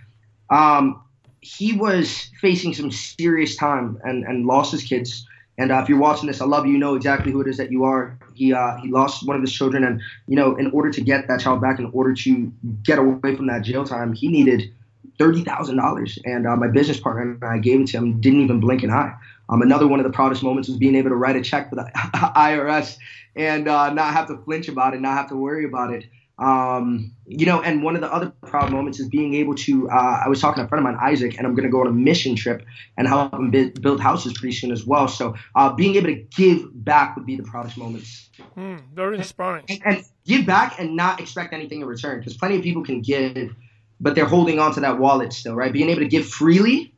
Um, 0.51 1.03
he 1.41 1.73
was 1.73 2.31
facing 2.41 2.75
some 2.75 2.91
serious 2.91 3.57
time 3.57 3.99
and 4.05 4.25
and 4.25 4.47
lost 4.47 4.73
his 4.73 4.83
kids. 4.83 5.27
And 5.59 5.73
uh, 5.73 5.81
if 5.83 5.89
you're 5.89 5.99
watching 5.99 6.29
this, 6.29 6.41
I 6.41 6.45
love 6.45 6.67
you. 6.67 6.73
You 6.73 6.79
know 6.79 6.95
exactly 6.95 7.33
who 7.33 7.41
it 7.41 7.49
is 7.49 7.57
that 7.57 7.73
you 7.73 7.83
are. 7.83 8.17
He 8.35 8.53
uh, 8.53 8.77
he 8.77 8.89
lost 8.91 9.27
one 9.27 9.35
of 9.35 9.43
his 9.43 9.53
children, 9.53 9.83
and 9.83 10.01
you 10.29 10.37
know, 10.37 10.55
in 10.55 10.71
order 10.71 10.91
to 10.91 11.01
get 11.01 11.27
that 11.27 11.41
child 11.41 11.61
back, 11.61 11.81
in 11.81 11.87
order 11.93 12.15
to 12.15 12.53
get 12.85 12.99
away 12.99 13.35
from 13.35 13.49
that 13.49 13.63
jail 13.63 13.85
time, 13.85 14.13
he 14.13 14.29
needed 14.29 14.73
thirty 15.19 15.45
thousand 15.45 15.77
dollars, 15.77 16.19
and 16.25 16.47
uh, 16.47 16.57
my 16.57 16.69
business 16.69 16.99
partner 17.01 17.23
and 17.23 17.45
I 17.45 17.59
gave 17.59 17.81
it 17.81 17.89
to 17.89 17.99
him. 17.99 18.21
Didn't 18.21 18.41
even 18.41 18.61
blink 18.61 18.83
an 18.83 18.91
eye. 18.91 19.15
Um, 19.49 19.63
another 19.63 19.87
one 19.87 19.99
of 19.99 20.05
the 20.05 20.13
proudest 20.13 20.43
moments 20.43 20.69
was 20.69 20.79
being 20.79 20.95
able 20.95 21.11
to 21.11 21.17
write 21.17 21.37
a 21.37 21.43
check 21.43 21.71
for 21.71 21.77
the 21.77 21.91
IRS 21.95 22.99
and 23.35 23.69
uh, 23.69 23.93
not 23.93 24.13
have 24.13 24.29
to 24.29 24.37
flinch 24.39 24.69
about 24.69 24.95
it, 24.95 25.01
not 25.01 25.17
have 25.17 25.29
to 25.29 25.37
worry 25.37 25.65
about 25.65 25.93
it. 25.93 26.05
Um, 26.39 27.13
you 27.27 27.47
know, 27.47 27.61
and 27.61 27.83
one 27.83 27.97
of 27.97 28.01
the 28.01 28.13
other 28.13 28.33
proud 28.43 28.71
moments 28.71 29.01
is 29.01 29.09
being 29.09 29.35
able 29.35 29.57
to. 29.57 29.91
Uh, 29.91 30.21
I 30.25 30.29
was 30.29 30.41
talking 30.41 30.63
to 30.63 30.67
a 30.67 30.69
friend 30.69 30.87
of 30.87 30.93
mine, 30.93 31.01
Isaac, 31.03 31.37
and 31.37 31.47
I'm 31.47 31.55
going 31.55 31.65
to 31.65 31.71
go 31.71 31.81
on 31.81 31.89
a 31.89 31.93
mission 31.93 32.37
trip 32.37 32.65
and 32.97 33.09
help 33.09 33.35
him 33.35 33.51
build 33.51 34.01
houses 34.01 34.35
pretty 34.35 34.55
soon 34.55 34.71
as 34.71 34.87
well. 34.87 35.09
So, 35.09 35.35
uh, 35.57 35.73
being 35.73 35.97
able 35.97 36.07
to 36.07 36.15
give 36.15 36.69
back 36.85 37.17
would 37.17 37.27
be 37.27 37.35
the 37.35 37.43
proudest 37.43 37.77
moments. 37.77 38.31
Mm, 38.57 38.83
very 38.95 39.17
inspiring. 39.17 39.65
And, 39.69 39.83
and 39.85 40.05
give 40.27 40.47
back 40.47 40.79
and 40.79 40.95
not 40.95 41.19
expect 41.19 41.53
anything 41.53 41.81
in 41.81 41.89
return, 41.89 42.21
because 42.21 42.37
plenty 42.37 42.57
of 42.57 42.63
people 42.63 42.85
can 42.85 43.03
give 43.03 43.53
but 44.01 44.15
they're 44.15 44.27
holding 44.27 44.59
on 44.59 44.73
to 44.75 44.81
that 44.81 44.99
wallet 44.99 45.33
still, 45.33 45.55
right? 45.55 45.73
Being 45.73 45.89
able 45.89 46.01
to 46.01 46.09
give 46.09 46.29
freely, 46.29 46.95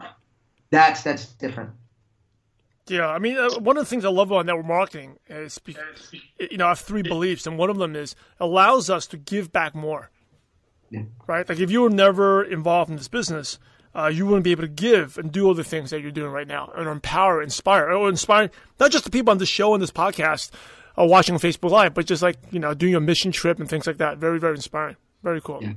that's 0.71 1.03
that's 1.03 1.27
different. 1.27 1.71
Yeah, 2.89 3.09
I 3.09 3.21
mean, 3.21 3.39
uh, 3.39 3.51
one 3.61 3.77
of 3.77 3.85
the 3.85 3.89
things 3.89 4.05
I 4.05 4.09
love 4.09 4.33
about 4.33 4.47
network 4.47 4.67
marketing 4.67 5.19
is, 5.29 5.61
you 6.41 6.57
know, 6.57 6.67
I 6.67 6.71
have 6.71 6.81
three 6.81 7.03
beliefs, 7.03 7.47
and 7.47 7.57
one 7.57 7.71
of 7.71 7.79
them 7.79 7.95
is 7.95 8.17
allows 8.41 8.91
us 8.91 9.07
to 9.09 9.17
give 9.17 9.53
back 9.53 9.75
more. 9.75 10.11
Yeah. 10.91 11.03
Right? 11.29 11.49
Like 11.49 11.61
if 11.61 11.71
you 11.71 11.83
were 11.83 11.91
never 11.91 12.43
involved 12.43 12.91
in 12.91 12.97
this 12.97 13.07
business, 13.07 13.61
uh, 13.95 14.11
you 14.13 14.27
wouldn't 14.27 14.45
be 14.45 14.51
able 14.51 14.63
to 14.63 14.69
give 14.69 15.19
and 15.19 15.31
do 15.31 15.47
all 15.47 15.55
the 15.55 15.65
things 15.65 15.91
that 15.91 16.01
you're 16.01 16.11
doing 16.11 16.33
right 16.33 16.49
now 16.49 16.73
and 16.77 16.89
empower, 16.89 17.43
inspire, 17.43 17.91
or 17.93 18.09
inspire 18.09 18.51
not 18.81 18.91
just 18.91 19.05
the 19.05 19.11
people 19.11 19.31
on 19.31 19.39
the 19.39 19.47
show 19.47 19.73
and 19.73 19.83
this 19.83 19.93
podcast 19.93 20.51
or 20.97 21.09
watching 21.09 21.37
Facebook 21.37 21.71
Live, 21.71 21.95
but 21.95 22.07
just 22.07 22.23
like, 22.23 22.39
you 22.51 22.59
know, 22.59 22.75
doing 22.75 22.97
a 22.97 23.01
mission 23.01 23.31
trip 23.31 23.61
and 23.61 23.69
things 23.69 23.87
like 23.87 23.99
that. 23.99 24.19
Very, 24.19 24.41
very 24.41 24.57
inspiring. 24.57 24.97
Very 25.23 25.41
cool. 25.41 25.61
Yeah. 25.63 25.73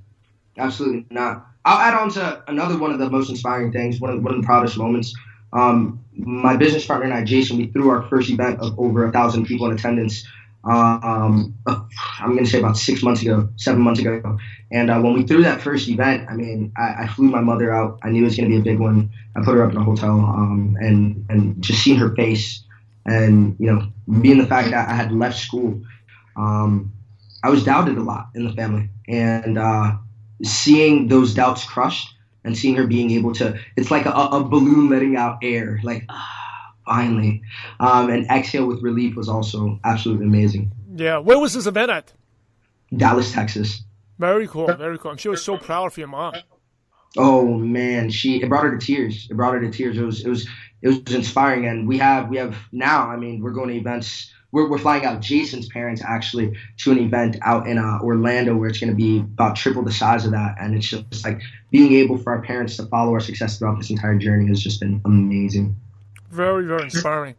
Absolutely 0.58 1.06
not. 1.10 1.48
I'll 1.66 1.80
add 1.80 1.94
on 1.94 2.10
to 2.12 2.44
another 2.48 2.78
one 2.78 2.92
of 2.92 3.00
the 3.00 3.10
most 3.10 3.30
inspiring 3.30 3.72
things, 3.72 4.00
one 4.00 4.12
of, 4.12 4.24
one 4.24 4.34
of 4.36 4.42
the 4.42 4.46
proudest 4.46 4.78
moments. 4.78 5.14
Um, 5.54 6.04
my 6.16 6.58
business 6.58 6.86
partner 6.86 7.06
and 7.06 7.14
I, 7.14 7.24
Jason, 7.24 7.58
we 7.58 7.68
threw 7.68 7.90
our 7.90 8.04
first 8.04 8.30
event 8.30 8.60
of 8.60 8.78
over 8.78 9.08
a 9.08 9.12
thousand 9.12 9.46
people 9.46 9.68
in 9.68 9.74
attendance. 9.74 10.26
Um, 10.64 11.56
I'm 11.68 12.32
going 12.32 12.46
to 12.46 12.50
say 12.50 12.60
about 12.60 12.78
six 12.78 13.04
months 13.04 13.22
ago, 13.22 13.50
seven 13.58 13.82
months 13.82 14.00
ago. 14.00 14.38
And 14.72 14.90
uh, 14.90 15.00
when 15.00 15.14
we 15.14 15.24
threw 15.24 15.44
that 15.44 15.62
first 15.62 15.88
event, 15.90 16.28
I 16.30 16.34
mean, 16.34 16.72
I, 16.78 17.04
I 17.04 17.08
flew 17.08 17.30
my 17.30 17.42
mother 17.42 17.74
out. 17.74 18.00
I 18.04 18.10
knew 18.10 18.22
it 18.22 18.26
was 18.26 18.36
going 18.36 18.50
to 18.50 18.56
be 18.56 18.60
a 18.62 18.64
big 18.64 18.80
one. 18.80 19.12
I 19.36 19.44
put 19.44 19.56
her 19.56 19.64
up 19.64 19.72
in 19.72 19.78
a 19.78 19.84
hotel, 19.84 20.20
um, 20.20 20.78
and 20.80 21.26
and 21.30 21.62
just 21.62 21.84
seeing 21.84 21.98
her 21.98 22.16
face, 22.16 22.64
and 23.06 23.56
you 23.60 23.72
know, 23.72 23.88
being 24.22 24.38
the 24.38 24.46
fact 24.46 24.70
that 24.72 24.90
I 24.90 24.94
had 24.94 25.12
left 25.12 25.38
school, 25.40 25.82
um, 26.36 26.92
I 27.44 27.50
was 27.50 27.64
doubted 27.64 27.98
a 27.98 28.04
lot 28.04 28.30
in 28.36 28.46
the 28.46 28.54
family, 28.54 28.90
and 29.08 29.58
uh, 29.58 29.96
seeing 30.44 31.08
those 31.08 31.34
doubts 31.34 31.64
crushed 31.66 32.14
and 32.44 32.58
seeing 32.58 32.76
her 32.76 32.88
being 32.88 33.12
able 33.12 33.34
to 33.34 33.60
it's 33.76 33.92
like 33.92 34.06
a, 34.06 34.12
a 34.12 34.44
balloon 34.44 34.90
letting 34.90 35.16
out 35.16 35.40
air 35.42 35.80
like 35.84 36.06
ah, 36.10 36.74
finally. 36.86 37.42
Um, 37.80 38.10
and 38.10 38.30
exhale 38.30 38.68
with 38.68 38.82
relief 38.84 39.16
was 39.16 39.30
also 39.30 39.80
absolutely 39.84 40.26
amazing. 40.26 40.72
Yeah 40.96 41.18
where 41.18 41.40
was 41.40 41.54
this 41.54 41.66
event 41.66 41.92
at? 41.92 42.14
Dallas 42.96 43.32
texas. 43.32 43.84
Very 44.20 44.48
cool 44.48 44.74
very 44.74 44.98
cool. 44.98 45.12
I'm 45.12 45.18
sure 45.18 45.32
was 45.32 45.44
so 45.44 45.58
proud 45.58 45.88
of 45.88 45.98
your 45.98 46.08
mom. 46.08 46.36
Oh 47.18 47.58
man 47.58 48.10
she 48.10 48.42
it 48.42 48.50
brought 48.50 48.64
her 48.64 48.78
to 48.78 48.86
tears. 48.86 49.28
It 49.30 49.36
brought 49.36 49.54
her 49.54 49.62
to 49.62 49.72
tears. 49.72 49.98
It 49.98 50.04
was 50.04 50.26
it 50.26 50.30
was 50.30 50.48
it 50.82 50.88
was 50.90 51.16
inspiring. 51.16 51.66
And 51.66 51.88
we 51.88 51.98
have 52.00 52.30
we 52.30 52.38
have 52.38 52.58
now 52.72 53.10
i 53.10 53.16
mean 53.16 53.42
we're 53.42 53.52
going 53.52 53.70
to 53.70 53.76
events 53.76 54.34
we're, 54.54 54.70
we're 54.70 54.78
flying 54.78 55.04
out 55.04 55.20
Jason's 55.20 55.68
parents 55.68 56.02
actually 56.06 56.56
to 56.78 56.92
an 56.92 57.00
event 57.00 57.38
out 57.42 57.68
in 57.68 57.80
uh, 57.80 58.00
Orlando 58.02 58.56
where 58.56 58.70
it's 58.70 58.80
going 58.80 58.92
to 58.92 58.96
be 58.96 59.20
about 59.20 59.56
triple 59.56 59.84
the 59.84 59.92
size 59.92 60.26
of 60.26 60.32
that. 60.32 60.56
And 60.62 60.76
it's 60.76 60.88
just 60.88 61.26
like 61.26 61.42
being 61.72 61.94
able 61.94 62.18
for 62.18 62.32
our 62.34 62.42
parents 62.42 62.78
to 62.78 62.86
follow 62.86 63.12
our 63.14 63.20
success 63.20 63.58
throughout 63.58 63.80
this 63.80 63.90
entire 63.90 64.16
journey 64.16 64.48
has 64.48 64.62
just 64.62 64.80
been 64.80 65.02
amazing. 65.06 65.76
Very, 66.30 66.66
very 66.66 66.84
inspiring. 66.84 67.36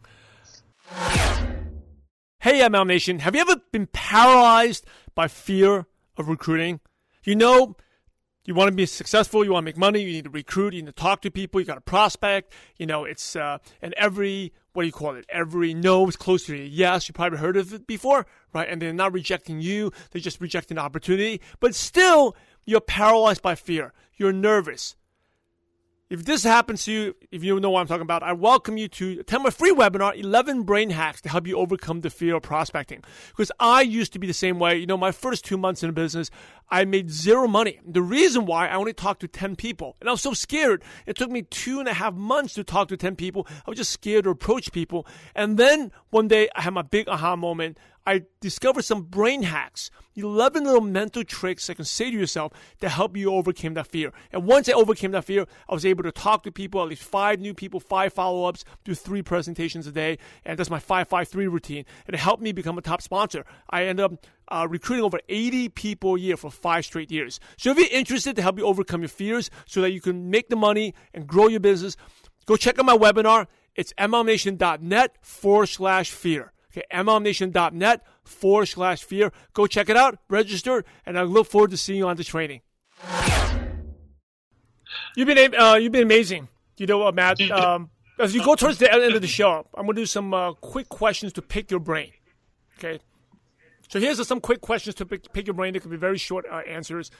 Hey, 2.41 2.61
MLM 2.61 2.89
Nation, 2.89 3.21
have 3.21 3.35
you 3.35 3.41
ever 3.41 3.57
been 3.71 3.87
paralyzed 3.87 4.85
by 5.15 5.29
fear 5.29 5.87
of 6.19 6.29
recruiting? 6.29 6.81
You 7.23 7.37
know, 7.37 7.77
you 8.45 8.55
want 8.55 8.69
to 8.69 8.75
be 8.75 8.87
successful, 8.87 9.45
you 9.45 9.53
want 9.53 9.65
to 9.65 9.67
make 9.67 9.79
money, 9.79 10.03
you 10.03 10.13
need 10.13 10.25
to 10.25 10.31
recruit, 10.31 10.75
you 10.75 10.83
need 10.83 10.87
to 10.87 10.93
talk 10.93 11.23
to 11.23 11.31
people, 11.31 11.61
you 11.61 11.67
got 11.67 11.77
to 11.77 11.81
prospect. 11.81 12.53
You 12.79 12.87
know, 12.87 13.05
it's, 13.05 13.37
uh, 13.37 13.59
and 13.81 13.95
every, 13.95 14.53
what 14.75 14.83
do 14.83 14.87
you 14.87 14.93
call 14.93 15.15
it? 15.15 15.25
Every 15.31 15.73
no 15.73 16.07
is 16.09 16.17
close 16.17 16.45
to 16.47 16.55
a 16.55 16.65
yes. 16.65 17.09
You 17.09 17.15
probably 17.15 17.39
heard 17.39 17.57
of 17.57 17.73
it 17.73 17.87
before, 17.87 18.27
right? 18.53 18.69
And 18.69 18.83
they're 18.83 18.93
not 18.93 19.13
rejecting 19.13 19.61
you, 19.61 19.93
they're 20.11 20.21
just 20.21 20.41
rejecting 20.41 20.79
opportunity. 20.79 21.41
But 21.61 21.75
still, 21.75 22.37
you're 22.67 22.81
paralyzed 22.81 23.43
by 23.43 23.55
fear. 23.55 23.93
You're 24.17 24.33
nervous. 24.33 24.97
If 26.11 26.27
this 26.27 26.45
happens 26.45 26.85
to 26.85 26.93
you, 26.93 27.17
if 27.33 27.43
you 27.43 27.59
know 27.59 27.71
what 27.71 27.81
I'm 27.81 27.87
talking 27.87 28.03
about, 28.03 28.23
I 28.23 28.35
welcome 28.35 28.77
you 28.77 28.89
to 28.89 29.21
attend 29.21 29.43
my 29.43 29.51
free 29.51 29.75
webinar, 29.75 30.15
11 30.17 30.63
Brain 30.65 30.91
Hacks 30.91 31.23
to 31.23 31.31
help 31.31 31.47
you 31.47 31.57
overcome 31.57 32.03
the 32.03 32.11
fear 32.11 32.37
of 32.37 32.43
prospecting. 32.43 33.03
Because 33.31 33.51
I 33.59 33.81
used 33.81 34.13
to 34.13 34.19
be 34.19 34.27
the 34.27 34.35
same 34.35 34.59
way. 34.59 34.77
You 34.77 34.87
know, 34.87 34.99
my 34.99 35.13
first 35.13 35.47
two 35.47 35.57
months 35.57 35.83
in 35.83 35.93
business, 35.93 36.31
I 36.71 36.85
made 36.85 37.11
zero 37.11 37.47
money. 37.47 37.81
The 37.87 38.03
reason 38.03 38.47
why 38.47 38.69
I 38.69 38.77
only 38.77 38.93
talked 38.93 39.21
to 39.21 39.29
10 39.29 39.57
people. 39.57 39.97
And 40.01 40.09
I 40.09 40.13
was 40.13 40.23
so 40.23 40.33
scared. 40.33 40.83
It 41.07 41.17
took 41.17 41.31
me 41.31 41.43
two 41.43 41.79
and 41.79 41.89
a 41.89 41.95
half 41.95 42.15
months 42.15 42.55
to 42.55 42.65
talk 42.65 42.89
to 42.89 42.97
10 42.97 43.17
people. 43.17 43.47
I 43.67 43.71
was 43.71 43.79
just 43.79 43.93
scared 43.93 44.25
to 44.25 44.31
approach 44.31 44.73
people. 44.73 45.07
And 45.35 45.59
then 45.59 45.93
one 46.11 46.29
day 46.29 46.49
I 46.55 46.63
had 46.63 46.75
my 46.75 46.83
big 46.83 47.09
aha 47.09 47.37
moment. 47.37 47.79
I 48.07 48.25
discovered 48.41 48.83
some 48.83 49.03
brain 49.03 49.45
hacks, 49.45 49.91
11 50.15 50.65
little 50.65 50.83
mental 50.83 51.25
tricks 51.25 51.71
I 51.71 51.75
can 51.75 51.87
say 51.87 52.11
to 52.11 52.17
yourself 52.17 52.53
to 52.81 52.89
help 52.91 53.17
you 53.17 53.33
overcome 53.33 53.75
that 53.75 53.87
fear. 53.87 54.13
And 54.31 54.45
once 54.45 54.69
I 54.69 54.73
overcame 54.73 55.13
that 55.13 55.25
fear, 55.25 55.47
I 55.69 55.75
was 55.75 55.87
able 55.87 56.03
to 56.03 56.13
talk 56.13 56.43
to 56.43 56.53
people, 56.53 56.83
at 56.83 56.89
least 56.89 57.03
five 57.03 57.41
new 57.41 57.55
people, 57.55 57.81
five 57.81 58.13
follow 58.13 58.45
ups, 58.45 58.65
do 58.85 58.95
three 58.95 59.23
presentations 59.23 59.87
a 59.87 59.93
day. 59.93 60.19
And 60.45 60.59
that's 60.59 60.69
my 60.69 60.79
553 60.79 61.47
routine. 61.47 61.85
And 62.07 62.15
it 62.15 62.21
helped 62.21 62.43
me 62.43 62.53
become 62.53 62.77
a 62.77 62.83
top 62.83 63.01
sponsor. 63.01 63.47
I 63.71 63.85
ended 63.85 64.05
up 64.05 64.27
uh, 64.49 64.67
recruiting 64.69 65.05
over 65.05 65.21
80 65.29 65.71
people 65.71 66.15
a 66.15 66.19
year 66.19 66.37
for 66.37 66.51
five 66.51 66.85
straight 66.85 67.11
years. 67.11 67.41
So 67.57 67.71
if 67.71 67.79
you're 67.79 67.89
interested 67.91 68.37
to 68.37 68.43
help 68.43 68.59
you 68.59 68.67
overcome 68.67 69.03
your 69.03 69.09
fears 69.09 69.51
so 69.67 69.81
that 69.81 69.93
you 69.93 70.01
can 70.01 70.31
make 70.31 70.49
the 70.49 70.57
money 70.57 70.95
and 71.13 71.27
grow 71.27 71.49
your 71.49 71.61
business, 71.61 71.97
go 72.47 72.57
check 72.57 72.79
out 72.79 72.85
my 72.85 72.97
webinar. 72.97 73.47
It's 73.75 73.93
mlmnation.net 73.95 75.17
forward 75.21 75.67
slash 75.67 76.11
fear. 76.11 76.53
Okay, 76.73 76.85
mlmnation.net 76.93 78.03
forward 78.25 78.67
slash 78.67 79.05
fear. 79.05 79.33
Go 79.53 79.67
check 79.67 79.89
it 79.89 79.97
out, 79.97 80.19
register, 80.29 80.85
and 81.07 81.19
I 81.19 81.23
look 81.23 81.47
forward 81.47 81.71
to 81.71 81.77
seeing 81.77 81.99
you 81.99 82.09
on 82.09 82.17
the 82.17 82.25
training. 82.25 82.63
You've 85.17 85.27
been 85.27 85.55
uh, 85.55 85.75
you've 85.75 85.93
been 85.93 86.03
amazing. 86.03 86.49
You 86.77 86.87
know 86.87 86.99
what, 86.99 87.15
Matt? 87.15 87.41
Um, 87.51 87.91
as 88.19 88.35
you 88.35 88.45
go 88.45 88.55
towards 88.55 88.79
the 88.79 88.93
end 88.93 89.15
of 89.15 89.23
the 89.23 89.29
show, 89.29 89.67
I'm 89.75 89.87
going 89.87 89.97
to 89.97 90.03
do 90.03 90.07
some 90.07 90.35
uh, 90.35 90.53
quick 90.55 90.89
questions 90.89 91.33
to 91.35 91.43
pick 91.43 91.71
your 91.71 91.81
brain. 91.81 92.13
Okay. 92.79 93.01
So 93.89 94.01
here's 94.01 94.27
some 94.27 94.41
quick 94.41 94.61
questions 94.61 94.95
to 94.97 95.07
pick, 95.07 95.33
pick 95.33 95.47
your 95.47 95.55
brain. 95.55 95.73
They 95.73 95.81
could 95.81 95.91
be 95.91 95.97
very 95.97 96.19
short 96.19 96.47
uh, 96.51 96.59
answers. 96.59 97.11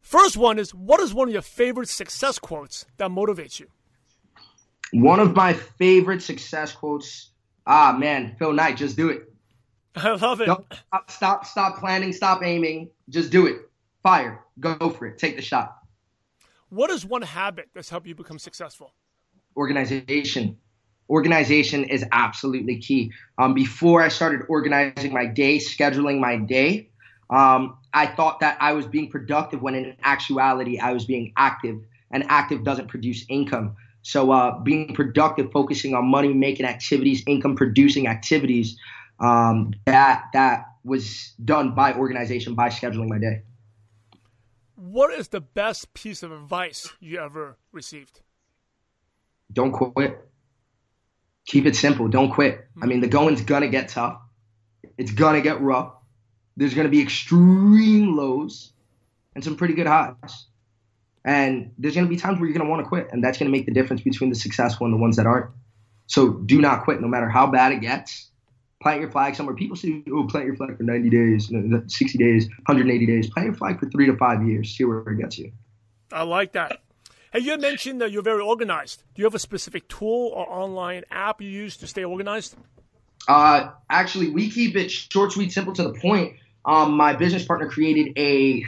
First 0.00 0.36
one 0.36 0.58
is, 0.58 0.74
what 0.74 1.00
is 1.00 1.14
one 1.14 1.28
of 1.28 1.32
your 1.32 1.42
favorite 1.42 1.88
success 1.88 2.38
quotes 2.38 2.86
that 2.98 3.10
motivates 3.10 3.58
you? 3.58 3.68
One 4.92 5.18
of 5.18 5.34
my 5.34 5.54
favorite 5.54 6.22
success 6.22 6.72
quotes 6.72 7.30
ah 7.66 7.94
man, 7.98 8.36
Phil 8.38 8.52
Knight, 8.52 8.76
just 8.76 8.96
do 8.96 9.08
it. 9.08 9.32
I 9.96 10.10
love 10.16 10.40
it. 10.40 10.46
Don't 10.46 10.66
stop, 11.08 11.46
stop 11.46 11.78
planning, 11.78 12.12
stop 12.12 12.42
aiming, 12.42 12.90
just 13.08 13.30
do 13.30 13.46
it. 13.46 13.56
Fire, 14.02 14.40
go 14.60 14.76
for 14.90 15.06
it, 15.06 15.18
take 15.18 15.36
the 15.36 15.42
shot. 15.42 15.78
What 16.68 16.90
is 16.90 17.04
one 17.06 17.22
habit 17.22 17.68
that's 17.74 17.88
helped 17.88 18.06
you 18.06 18.14
become 18.14 18.38
successful? 18.38 18.92
Organization. 19.56 20.58
Organization 21.10 21.84
is 21.84 22.04
absolutely 22.12 22.78
key. 22.78 23.12
Um, 23.38 23.54
before 23.54 24.02
I 24.02 24.08
started 24.08 24.42
organizing 24.48 25.12
my 25.12 25.26
day, 25.26 25.58
scheduling 25.58 26.18
my 26.18 26.36
day, 26.36 26.88
um, 27.30 27.76
I 27.92 28.06
thought 28.06 28.40
that 28.40 28.56
I 28.60 28.72
was 28.72 28.86
being 28.86 29.10
productive 29.10 29.60
when 29.62 29.74
in 29.74 29.96
actuality 30.02 30.78
I 30.78 30.92
was 30.92 31.04
being 31.04 31.32
active, 31.36 31.80
and 32.10 32.24
active 32.28 32.64
doesn't 32.64 32.88
produce 32.88 33.24
income. 33.28 33.76
So 34.02 34.32
uh, 34.32 34.58
being 34.58 34.94
productive, 34.94 35.50
focusing 35.52 35.94
on 35.94 36.06
money 36.06 36.32
making 36.32 36.66
activities, 36.66 37.22
income 37.26 37.56
producing 37.56 38.06
activities, 38.06 38.76
um, 39.20 39.74
that 39.86 40.24
that 40.32 40.66
was 40.84 41.32
done 41.42 41.74
by 41.74 41.94
organization 41.94 42.54
by 42.54 42.68
scheduling 42.68 43.08
my 43.08 43.18
day. 43.18 43.42
What 44.76 45.12
is 45.12 45.28
the 45.28 45.40
best 45.40 45.94
piece 45.94 46.22
of 46.22 46.32
advice 46.32 46.92
you 47.00 47.18
ever 47.18 47.56
received? 47.72 48.20
Don't 49.52 49.72
quit. 49.72 50.28
Keep 51.46 51.66
it 51.66 51.76
simple. 51.76 52.08
Don't 52.08 52.30
quit. 52.30 52.54
I 52.54 52.80
mm-hmm. 52.80 52.88
mean, 52.88 53.00
the 53.00 53.08
going's 53.08 53.42
gonna 53.42 53.68
get 53.68 53.88
tough. 53.88 54.20
It's 54.96 55.12
gonna 55.12 55.40
get 55.40 55.60
rough. 55.60 55.92
There's 56.56 56.74
gonna 56.74 56.88
be 56.88 57.02
extreme 57.02 58.16
lows 58.16 58.72
and 59.34 59.42
some 59.42 59.56
pretty 59.56 59.74
good 59.74 59.86
highs. 59.86 60.46
And 61.24 61.72
there's 61.78 61.94
going 61.94 62.06
to 62.06 62.10
be 62.10 62.16
times 62.16 62.38
where 62.38 62.48
you're 62.48 62.56
going 62.56 62.66
to 62.66 62.70
want 62.70 62.84
to 62.84 62.88
quit, 62.88 63.08
and 63.10 63.24
that's 63.24 63.38
going 63.38 63.50
to 63.50 63.56
make 63.56 63.66
the 63.66 63.72
difference 63.72 64.02
between 64.02 64.30
the 64.30 64.36
successful 64.36 64.84
and 64.86 64.92
the 64.92 64.98
ones 64.98 65.16
that 65.16 65.26
aren't. 65.26 65.50
So 66.06 66.32
do 66.32 66.60
not 66.60 66.84
quit, 66.84 67.00
no 67.00 67.08
matter 67.08 67.28
how 67.28 67.46
bad 67.46 67.72
it 67.72 67.80
gets. 67.80 68.30
Plant 68.82 69.00
your 69.00 69.10
flag 69.10 69.34
somewhere. 69.34 69.54
People 69.54 69.76
say, 69.76 70.02
"Oh, 70.12 70.26
plant 70.26 70.46
your 70.46 70.56
flag 70.56 70.76
for 70.76 70.82
90 70.82 71.08
days, 71.08 71.50
60 71.86 72.18
days, 72.18 72.46
180 72.66 73.06
days." 73.06 73.30
Plant 73.30 73.46
your 73.46 73.54
flag 73.54 73.80
for 73.80 73.88
three 73.88 74.04
to 74.04 74.16
five 74.18 74.46
years. 74.46 74.76
See 74.76 74.84
where 74.84 74.98
it 74.98 75.18
gets 75.18 75.38
you. 75.38 75.52
I 76.12 76.24
like 76.24 76.52
that. 76.52 76.82
Hey, 77.34 77.40
you 77.40 77.58
mentioned 77.58 78.00
that 78.00 78.12
you're 78.12 78.22
very 78.22 78.42
organized. 78.42 79.02
Do 79.12 79.20
you 79.20 79.24
have 79.24 79.34
a 79.34 79.40
specific 79.40 79.88
tool 79.88 80.30
or 80.32 80.48
online 80.48 81.02
app 81.10 81.42
you 81.42 81.48
use 81.48 81.76
to 81.78 81.88
stay 81.88 82.04
organized? 82.04 82.54
Uh, 83.26 83.70
actually, 83.90 84.30
we 84.30 84.48
keep 84.48 84.76
it 84.76 84.88
short, 84.88 85.32
sweet, 85.32 85.50
simple, 85.50 85.72
to 85.72 85.82
the 85.82 85.94
point. 85.94 86.36
Um, 86.64 86.92
my 86.96 87.12
business 87.12 87.44
partner 87.44 87.68
created 87.68 88.16
a 88.16 88.64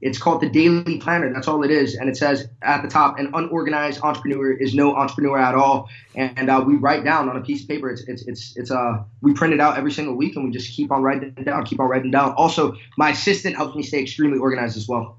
it's 0.00 0.16
called 0.16 0.40
the 0.40 0.48
Daily 0.48 0.96
Planner. 0.98 1.30
That's 1.34 1.48
all 1.48 1.62
it 1.64 1.70
is. 1.70 1.96
And 1.96 2.08
it 2.08 2.16
says 2.16 2.48
at 2.62 2.80
the 2.80 2.88
top, 2.88 3.18
an 3.18 3.30
unorganized 3.34 4.00
entrepreneur 4.02 4.52
is 4.52 4.74
no 4.74 4.94
entrepreneur 4.96 5.38
at 5.38 5.54
all. 5.54 5.90
And 6.14 6.48
uh, 6.48 6.64
we 6.66 6.76
write 6.76 7.04
down 7.04 7.28
on 7.28 7.36
a 7.36 7.42
piece 7.42 7.62
of 7.64 7.68
paper. 7.68 7.90
It's 7.90 8.02
it's 8.02 8.22
it's 8.22 8.56
it's 8.56 8.70
uh 8.70 9.02
we 9.20 9.34
print 9.34 9.52
it 9.52 9.60
out 9.60 9.76
every 9.76 9.92
single 9.92 10.14
week 10.14 10.34
and 10.34 10.46
we 10.46 10.50
just 10.50 10.74
keep 10.74 10.90
on 10.92 11.02
writing 11.02 11.34
it 11.36 11.44
down, 11.44 11.62
keep 11.66 11.78
on 11.78 11.88
writing 11.88 12.10
down. 12.10 12.32
Also, 12.38 12.74
my 12.96 13.10
assistant 13.10 13.56
helps 13.56 13.76
me 13.76 13.82
stay 13.82 14.00
extremely 14.00 14.38
organized 14.38 14.78
as 14.78 14.88
well. 14.88 15.18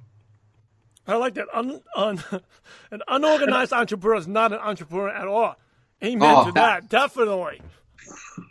I 1.09 1.15
like 1.15 1.33
that. 1.35 1.47
Un, 1.53 1.81
un, 1.95 2.23
an 2.91 3.01
unorganized 3.07 3.73
entrepreneur 3.73 4.17
is 4.17 4.27
not 4.27 4.53
an 4.53 4.59
entrepreneur 4.59 5.09
at 5.09 5.27
all. 5.27 5.55
Amen 6.03 6.35
oh, 6.35 6.45
to 6.45 6.51
that. 6.53 6.87
Definitely. 6.87 7.61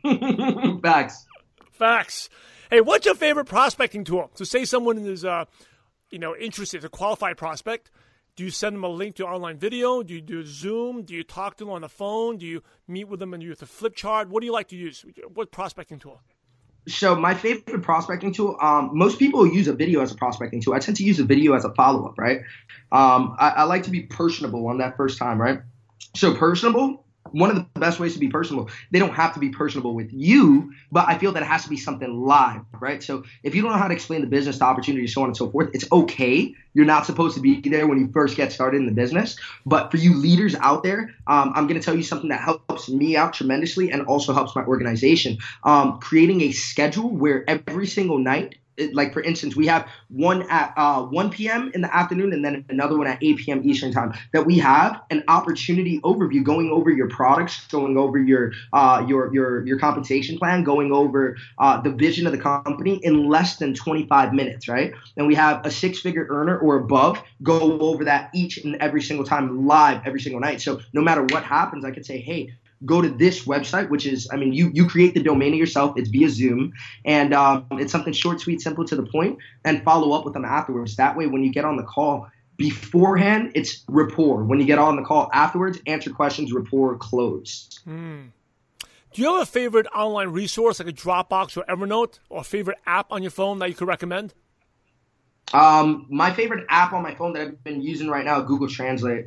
Facts. 0.82 1.26
Facts. 1.72 2.28
Hey, 2.70 2.82
what's 2.82 3.06
your 3.06 3.14
favorite 3.14 3.46
prospecting 3.46 4.04
tool? 4.04 4.30
So, 4.34 4.44
say 4.44 4.66
someone 4.66 4.98
is 4.98 5.24
uh, 5.24 5.46
you 6.10 6.18
know, 6.18 6.36
interested, 6.36 6.84
a 6.84 6.88
qualified 6.88 7.36
prospect, 7.36 7.90
do 8.36 8.44
you 8.44 8.50
send 8.50 8.76
them 8.76 8.84
a 8.84 8.88
link 8.88 9.16
to 9.16 9.26
online 9.26 9.58
video? 9.58 10.02
Do 10.02 10.14
you 10.14 10.20
do 10.20 10.44
Zoom? 10.44 11.02
Do 11.02 11.14
you 11.14 11.24
talk 11.24 11.56
to 11.56 11.64
them 11.64 11.72
on 11.72 11.80
the 11.80 11.88
phone? 11.88 12.38
Do 12.38 12.46
you 12.46 12.62
meet 12.86 13.08
with 13.08 13.18
them 13.20 13.34
and 13.34 13.42
use 13.42 13.60
a 13.62 13.66
flip 13.66 13.96
chart? 13.96 14.28
What 14.28 14.40
do 14.40 14.46
you 14.46 14.52
like 14.52 14.68
to 14.68 14.76
use? 14.76 15.04
What 15.34 15.50
prospecting 15.50 15.98
tool? 15.98 16.20
So 16.86 17.14
my 17.14 17.34
favorite 17.34 17.82
prospecting 17.82 18.32
tool, 18.32 18.56
um, 18.60 18.90
most 18.92 19.18
people 19.18 19.46
use 19.46 19.68
a 19.68 19.74
video 19.74 20.00
as 20.00 20.12
a 20.12 20.14
prospecting 20.14 20.62
tool. 20.62 20.74
I 20.74 20.78
tend 20.78 20.96
to 20.98 21.04
use 21.04 21.18
a 21.18 21.24
video 21.24 21.54
as 21.54 21.64
a 21.64 21.74
follow 21.74 22.06
up, 22.06 22.18
right? 22.18 22.40
Um, 22.92 23.36
I, 23.38 23.50
I 23.50 23.62
like 23.64 23.82
to 23.84 23.90
be 23.90 24.02
personable 24.02 24.66
on 24.68 24.78
that 24.78 24.96
first 24.96 25.18
time, 25.18 25.40
right? 25.40 25.60
So 26.16 26.34
personable, 26.34 27.04
one 27.32 27.50
of 27.50 27.56
the 27.56 27.80
best 27.80 28.00
ways 28.00 28.14
to 28.14 28.18
be 28.18 28.28
personable. 28.28 28.70
They 28.90 28.98
don't 28.98 29.14
have 29.14 29.34
to 29.34 29.40
be 29.40 29.50
personable 29.50 29.94
with 29.94 30.12
you, 30.12 30.72
but 30.90 31.08
I 31.08 31.18
feel 31.18 31.32
that 31.32 31.42
it 31.42 31.46
has 31.46 31.64
to 31.64 31.68
be 31.68 31.76
something 31.76 32.24
live, 32.24 32.62
right? 32.80 33.02
So 33.02 33.24
if 33.42 33.54
you 33.54 33.62
don't 33.62 33.72
know 33.72 33.78
how 33.78 33.88
to 33.88 33.94
explain 33.94 34.20
the 34.20 34.26
business, 34.26 34.58
the 34.58 34.64
opportunity, 34.64 35.06
so 35.06 35.22
on 35.22 35.28
and 35.28 35.36
so 35.36 35.50
forth, 35.50 35.70
it's 35.74 35.90
okay. 35.92 36.54
You're 36.74 36.86
not 36.86 37.06
supposed 37.06 37.34
to 37.36 37.40
be 37.40 37.60
there 37.60 37.86
when 37.86 37.98
you 37.98 38.10
first 38.12 38.36
get 38.36 38.52
started 38.52 38.78
in 38.78 38.86
the 38.86 38.92
business. 38.92 39.36
But 39.66 39.90
for 39.90 39.96
you 39.96 40.14
leaders 40.14 40.54
out 40.56 40.82
there, 40.82 41.14
um, 41.26 41.52
I'm 41.54 41.66
going 41.66 41.80
to 41.80 41.84
tell 41.84 41.96
you 41.96 42.02
something 42.02 42.28
that 42.30 42.40
helps 42.40 42.88
me 42.88 43.16
out 43.16 43.32
tremendously 43.32 43.90
and 43.90 44.06
also 44.06 44.32
helps 44.32 44.54
my 44.54 44.64
organization. 44.64 45.38
Um, 45.64 45.98
creating 46.00 46.42
a 46.42 46.52
schedule 46.52 47.10
where 47.10 47.48
every 47.48 47.86
single 47.86 48.18
night 48.18 48.56
like 48.92 49.12
for 49.12 49.22
instance, 49.22 49.56
we 49.56 49.66
have 49.66 49.88
one 50.08 50.48
at 50.50 50.72
uh, 50.76 51.02
1 51.02 51.30
p.m. 51.30 51.70
in 51.74 51.80
the 51.80 51.94
afternoon 51.94 52.32
and 52.32 52.44
then 52.44 52.64
another 52.68 52.96
one 52.96 53.06
at 53.06 53.22
8 53.22 53.36
p.m. 53.38 53.68
Eastern 53.68 53.92
time. 53.92 54.12
That 54.32 54.46
we 54.46 54.58
have 54.58 55.00
an 55.10 55.24
opportunity 55.28 56.00
overview, 56.00 56.42
going 56.42 56.70
over 56.70 56.90
your 56.90 57.08
products, 57.08 57.66
going 57.68 57.96
over 57.96 58.18
your 58.18 58.52
uh, 58.72 59.04
your 59.06 59.32
your 59.32 59.66
your 59.66 59.78
compensation 59.78 60.38
plan, 60.38 60.64
going 60.64 60.92
over 60.92 61.36
uh, 61.58 61.80
the 61.80 61.90
vision 61.90 62.26
of 62.26 62.32
the 62.32 62.38
company 62.38 63.00
in 63.02 63.28
less 63.28 63.56
than 63.56 63.74
25 63.74 64.32
minutes, 64.32 64.68
right? 64.68 64.92
And 65.16 65.26
we 65.26 65.34
have 65.34 65.64
a 65.64 65.70
six-figure 65.70 66.26
earner 66.28 66.58
or 66.58 66.76
above 66.76 67.22
go 67.42 67.78
over 67.80 68.04
that 68.04 68.30
each 68.34 68.58
and 68.58 68.76
every 68.76 69.02
single 69.02 69.24
time 69.24 69.66
live 69.66 70.02
every 70.04 70.20
single 70.20 70.40
night. 70.40 70.60
So 70.60 70.80
no 70.92 71.00
matter 71.00 71.22
what 71.22 71.44
happens, 71.44 71.84
I 71.84 71.90
could 71.90 72.06
say, 72.06 72.20
hey, 72.20 72.52
go 72.84 73.02
to 73.02 73.08
this 73.08 73.44
website, 73.44 73.88
which 73.88 74.06
is, 74.06 74.28
I 74.32 74.36
mean, 74.36 74.52
you 74.52 74.70
you 74.72 74.86
create 74.86 75.14
the 75.14 75.22
domain 75.22 75.52
of 75.52 75.58
yourself. 75.58 75.96
It's 75.96 76.08
via 76.08 76.28
Zoom, 76.28 76.72
and 77.04 77.34
um, 77.34 77.66
it's 77.72 77.92
something 77.92 78.12
short, 78.12 78.40
sweet, 78.40 78.60
simple, 78.60 78.84
to 78.86 78.96
the 78.96 79.04
point, 79.04 79.38
and 79.64 79.82
follow 79.82 80.12
up 80.12 80.24
with 80.24 80.34
them 80.34 80.44
afterwards. 80.44 80.96
That 80.96 81.16
way, 81.16 81.26
when 81.26 81.42
you 81.42 81.52
get 81.52 81.64
on 81.64 81.76
the 81.76 81.82
call 81.82 82.28
beforehand, 82.56 83.52
it's 83.54 83.84
rapport. 83.88 84.44
When 84.44 84.58
you 84.58 84.66
get 84.66 84.78
on 84.78 84.96
the 84.96 85.02
call 85.02 85.30
afterwards, 85.32 85.78
answer 85.86 86.10
questions, 86.10 86.52
rapport, 86.52 86.96
close. 86.96 87.68
Mm. 87.86 88.30
Do 89.12 89.22
you 89.22 89.32
have 89.32 89.42
a 89.42 89.46
favorite 89.46 89.86
online 89.94 90.28
resource 90.28 90.80
like 90.80 90.88
a 90.88 90.92
Dropbox 90.92 91.56
or 91.56 91.64
Evernote, 91.64 92.18
or 92.28 92.44
favorite 92.44 92.78
app 92.86 93.10
on 93.10 93.22
your 93.22 93.30
phone 93.30 93.58
that 93.60 93.68
you 93.68 93.74
could 93.74 93.88
recommend? 93.88 94.34
Um, 95.52 96.06
my 96.10 96.30
favorite 96.32 96.66
app 96.68 96.92
on 96.92 97.02
my 97.02 97.14
phone 97.14 97.32
that 97.32 97.42
I've 97.42 97.64
been 97.64 97.80
using 97.80 98.08
right 98.08 98.24
now, 98.24 98.40
Google 98.42 98.68
Translate. 98.68 99.26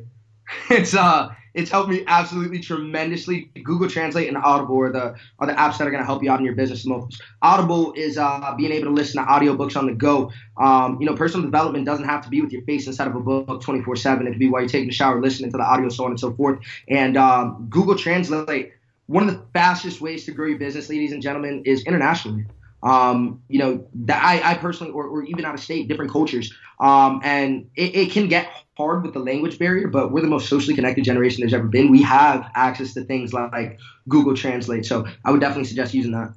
It's 0.70 0.94
uh, 0.94 1.34
it's 1.54 1.70
helped 1.70 1.90
me 1.90 2.02
absolutely 2.06 2.60
tremendously. 2.60 3.50
Google 3.62 3.88
Translate 3.88 4.28
and 4.28 4.36
Audible 4.38 4.80
are 4.80 4.92
the 4.92 5.14
are 5.38 5.46
the 5.46 5.52
apps 5.52 5.78
that 5.78 5.86
are 5.86 5.90
going 5.90 6.02
to 6.02 6.06
help 6.06 6.22
you 6.22 6.30
out 6.30 6.38
in 6.38 6.46
your 6.46 6.54
business 6.54 6.84
the 6.84 6.90
most. 6.90 7.22
Audible 7.42 7.92
is 7.94 8.16
uh, 8.16 8.54
being 8.56 8.72
able 8.72 8.86
to 8.86 8.92
listen 8.92 9.22
to 9.22 9.30
audiobooks 9.30 9.76
on 9.76 9.86
the 9.86 9.92
go. 9.92 10.32
Um, 10.56 10.98
you 11.00 11.06
know, 11.06 11.14
personal 11.14 11.44
development 11.44 11.84
doesn't 11.84 12.06
have 12.06 12.22
to 12.24 12.30
be 12.30 12.40
with 12.40 12.52
your 12.52 12.62
face 12.62 12.86
inside 12.86 13.08
of 13.08 13.16
a 13.16 13.20
book 13.20 13.60
24 13.60 13.96
seven. 13.96 14.26
It 14.26 14.30
could 14.30 14.38
be 14.38 14.48
while 14.48 14.62
you're 14.62 14.68
taking 14.68 14.88
a 14.88 14.92
shower, 14.92 15.20
listening 15.20 15.50
to 15.52 15.58
the 15.58 15.64
audio, 15.64 15.88
so 15.88 16.04
on 16.04 16.10
and 16.10 16.20
so 16.20 16.32
forth. 16.32 16.58
And 16.88 17.16
um, 17.16 17.66
Google 17.68 17.96
Translate, 17.96 18.72
one 19.06 19.28
of 19.28 19.34
the 19.34 19.44
fastest 19.52 20.00
ways 20.00 20.24
to 20.26 20.32
grow 20.32 20.46
your 20.46 20.58
business, 20.58 20.88
ladies 20.88 21.12
and 21.12 21.20
gentlemen, 21.20 21.62
is 21.66 21.84
internationally 21.84 22.46
um, 22.82 23.42
you 23.48 23.58
know, 23.58 23.86
that 23.94 24.22
I, 24.24 24.52
I 24.52 24.54
personally, 24.54 24.92
or, 24.92 25.06
or 25.06 25.22
even 25.24 25.44
out 25.44 25.54
of 25.54 25.60
state, 25.60 25.88
different 25.88 26.10
cultures. 26.10 26.52
Um, 26.80 27.20
and 27.22 27.70
it, 27.76 27.94
it, 27.94 28.10
can 28.10 28.26
get 28.26 28.48
hard 28.76 29.04
with 29.04 29.12
the 29.12 29.20
language 29.20 29.58
barrier, 29.58 29.86
but 29.86 30.10
we're 30.10 30.20
the 30.20 30.26
most 30.26 30.48
socially 30.48 30.74
connected 30.74 31.04
generation 31.04 31.40
there's 31.40 31.54
ever 31.54 31.68
been. 31.68 31.92
We 31.92 32.02
have 32.02 32.50
access 32.54 32.94
to 32.94 33.04
things 33.04 33.32
like 33.32 33.78
Google 34.08 34.34
Translate. 34.34 34.84
So 34.84 35.06
I 35.24 35.30
would 35.30 35.40
definitely 35.40 35.66
suggest 35.66 35.94
using 35.94 36.12
that. 36.12 36.34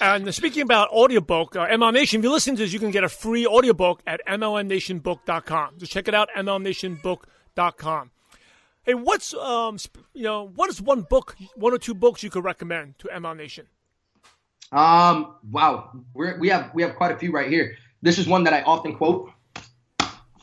And 0.00 0.32
speaking 0.34 0.62
about 0.62 0.90
audiobook, 0.90 1.56
uh, 1.56 1.66
MLM 1.66 1.94
Nation, 1.94 2.20
if 2.20 2.24
you 2.24 2.32
listen 2.32 2.56
to 2.56 2.62
this, 2.62 2.72
you 2.72 2.80
can 2.80 2.90
get 2.90 3.04
a 3.04 3.08
free 3.08 3.46
audiobook 3.46 4.02
at 4.06 4.20
MLMNationBook.com. 4.26 5.78
So 5.78 5.86
check 5.86 6.08
it 6.08 6.14
out, 6.14 6.28
MLMNationBook.com. 6.36 8.10
Hey, 8.84 8.94
what's, 8.94 9.34
um, 9.34 9.78
you 10.12 10.24
know, 10.24 10.46
what 10.46 10.68
is 10.68 10.80
one 10.80 11.02
book, 11.02 11.36
one 11.56 11.72
or 11.72 11.78
two 11.78 11.94
books 11.94 12.22
you 12.22 12.30
could 12.30 12.44
recommend 12.44 12.98
to 12.98 13.08
MLM 13.08 13.36
Nation? 13.36 13.66
Um, 14.72 15.36
wow, 15.50 15.90
We're, 16.14 16.38
we 16.38 16.48
have 16.48 16.70
we 16.74 16.82
have 16.82 16.96
quite 16.96 17.12
a 17.12 17.16
few 17.16 17.32
right 17.32 17.48
here. 17.48 17.76
This 18.02 18.18
is 18.18 18.26
one 18.26 18.44
that 18.44 18.52
I 18.52 18.62
often 18.62 18.94
quote. 18.96 19.30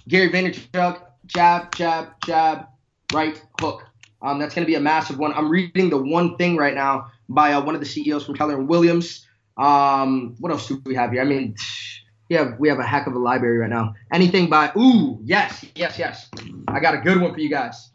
Gary 0.08 0.30
Vaynerchuk, 0.30 1.02
jab, 1.28 1.76
jab, 1.76 2.14
jab, 2.26 2.68
right 3.14 3.42
hook. 3.60 3.86
Um, 4.22 4.40
that's 4.40 4.54
going 4.56 4.66
to 4.66 4.70
be 4.70 4.76
a 4.76 4.80
massive 4.80 5.18
one. 5.18 5.34
I'm 5.34 5.50
reading 5.50 5.90
the 5.90 5.98
one 5.98 6.38
thing 6.38 6.56
right 6.56 6.76
now 6.76 7.12
by 7.30 7.54
uh, 7.54 7.62
one 7.62 7.76
of 7.76 7.82
the 7.82 7.88
CEOs 7.88 8.26
from 8.26 8.36
Keller 8.36 8.56
and 8.56 8.68
Williams. 8.68 9.28
Um, 9.58 10.36
what 10.40 10.52
else 10.52 10.68
do 10.68 10.82
we 10.86 10.96
have 10.96 11.12
here? 11.12 11.22
I 11.22 11.26
mean, 11.26 11.56
we 12.30 12.36
have 12.36 12.56
we 12.60 12.70
have 12.70 12.80
a 12.80 12.84
heck 12.84 13.08
of 13.08 13.14
a 13.14 13.20
library 13.20 13.58
right 13.58 13.70
now. 13.70 13.94
Anything 14.12 14.50
by 14.50 14.72
ooh, 14.78 15.20
yes, 15.24 15.66
yes, 15.76 15.98
yes. 16.00 16.30
I 16.68 16.80
got 16.80 16.94
a 16.94 17.00
good 17.00 17.20
one 17.22 17.34
for 17.34 17.40
you 17.40 17.50
guys. 17.50 17.92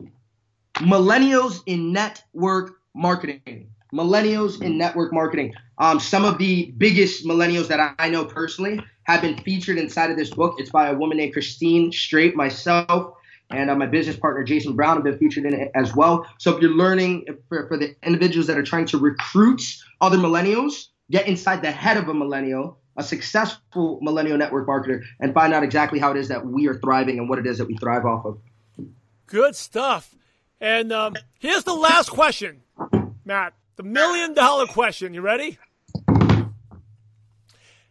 Millennials 0.74 1.62
in 1.66 1.92
network 1.92 2.74
marketing 2.94 3.70
millennials 3.92 4.62
in 4.62 4.78
network 4.78 5.12
marketing. 5.12 5.54
Um, 5.78 6.00
some 6.00 6.24
of 6.24 6.38
the 6.38 6.72
biggest 6.78 7.24
millennials 7.26 7.68
that 7.68 7.94
I 7.98 8.08
know 8.08 8.24
personally 8.24 8.80
have 9.04 9.20
been 9.20 9.36
featured 9.38 9.78
inside 9.78 10.10
of 10.10 10.16
this 10.16 10.30
book. 10.30 10.56
It's 10.58 10.70
by 10.70 10.88
a 10.88 10.94
woman 10.94 11.18
named 11.18 11.32
Christine 11.32 11.92
Straight, 11.92 12.34
myself, 12.34 13.14
and 13.50 13.70
uh, 13.70 13.76
my 13.76 13.86
business 13.86 14.16
partner 14.16 14.42
Jason 14.42 14.74
Brown 14.74 14.96
have 14.96 15.04
been 15.04 15.18
featured 15.18 15.44
in 15.44 15.54
it 15.54 15.70
as 15.74 15.94
well. 15.94 16.26
So 16.38 16.54
if 16.54 16.62
you're 16.62 16.72
learning 16.72 17.26
for, 17.48 17.68
for 17.68 17.76
the 17.76 17.94
individuals 18.02 18.46
that 18.48 18.58
are 18.58 18.62
trying 18.62 18.86
to 18.86 18.98
recruit 18.98 19.62
other 20.00 20.16
millennials, 20.16 20.88
get 21.10 21.28
inside 21.28 21.62
the 21.62 21.70
head 21.70 21.96
of 21.96 22.08
a 22.08 22.14
millennial, 22.14 22.78
a 22.96 23.02
successful 23.02 23.98
millennial 24.02 24.38
network 24.38 24.66
marketer, 24.66 25.02
and 25.20 25.34
find 25.34 25.52
out 25.52 25.62
exactly 25.62 25.98
how 25.98 26.10
it 26.10 26.16
is 26.16 26.28
that 26.28 26.44
we 26.44 26.66
are 26.66 26.78
thriving 26.78 27.18
and 27.18 27.28
what 27.28 27.38
it 27.38 27.46
is 27.46 27.58
that 27.58 27.66
we 27.66 27.76
thrive 27.76 28.04
off 28.04 28.24
of. 28.24 28.38
Good 29.26 29.54
stuff. 29.54 30.14
And 30.60 30.90
um, 30.90 31.14
here's 31.38 31.64
the 31.64 31.74
last 31.74 32.10
question, 32.10 32.62
Matt. 33.24 33.52
The 33.76 33.82
million 33.82 34.32
dollar 34.32 34.66
question. 34.66 35.12
You 35.12 35.20
ready? 35.20 35.58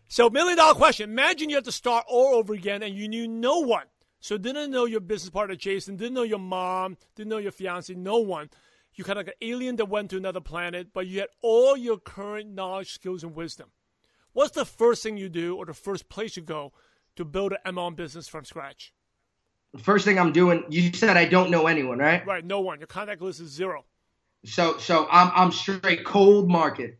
So, 0.07 0.29
million 0.29 0.57
dollar 0.57 0.73
question. 0.73 1.09
Imagine 1.09 1.49
you 1.49 1.55
have 1.55 1.65
to 1.65 1.71
start 1.71 2.05
all 2.07 2.35
over 2.35 2.53
again 2.53 2.81
and 2.81 2.95
you 2.95 3.07
knew 3.07 3.27
no 3.27 3.59
one. 3.59 3.85
So, 4.19 4.37
didn't 4.37 4.71
know 4.71 4.85
your 4.85 4.99
business 4.99 5.29
partner, 5.29 5.55
Jason, 5.55 5.95
didn't 5.95 6.15
know 6.15 6.23
your 6.23 6.39
mom, 6.39 6.97
didn't 7.15 7.29
know 7.29 7.37
your 7.37 7.51
fiance, 7.51 7.93
no 7.93 8.17
one. 8.17 8.49
You 8.95 9.03
kind 9.03 9.19
of 9.19 9.27
like 9.27 9.35
an 9.39 9.47
alien 9.47 9.75
that 9.75 9.89
went 9.89 10.09
to 10.11 10.17
another 10.17 10.39
planet, 10.39 10.87
but 10.93 11.05
you 11.05 11.19
had 11.19 11.29
all 11.41 11.75
your 11.75 11.97
current 11.97 12.49
knowledge, 12.49 12.93
skills, 12.93 13.23
and 13.23 13.35
wisdom. 13.35 13.69
What's 14.33 14.55
the 14.55 14.65
first 14.65 15.03
thing 15.03 15.17
you 15.17 15.29
do 15.29 15.55
or 15.55 15.65
the 15.65 15.73
first 15.73 16.09
place 16.09 16.35
you 16.35 16.43
go 16.43 16.71
to 17.15 17.25
build 17.25 17.53
an 17.53 17.75
MLM 17.75 17.95
business 17.95 18.27
from 18.27 18.45
scratch? 18.45 18.93
The 19.73 19.83
first 19.83 20.05
thing 20.05 20.17
I'm 20.17 20.31
doing, 20.31 20.63
you 20.69 20.93
said 20.93 21.17
I 21.17 21.25
don't 21.25 21.51
know 21.51 21.67
anyone, 21.67 21.99
right? 21.99 22.25
Right, 22.25 22.45
no 22.45 22.61
one. 22.61 22.79
Your 22.79 22.87
contact 22.87 23.21
list 23.21 23.41
is 23.41 23.51
zero. 23.51 23.85
So 24.45 24.77
so 24.77 25.07
I'm 25.11 25.31
I'm 25.33 25.51
straight 25.51 26.05
cold 26.05 26.49
market. 26.49 26.97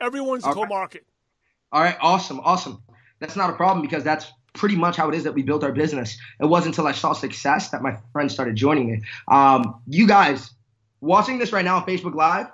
Everyone's 0.00 0.44
All 0.44 0.54
cold 0.54 0.64
right. 0.64 0.78
market. 0.78 1.06
All 1.72 1.82
right, 1.82 1.96
awesome, 2.00 2.40
awesome. 2.40 2.82
That's 3.20 3.36
not 3.36 3.50
a 3.50 3.52
problem 3.52 3.82
because 3.82 4.04
that's 4.04 4.32
pretty 4.54 4.76
much 4.76 4.96
how 4.96 5.08
it 5.08 5.14
is 5.14 5.24
that 5.24 5.32
we 5.32 5.42
built 5.42 5.62
our 5.62 5.72
business. 5.72 6.18
It 6.40 6.46
wasn't 6.46 6.74
until 6.74 6.86
I 6.86 6.92
saw 6.92 7.12
success 7.12 7.70
that 7.70 7.82
my 7.82 7.98
friends 8.12 8.32
started 8.32 8.56
joining 8.56 8.90
it. 8.90 9.02
Um, 9.32 9.80
you 9.86 10.06
guys 10.06 10.50
watching 11.00 11.38
this 11.38 11.52
right 11.52 11.64
now 11.64 11.76
on 11.76 11.86
Facebook 11.86 12.14
Live, 12.14 12.46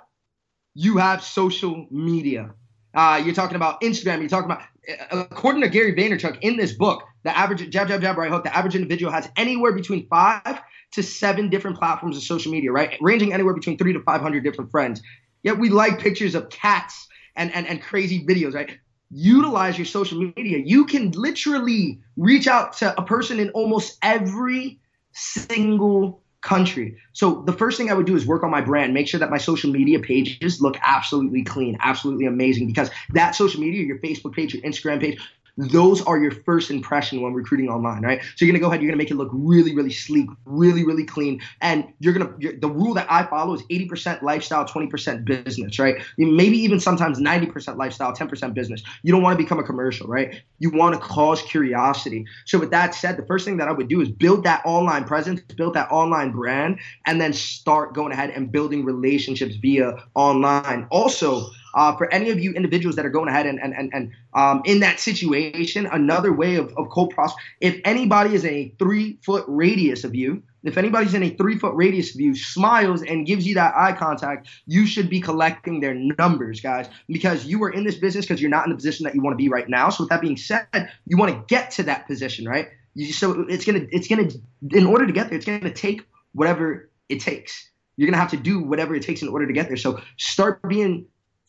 you 0.73 0.97
have 0.97 1.23
social 1.23 1.87
media. 1.89 2.53
Uh, 2.93 3.21
you're 3.23 3.35
talking 3.35 3.55
about 3.55 3.81
Instagram. 3.81 4.19
You're 4.19 4.29
talking 4.29 4.51
about, 4.51 4.63
according 5.11 5.61
to 5.61 5.69
Gary 5.69 5.93
Vaynerchuk 5.93 6.39
in 6.41 6.57
this 6.57 6.73
book, 6.73 7.03
the 7.23 7.37
average 7.37 7.69
jab, 7.69 7.87
jab, 7.87 8.01
jab, 8.01 8.17
right 8.17 8.31
hook, 8.31 8.43
the 8.43 8.55
average 8.55 8.75
individual 8.75 9.11
has 9.11 9.29
anywhere 9.35 9.71
between 9.71 10.07
five 10.07 10.61
to 10.95 11.03
seven 11.03 11.49
different 11.49 11.77
platforms 11.77 12.17
of 12.17 12.23
social 12.23 12.51
media, 12.51 12.71
right? 12.71 12.97
Ranging 13.01 13.33
anywhere 13.33 13.53
between 13.53 13.77
three 13.77 13.93
to 13.93 13.99
500 14.01 14.43
different 14.43 14.71
friends. 14.71 15.01
Yet 15.43 15.59
we 15.59 15.69
like 15.69 15.99
pictures 15.99 16.35
of 16.35 16.49
cats 16.49 17.07
and, 17.35 17.53
and, 17.53 17.67
and 17.67 17.81
crazy 17.81 18.25
videos, 18.25 18.53
right? 18.53 18.77
Utilize 19.11 19.77
your 19.77 19.85
social 19.85 20.19
media. 20.35 20.57
You 20.57 20.85
can 20.85 21.11
literally 21.11 21.99
reach 22.17 22.47
out 22.47 22.73
to 22.77 22.99
a 22.99 23.03
person 23.03 23.39
in 23.39 23.49
almost 23.51 23.97
every 24.01 24.79
single 25.11 26.23
country. 26.41 26.97
So 27.13 27.41
the 27.45 27.53
first 27.53 27.77
thing 27.77 27.89
I 27.89 27.93
would 27.93 28.05
do 28.05 28.15
is 28.15 28.25
work 28.25 28.43
on 28.43 28.51
my 28.51 28.61
brand, 28.61 28.93
make 28.93 29.07
sure 29.07 29.19
that 29.19 29.31
my 29.31 29.37
social 29.37 29.71
media 29.71 29.99
pages 29.99 30.61
look 30.61 30.77
absolutely 30.81 31.43
clean, 31.43 31.77
absolutely 31.81 32.25
amazing 32.25 32.67
because 32.67 32.89
that 33.13 33.35
social 33.35 33.59
media, 33.59 33.83
your 33.83 33.99
Facebook 33.99 34.33
page, 34.33 34.53
your 34.53 34.63
Instagram 34.63 35.01
page, 35.01 35.19
those 35.57 36.01
are 36.01 36.17
your 36.17 36.31
first 36.31 36.69
impression 36.69 37.21
when 37.21 37.33
recruiting 37.33 37.69
online, 37.69 38.01
right? 38.01 38.21
So 38.35 38.45
you're 38.45 38.51
gonna 38.51 38.61
go 38.61 38.67
ahead, 38.67 38.81
you're 38.81 38.91
gonna 38.91 38.97
make 38.97 39.11
it 39.11 39.15
look 39.15 39.29
really, 39.31 39.73
really 39.75 39.91
sleek, 39.91 40.29
really, 40.45 40.85
really 40.85 41.05
clean, 41.05 41.41
and 41.61 41.91
you're 41.99 42.13
gonna. 42.13 42.33
You're, 42.39 42.57
the 42.57 42.69
rule 42.69 42.93
that 42.95 43.07
I 43.09 43.23
follow 43.23 43.53
is 43.53 43.61
80% 43.63 44.21
lifestyle, 44.21 44.65
20% 44.65 45.25
business, 45.25 45.79
right? 45.79 45.95
Maybe 46.17 46.57
even 46.57 46.79
sometimes 46.79 47.19
90% 47.19 47.77
lifestyle, 47.77 48.13
10% 48.13 48.53
business. 48.53 48.83
You 49.03 49.13
don't 49.13 49.21
want 49.21 49.37
to 49.37 49.43
become 49.43 49.59
a 49.59 49.63
commercial, 49.63 50.07
right? 50.07 50.41
You 50.59 50.71
want 50.71 50.95
to 50.95 51.01
cause 51.01 51.41
curiosity. 51.43 52.25
So 52.45 52.59
with 52.59 52.71
that 52.71 52.93
said, 52.93 53.17
the 53.17 53.25
first 53.25 53.45
thing 53.45 53.57
that 53.57 53.67
I 53.67 53.71
would 53.71 53.87
do 53.87 54.01
is 54.01 54.09
build 54.09 54.43
that 54.43 54.61
online 54.65 55.05
presence, 55.05 55.41
build 55.55 55.73
that 55.75 55.89
online 55.91 56.31
brand, 56.31 56.79
and 57.05 57.21
then 57.21 57.31
start 57.33 57.93
going 57.93 58.11
ahead 58.11 58.31
and 58.31 58.51
building 58.51 58.83
relationships 58.83 59.55
via 59.55 60.03
online. 60.15 60.87
Also 60.91 61.49
uh, 61.75 61.95
for 61.97 62.11
any 62.11 62.29
of 62.29 62.39
you 62.39 62.53
individuals 62.53 62.95
that 62.95 63.05
are 63.05 63.09
going 63.09 63.27
ahead 63.27 63.45
and 63.45 63.59
and 63.61 63.73
and, 63.73 63.91
and 63.93 64.11
um, 64.33 64.61
in 64.65 64.79
that 64.79 64.99
situation, 64.99 65.85
another 65.85 66.33
way 66.33 66.55
of, 66.55 66.73
of 66.77 66.89
cold 66.89 67.11
prosper. 67.11 67.39
If 67.61 67.79
anybody 67.85 68.33
is 68.33 68.43
in 68.43 68.53
a 68.53 68.73
three 68.79 69.19
foot 69.23 69.43
radius 69.47 70.03
of 70.03 70.15
you, 70.15 70.41
if 70.63 70.77
anybody's 70.77 71.13
in 71.13 71.21
a 71.21 71.29
three 71.29 71.59
foot 71.59 71.75
radius 71.75 72.15
of 72.15 72.21
you, 72.21 72.35
smiles 72.35 73.03
and 73.03 73.25
gives 73.25 73.45
you 73.45 73.55
that 73.55 73.75
eye 73.75 73.93
contact, 73.93 74.47
you 74.65 74.87
should 74.87 75.09
be 75.09 75.21
collecting 75.21 75.79
their 75.79 75.93
numbers, 75.93 76.59
guys, 76.59 76.87
because 77.07 77.45
you 77.45 77.63
are 77.63 77.69
in 77.69 77.83
this 77.83 77.95
business 77.95 78.25
because 78.25 78.41
you're 78.41 78.49
not 78.49 78.65
in 78.65 78.71
the 78.71 78.75
position 78.75 79.03
that 79.03 79.13
you 79.13 79.21
want 79.21 79.33
to 79.33 79.37
be 79.37 79.49
right 79.49 79.69
now. 79.69 79.89
So 79.89 80.03
with 80.03 80.09
that 80.09 80.21
being 80.21 80.37
said, 80.37 80.67
you 81.05 81.17
want 81.17 81.33
to 81.33 81.43
get 81.53 81.71
to 81.71 81.83
that 81.83 82.07
position, 82.07 82.47
right? 82.47 82.69
You, 82.95 83.11
so 83.11 83.45
it's 83.49 83.65
gonna 83.65 83.85
it's 83.91 84.07
gonna 84.07 84.29
in 84.71 84.85
order 84.85 85.05
to 85.05 85.13
get 85.13 85.29
there, 85.29 85.37
it's 85.37 85.45
gonna 85.45 85.73
take 85.73 86.01
whatever 86.33 86.89
it 87.09 87.19
takes. 87.19 87.69
You're 87.97 88.09
gonna 88.09 88.21
have 88.21 88.31
to 88.31 88.37
do 88.37 88.61
whatever 88.61 88.95
it 88.95 89.03
takes 89.03 89.21
in 89.21 89.27
order 89.27 89.45
to 89.45 89.53
get 89.53 89.67
there. 89.67 89.77
So 89.77 90.01
start 90.17 90.61
being 90.67 91.05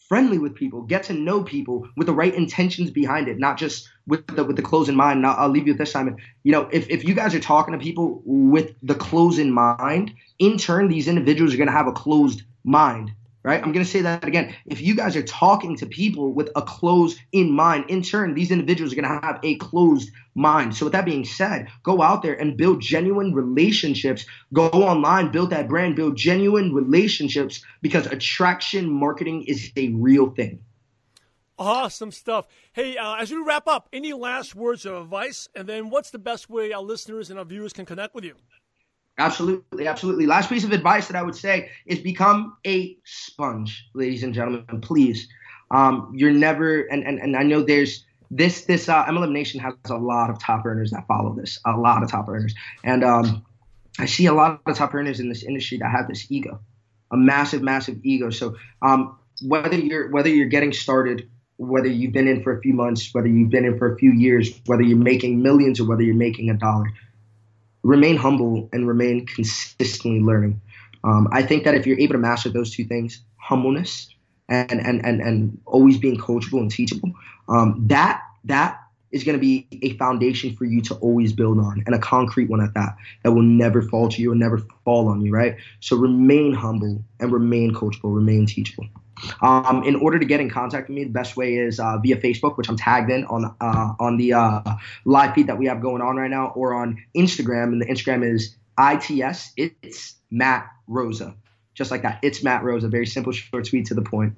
friendly 0.09 0.39
with 0.39 0.55
people, 0.55 0.83
get 0.83 1.03
to 1.05 1.13
know 1.13 1.43
people 1.43 1.89
with 1.97 2.07
the 2.07 2.13
right 2.13 2.35
intentions 2.35 2.91
behind 2.91 3.29
it, 3.29 3.39
not 3.39 3.59
just 3.59 3.89
with 4.07 4.27
the 4.29 4.45
with 4.45 4.57
the 4.57 4.63
close 4.63 4.89
in 4.89 4.97
mind. 4.97 5.19
And 5.19 5.27
I'll, 5.27 5.37
I'll 5.37 5.49
leave 5.49 5.67
you 5.67 5.73
with 5.73 5.79
this, 5.79 5.93
Simon. 5.93 6.17
You 6.45 6.53
know, 6.53 6.69
if, 6.73 6.89
if 6.89 7.05
you 7.05 7.15
guys 7.15 7.35
are 7.35 7.41
talking 7.41 7.73
to 7.73 7.79
people 7.79 8.23
with 8.25 8.75
the 8.83 8.95
close 8.95 9.39
in 9.39 9.51
mind, 9.51 10.13
in 10.39 10.59
turn, 10.59 10.89
these 10.89 11.09
individuals 11.09 11.55
are 11.55 11.57
going 11.57 11.69
to 11.69 11.73
have 11.73 11.89
a 11.89 11.93
closed 11.93 12.43
mind 12.65 13.13
right? 13.47 13.63
I'm 13.63 13.71
going 13.71 13.85
to 13.85 13.91
say 13.91 14.01
that 14.01 14.25
again. 14.25 14.53
If 14.67 14.81
you 14.81 14.97
guys 14.97 15.15
are 15.15 15.23
talking 15.23 15.77
to 15.77 15.87
people 15.87 16.33
with 16.33 16.51
a 16.57 16.63
closed 16.63 17.21
in 17.31 17.53
mind, 17.53 17.85
in 17.89 18.03
turn, 18.03 18.35
these 18.35 18.51
individuals 18.51 18.93
are 18.93 18.97
going 18.97 19.21
to 19.21 19.25
have 19.25 19.39
a 19.45 19.55
closed 19.59 20.11
mind. 20.35 20.75
So, 20.75 20.87
with 20.87 20.93
that 20.95 21.05
being 21.05 21.25
said, 21.25 21.69
go 21.85 22.03
out 22.03 22.23
there 22.23 22.35
and 22.35 22.57
build 22.57 22.81
genuine 22.81 23.33
relationships. 23.33 24.27
Go 24.53 24.67
online, 24.67 25.31
build 25.31 25.51
that 25.51 25.69
brand, 25.69 25.95
build 25.95 26.17
genuine 26.17 26.75
relationships 26.75 27.65
because 27.83 28.07
attraction 28.07 28.91
marketing 28.91 29.45
is 29.45 29.71
a 29.77 29.91
real 29.91 30.31
thing. 30.31 30.59
Awesome 31.57 32.11
stuff. 32.11 32.49
Hey, 32.73 32.97
uh, 32.97 33.15
as 33.15 33.31
we 33.31 33.39
wrap 33.39 33.69
up, 33.69 33.89
any 33.93 34.13
last 34.13 34.57
words 34.57 34.85
of 34.85 35.05
advice? 35.05 35.49
And 35.55 35.69
then, 35.69 35.89
what's 35.89 36.11
the 36.11 36.19
best 36.19 36.51
way 36.51 36.73
our 36.73 36.83
listeners 36.83 37.31
and 37.31 37.39
our 37.39 37.45
viewers 37.45 37.73
can 37.73 37.87
connect 37.87 38.13
with 38.13 38.25
you? 38.25 38.35
Absolutely, 39.19 39.87
absolutely. 39.87 40.27
Last 40.27 40.51
piece 40.51 40.65
of 40.65 40.73
advice 40.73 41.09
that 41.09 41.17
I 41.17 41.23
would 41.23 41.37
say 41.37 41.71
is 41.87 42.01
become 42.01 42.57
a 42.67 42.99
sponge, 43.05 43.89
ladies 43.95 44.23
and 44.23 44.35
gentlemen. 44.35 44.81
Please, 44.83 45.29
um, 45.71 46.13
you're 46.15 46.33
never, 46.33 46.83
and, 46.83 47.03
and 47.03 47.19
and 47.19 47.35
I 47.35 47.43
know 47.43 47.63
there's 47.63 48.05
this 48.31 48.67
this 48.67 48.89
uh, 48.89 49.07
MLM 49.07 49.33
Nation 49.33 49.61
has 49.61 49.75
a 49.89 49.97
lot 49.97 50.29
of 50.29 50.39
top 50.39 50.67
earners 50.67 50.91
that 50.91 51.07
follow 51.07 51.35
this, 51.35 51.59
a 51.65 51.73
lot 51.73 52.03
of 52.03 52.11
top 52.11 52.29
earners, 52.29 52.55
and 52.85 53.03
um, 53.03 53.45
I 53.99 54.05
see 54.05 54.27
a 54.27 54.35
lot 54.35 54.61
of 54.67 54.77
top 54.77 54.95
earners 54.95 55.19
in 55.19 55.31
this 55.31 55.43
industry 55.43 55.79
that 55.79 55.91
have 55.91 56.09
this 56.09 56.31
ego, 56.31 56.61
a 57.11 57.17
massive, 57.17 57.63
massive 57.63 57.99
ego. 58.03 58.29
So 58.29 58.57
um, 58.83 59.19
whether 59.43 59.77
you're 59.77 60.11
whether 60.11 60.29
you're 60.29 60.49
getting 60.49 60.75
started, 60.75 61.29
whether 61.57 61.89
you've 61.89 62.13
been 62.13 62.29
in 62.29 62.43
for 62.43 62.57
a 62.57 62.61
few 62.61 62.75
months, 62.75 63.15
whether 63.15 63.29
you've 63.29 63.51
been 63.51 63.65
in 63.65 63.79
for 63.79 63.95
a 63.95 63.97
few 63.97 64.13
years, 64.13 64.61
whether 64.67 64.83
you're 64.83 64.99
making 64.99 65.41
millions 65.43 65.81
or 65.81 65.87
whether 65.87 66.03
you're 66.03 66.15
making 66.15 66.51
a 66.51 66.55
dollar, 66.55 66.93
remain 67.87 68.17
humble 68.17 68.69
and 68.73 68.87
remain 68.87 69.27
consistently 69.27 70.21
learning. 70.21 70.61
Um, 71.05 71.29
I 71.33 71.43
think 71.43 71.65
that 71.65 71.75
if 71.75 71.87
you're 71.87 71.99
able 71.99 72.15
to 72.15 72.19
master 72.19 72.49
those 72.49 72.73
two 72.73 72.85
things, 72.85 73.21
humbleness 73.37 74.09
and 74.49 74.81
and 74.81 75.05
and, 75.05 75.21
and 75.21 75.61
always 75.67 75.99
being 75.99 76.19
coachable 76.19 76.61
and 76.61 76.71
teachable, 76.71 77.13
um, 77.49 77.85
that 77.87 78.23
that 78.45 78.81
is 79.13 79.25
going 79.25 79.39
to 79.39 79.41
be 79.41 79.67
a 79.83 79.97
foundation 79.97 80.55
for 80.57 80.65
you 80.65 80.83
to 80.83 80.95
always 80.97 81.33
build 81.33 81.59
on 81.59 81.83
and 81.87 81.95
a 81.95 81.99
concrete 81.99 82.51
one 82.51 82.61
at 82.61 82.75
that 82.75 82.97
that 83.23 83.33
will 83.33 83.43
never 83.43 83.83
fall 83.83 84.09
to 84.09 84.21
you 84.21 84.31
and 84.33 84.41
never 84.41 84.59
fall 84.85 85.09
on 85.09 85.21
you 85.23 85.33
right 85.33 85.57
so 85.81 85.97
remain 85.97 86.53
humble 86.53 87.03
and 87.21 87.33
remain 87.33 87.73
coachable 87.73 88.15
remain 88.15 88.47
teachable 88.47 88.87
um, 89.41 89.83
in 89.85 89.97
order 89.97 90.19
to 90.19 90.25
get 90.25 90.41
in 90.41 90.51
contact 90.51 90.89
with 90.89 90.97
me, 90.97 91.05
the 91.05 91.11
best 91.11 91.37
way 91.37 91.57
is 91.57 91.81
uh, 91.81 91.99
via 91.99 92.17
Facebook, 92.17 92.57
which 92.57 92.69
I'm 92.69 92.77
tagged 92.77 93.11
in 93.11 93.25
on 93.25 93.55
uh, 93.61 93.95
on 93.99 94.17
the 94.17 94.35
uh, 94.35 94.63
live 95.05 95.35
feed 95.35 95.49
that 95.49 95.59
we 95.59 95.67
have 95.67 95.81
going 95.81 96.03
on 96.03 96.17
right 96.17 96.31
now, 96.31 96.49
or 96.49 96.75
on 96.75 97.03
Instagram, 97.17 97.73
and 97.73 97.81
the 97.81 97.87
Instagram 97.87 98.25
is 98.25 98.57
its. 98.79 99.53
It's 99.57 100.15
Matt 100.31 100.69
Rosa, 100.87 101.35
just 101.75 101.91
like 101.91 102.03
that. 102.03 102.19
It's 102.23 102.43
Matt 102.43 102.63
Rosa. 102.63 102.89
Very 102.89 103.07
simple, 103.07 103.33
short, 103.33 103.67
sweet, 103.67 103.87
to 103.87 103.95
the 103.95 104.03
point. 104.03 104.35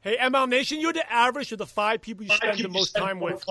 Hey, 0.00 0.16
MLM 0.18 0.50
Nation, 0.50 0.78
you're 0.80 0.92
the 0.92 1.10
average 1.12 1.50
of 1.52 1.58
the 1.58 1.66
five 1.66 2.00
people 2.00 2.24
you 2.24 2.32
spend 2.32 2.58
the 2.58 2.68
most 2.68 2.92
time 2.92 3.18
with. 3.18 3.44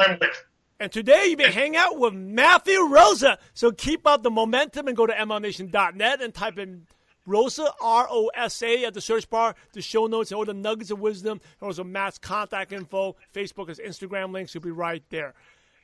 And 0.80 0.91
today 0.91 1.28
you've 1.28 1.38
been 1.38 1.52
hanging 1.52 1.78
out 1.78 1.98
with 1.98 2.14
Matthew 2.14 2.82
Rosa. 2.88 3.39
So 3.54 3.72
keep 3.72 4.06
up 4.06 4.24
the 4.24 4.30
momentum 4.30 4.88
and 4.88 4.96
go 4.96 5.06
to 5.06 5.14
MLMNation.net 5.14 6.22
and 6.22 6.34
type 6.34 6.58
in 6.58 6.86
Rosa, 7.26 7.72
R 7.82 8.08
O 8.10 8.30
S 8.36 8.62
A, 8.62 8.86
at 8.86 8.94
the 8.94 9.02
search 9.02 9.30
bar, 9.30 9.56
the 9.74 9.82
show 9.82 10.08
notes, 10.08 10.32
and 10.32 10.38
all 10.38 10.46
the 10.46 10.54
nuggets 10.54 10.92
of 10.92 11.00
wisdom, 11.00 11.42
and 11.60 11.68
also 11.68 11.84
Matt's 11.84 12.18
contact 12.18 12.72
info. 12.72 13.16
Facebook, 13.34 13.70
his 13.70 13.80
Instagram 13.80 14.32
links 14.32 14.54
you'll 14.54 14.64
be 14.64 14.72
right 14.72 15.04
there. 15.10 15.34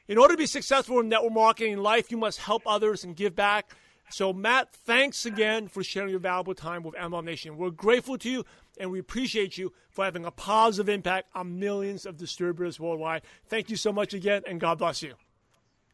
In 0.08 0.18
order 0.18 0.34
to 0.34 0.38
be 0.38 0.46
successful 0.46 1.00
in 1.00 1.10
network 1.10 1.34
marketing 1.34 1.74
in 1.74 1.84
life, 1.84 2.12
you 2.12 2.18
must 2.18 2.39
help 2.39 2.64
others 2.66 3.04
and 3.04 3.16
give 3.16 3.36
back. 3.36 3.72
So, 4.10 4.34
Matt, 4.34 4.74
thanks 4.74 5.26
again 5.26 5.70
for 5.70 5.84
sharing 5.84 6.10
your 6.10 6.20
valuable 6.20 6.54
time 6.54 6.84
with 6.84 6.96
MLM 6.96 7.24
Nation. 7.24 7.58
We're 7.58 7.70
grateful 7.70 8.18
to 8.18 8.30
you, 8.30 8.44
and 8.78 8.92
we 8.92 9.00
appreciate 9.00 9.58
you 9.58 9.72
for 9.89 10.04
having 10.04 10.26
a 10.26 10.32
positive 10.32 10.89
impact 10.89 11.30
on 11.34 11.60
millions 11.60 12.06
of 12.06 12.18
distributors 12.18 12.78
worldwide. 12.78 13.22
Thank 13.48 13.70
you 13.70 13.78
so 13.78 13.94
much 13.94 14.14
again, 14.14 14.44
and 14.46 14.60
God 14.60 14.80
bless 14.80 15.02
you. 15.02 15.14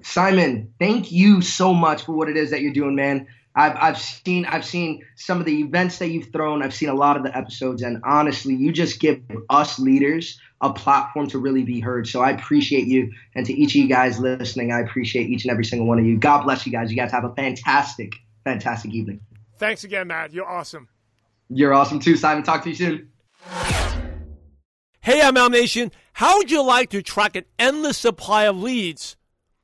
Simon, 0.01 0.73
thank 0.79 1.11
you 1.11 1.41
so 1.41 1.73
much 1.73 2.03
for 2.03 2.13
what 2.13 2.27
it 2.29 2.37
is 2.37 2.49
that 2.51 2.61
you're 2.61 2.73
doing, 2.73 2.95
man. 2.95 3.27
I've 3.57 3.75
I've 3.75 3.97
seen 3.97 4.45
I've 4.45 4.63
seen 4.63 5.03
some 5.15 5.39
of 5.39 5.45
the 5.45 5.61
events 5.61 5.97
that 5.97 6.09
you've 6.09 6.31
thrown. 6.31 6.61
I've 6.61 6.75
seen 6.75 6.89
a 6.89 6.93
lot 6.93 7.17
of 7.17 7.23
the 7.23 7.35
episodes, 7.35 7.81
and 7.81 8.01
honestly, 8.05 8.53
you 8.53 8.71
just 8.71 8.99
give 8.99 9.19
us 9.49 9.79
leaders 9.79 10.39
a 10.61 10.71
platform 10.71 11.27
to 11.29 11.39
really 11.39 11.63
be 11.63 11.79
heard. 11.79 12.07
So 12.07 12.21
I 12.21 12.29
appreciate 12.31 12.85
you, 12.85 13.11
and 13.33 13.47
to 13.47 13.53
each 13.53 13.71
of 13.71 13.77
you 13.77 13.87
guys 13.87 14.19
listening, 14.19 14.71
I 14.71 14.81
appreciate 14.81 15.29
each 15.29 15.43
and 15.43 15.51
every 15.51 15.65
single 15.65 15.87
one 15.87 15.97
of 15.97 16.05
you. 16.05 16.19
God 16.19 16.43
bless 16.43 16.67
you 16.67 16.71
guys. 16.71 16.91
You 16.91 16.97
guys 16.97 17.11
have 17.11 17.23
a 17.23 17.33
fantastic, 17.33 18.13
fantastic 18.43 18.93
evening. 18.93 19.21
Thanks 19.57 19.83
again, 19.83 20.07
Matt. 20.07 20.33
You're 20.33 20.47
awesome. 20.47 20.87
You're 21.49 21.73
awesome 21.73 21.99
too, 21.99 22.15
Simon. 22.15 22.43
Talk 22.43 22.61
to 22.63 22.69
you 22.69 22.75
soon. 22.75 23.09
Hey, 25.01 25.19
MLM 25.21 25.51
Nation. 25.51 25.91
How 26.13 26.37
would 26.37 26.51
you 26.51 26.61
like 26.63 26.91
to 26.91 27.01
track 27.01 27.35
an 27.35 27.45
endless 27.57 27.97
supply 27.97 28.43
of 28.43 28.61
leads 28.61 29.15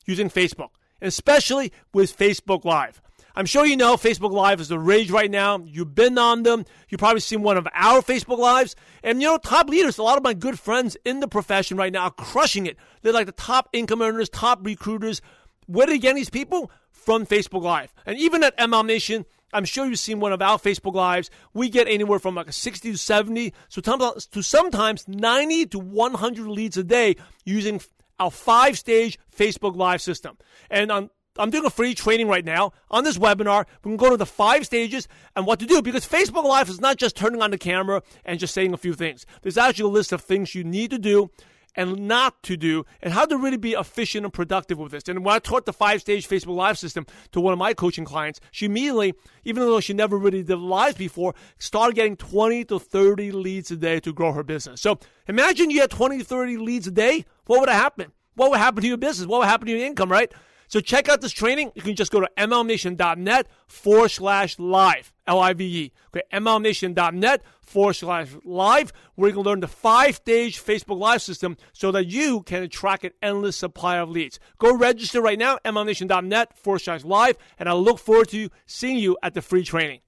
using 0.07 0.29
Facebook, 0.29 0.69
especially 0.99 1.71
with 1.93 2.17
Facebook 2.17 2.65
Live? 2.65 2.99
I'm 3.35 3.45
sure 3.47 3.65
you 3.65 3.75
know 3.75 3.95
Facebook 3.95 4.31
Live 4.31 4.61
is 4.61 4.67
the 4.67 4.77
rage 4.77 5.09
right 5.09 5.31
now. 5.31 5.63
You've 5.65 5.95
been 5.95 6.17
on 6.17 6.43
them. 6.43 6.65
You've 6.89 6.99
probably 6.99 7.19
seen 7.19 7.41
one 7.41 7.57
of 7.57 7.67
our 7.73 8.01
Facebook 8.01 8.37
Lives. 8.37 8.75
And 9.03 9.21
you 9.21 9.27
know, 9.27 9.37
top 9.37 9.69
leaders, 9.69 9.97
a 9.97 10.03
lot 10.03 10.17
of 10.17 10.23
my 10.23 10.33
good 10.33 10.59
friends 10.59 10.95
in 11.03 11.19
the 11.19 11.27
profession 11.27 11.75
right 11.75 11.91
now 11.91 12.03
are 12.03 12.11
crushing 12.11 12.67
it. 12.67 12.77
They're 13.01 13.13
like 13.13 13.25
the 13.25 13.31
top 13.31 13.69
income 13.73 14.01
earners, 14.01 14.29
top 14.29 14.59
recruiters. 14.63 15.21
Where 15.65 15.87
do 15.87 15.93
you 15.93 15.99
get 15.99 16.15
these 16.15 16.29
people? 16.29 16.69
From 16.91 17.25
Facebook 17.25 17.63
Live. 17.63 17.93
And 18.05 18.17
even 18.17 18.43
at 18.43 18.57
MLM 18.57 18.85
Nation, 18.85 19.25
I'm 19.51 19.65
sure 19.65 19.85
you've 19.85 19.99
seen 19.99 20.19
one 20.19 20.31
of 20.31 20.41
our 20.41 20.57
Facebook 20.57 20.93
Lives. 20.93 21.29
We 21.53 21.69
get 21.69 21.87
anywhere 21.87 22.19
from 22.19 22.35
like 22.35 22.53
60 22.53 22.91
to 22.91 22.97
70, 22.97 23.53
so 23.67 23.81
to 23.81 24.43
sometimes 24.43 25.07
90 25.07 25.65
to 25.67 25.79
100 25.79 26.47
leads 26.47 26.77
a 26.77 26.83
day 26.83 27.15
using 27.45 27.81
our 28.19 28.31
five 28.31 28.77
stage 28.77 29.19
Facebook 29.35 29.75
Live 29.75 30.01
system. 30.01 30.37
And 30.69 30.91
on 30.91 31.09
I'm 31.37 31.49
doing 31.49 31.65
a 31.65 31.69
free 31.69 31.95
training 31.95 32.27
right 32.27 32.45
now 32.45 32.73
on 32.91 33.03
this 33.03 33.17
webinar. 33.17 33.65
We 33.83 33.89
can 33.89 33.97
go 33.97 34.09
to 34.11 34.17
the 34.17 34.25
five 34.25 34.65
stages 34.65 35.07
and 35.35 35.47
what 35.47 35.59
to 35.59 35.65
do 35.65 35.81
because 35.81 36.07
Facebook 36.07 36.43
Live 36.43 36.69
is 36.69 36.79
not 36.79 36.97
just 36.97 37.15
turning 37.15 37.41
on 37.41 37.51
the 37.51 37.57
camera 37.57 38.03
and 38.23 38.39
just 38.39 38.53
saying 38.53 38.73
a 38.73 38.77
few 38.77 38.93
things. 38.93 39.25
There's 39.41 39.57
actually 39.57 39.89
a 39.89 39.93
list 39.93 40.11
of 40.11 40.21
things 40.21 40.53
you 40.53 40.63
need 40.63 40.91
to 40.91 40.99
do 40.99 41.31
and 41.75 42.07
not 42.07 42.41
to 42.43 42.55
do 42.55 42.85
and 43.01 43.13
how 43.13 43.25
to 43.25 43.35
really 43.35 43.57
be 43.57 43.73
efficient 43.73 44.25
and 44.25 44.33
productive 44.33 44.77
with 44.77 44.91
this. 44.91 45.07
And 45.07 45.25
when 45.25 45.35
I 45.35 45.39
taught 45.39 45.65
the 45.65 45.73
five 45.73 46.01
stage 46.01 46.27
Facebook 46.27 46.55
Live 46.55 46.77
system 46.77 47.07
to 47.31 47.41
one 47.41 47.53
of 47.53 47.59
my 47.59 47.73
coaching 47.73 48.05
clients, 48.05 48.39
she 48.51 48.67
immediately, 48.67 49.15
even 49.43 49.63
though 49.63 49.79
she 49.79 49.93
never 49.93 50.17
really 50.17 50.43
did 50.43 50.57
lives 50.57 50.97
before, 50.97 51.33
started 51.57 51.95
getting 51.95 52.15
20 52.15 52.65
to 52.65 52.77
30 52.77 53.31
leads 53.31 53.71
a 53.71 53.75
day 53.75 53.99
to 54.01 54.13
grow 54.13 54.33
her 54.33 54.43
business. 54.43 54.81
So 54.81 54.99
imagine 55.27 55.71
you 55.71 55.81
had 55.81 55.89
20 55.89 56.19
to 56.19 56.23
30 56.23 56.57
leads 56.57 56.85
a 56.85 56.91
day. 56.91 57.25
What 57.45 57.59
would 57.61 57.69
happen? 57.69 58.11
What 58.35 58.51
would 58.51 58.59
happen 58.59 58.81
to 58.81 58.87
your 58.87 58.97
business? 58.97 59.27
What 59.27 59.39
would 59.39 59.47
happen 59.47 59.67
to 59.67 59.73
your 59.73 59.85
income, 59.85 60.11
right? 60.11 60.31
So 60.73 60.79
check 60.79 61.07
out 61.07 61.21
this 61.21 61.31
training. 61.31 61.71
You 61.75 61.83
can 61.83 61.95
just 61.95 62.11
go 62.11 62.19
to 62.19 62.27
mlmnation.net 62.35 63.45
forward 63.67 64.09
slash 64.09 64.57
live, 64.57 65.13
L 65.27 65.39
I 65.39 65.53
V 65.53 65.63
E. 65.63 65.91
Okay, 66.07 66.23
mlmnation.net 66.33 67.43
forward 67.61 67.93
slash 67.93 68.29
live, 68.43 68.91
where 69.13 69.29
you 69.29 69.35
can 69.35 69.43
learn 69.43 69.59
the 69.59 69.67
five 69.67 70.15
stage 70.15 70.59
Facebook 70.59 70.97
Live 70.97 71.21
system 71.21 71.57
so 71.73 71.91
that 71.91 72.07
you 72.07 72.41
can 72.41 72.63
attract 72.63 73.03
an 73.03 73.11
endless 73.21 73.55
supply 73.55 73.97
of 73.97 74.09
leads. 74.09 74.39
Go 74.57 74.75
register 74.75 75.21
right 75.21 75.37
now, 75.37 75.59
mlmnation.net 75.63 76.57
forward 76.57 76.79
slash 76.79 77.03
live, 77.03 77.37
and 77.59 77.69
I 77.69 77.73
look 77.73 77.99
forward 77.99 78.29
to 78.29 78.49
seeing 78.65 78.97
you 78.97 79.15
at 79.21 79.35
the 79.35 79.43
free 79.43 79.63
training. 79.63 79.99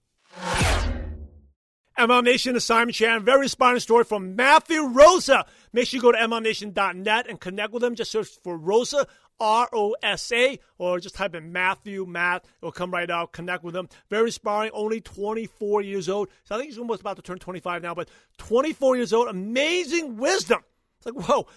MLM 1.98 2.26
Nation, 2.26 2.60
Simon 2.60 2.92
Chan, 2.92 3.24
very 3.24 3.46
inspiring 3.46 3.80
story 3.80 4.04
from 4.04 4.36
Matthew 4.36 4.86
Rosa. 4.86 5.46
Make 5.72 5.88
sure 5.88 5.98
you 5.98 6.02
go 6.02 6.12
to 6.12 6.18
mlmnation.net 6.18 7.28
and 7.30 7.40
connect 7.40 7.72
with 7.72 7.84
him. 7.84 7.96
Just 7.96 8.12
search 8.12 8.28
for 8.44 8.58
Rosa 8.58 9.08
R 9.40 9.68
O 9.74 9.96
S 10.02 10.32
A, 10.32 10.60
or 10.78 11.00
just 11.00 11.16
type 11.16 11.36
in 11.36 11.52
Matthew, 11.52 12.06
Matt. 12.06 12.46
It'll 12.62 12.72
come 12.72 12.92
right 12.92 13.10
out. 13.10 13.34
Connect 13.34 13.64
with 13.64 13.76
him. 13.76 13.90
Very 14.10 14.28
inspiring. 14.28 14.72
Only 14.74 15.02
24 15.02 15.82
years 15.82 16.10
old. 16.10 16.30
So 16.44 16.56
I 16.56 16.58
think 16.58 16.70
he's 16.70 16.80
almost 16.80 17.02
about 17.02 17.18
to 17.18 17.22
turn 17.22 17.40
25 17.40 17.82
now, 17.82 17.94
but 17.94 18.10
24 18.38 18.98
years 18.98 19.14
old. 19.14 19.28
Amazing 19.28 20.18
wisdom. 20.18 20.60
It's 20.98 21.06
like, 21.06 21.28
whoa. 21.28 21.48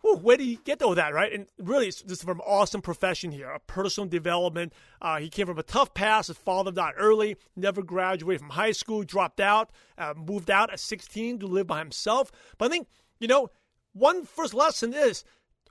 Whew, 0.00 0.16
where 0.18 0.36
do 0.36 0.44
you 0.44 0.58
get 0.64 0.80
all 0.80 0.94
that, 0.94 1.12
right? 1.12 1.32
And 1.32 1.46
really, 1.58 1.86
this 1.86 2.04
is 2.06 2.22
from 2.22 2.38
an 2.38 2.46
awesome 2.46 2.80
profession 2.80 3.32
here, 3.32 3.50
a 3.50 3.58
personal 3.58 4.08
development. 4.08 4.72
Uh, 5.02 5.18
he 5.18 5.28
came 5.28 5.46
from 5.46 5.58
a 5.58 5.64
tough 5.64 5.92
past. 5.92 6.28
His 6.28 6.36
father 6.36 6.70
died 6.70 6.94
early, 6.96 7.36
never 7.56 7.82
graduated 7.82 8.40
from 8.40 8.50
high 8.50 8.70
school, 8.70 9.02
dropped 9.02 9.40
out, 9.40 9.70
uh, 9.96 10.14
moved 10.16 10.50
out 10.50 10.72
at 10.72 10.78
16 10.78 11.40
to 11.40 11.46
live 11.48 11.66
by 11.66 11.80
himself. 11.80 12.30
But 12.58 12.66
I 12.66 12.68
think, 12.68 12.86
you 13.18 13.26
know, 13.26 13.50
one 13.92 14.24
first 14.24 14.54
lesson 14.54 14.94
is 14.94 15.24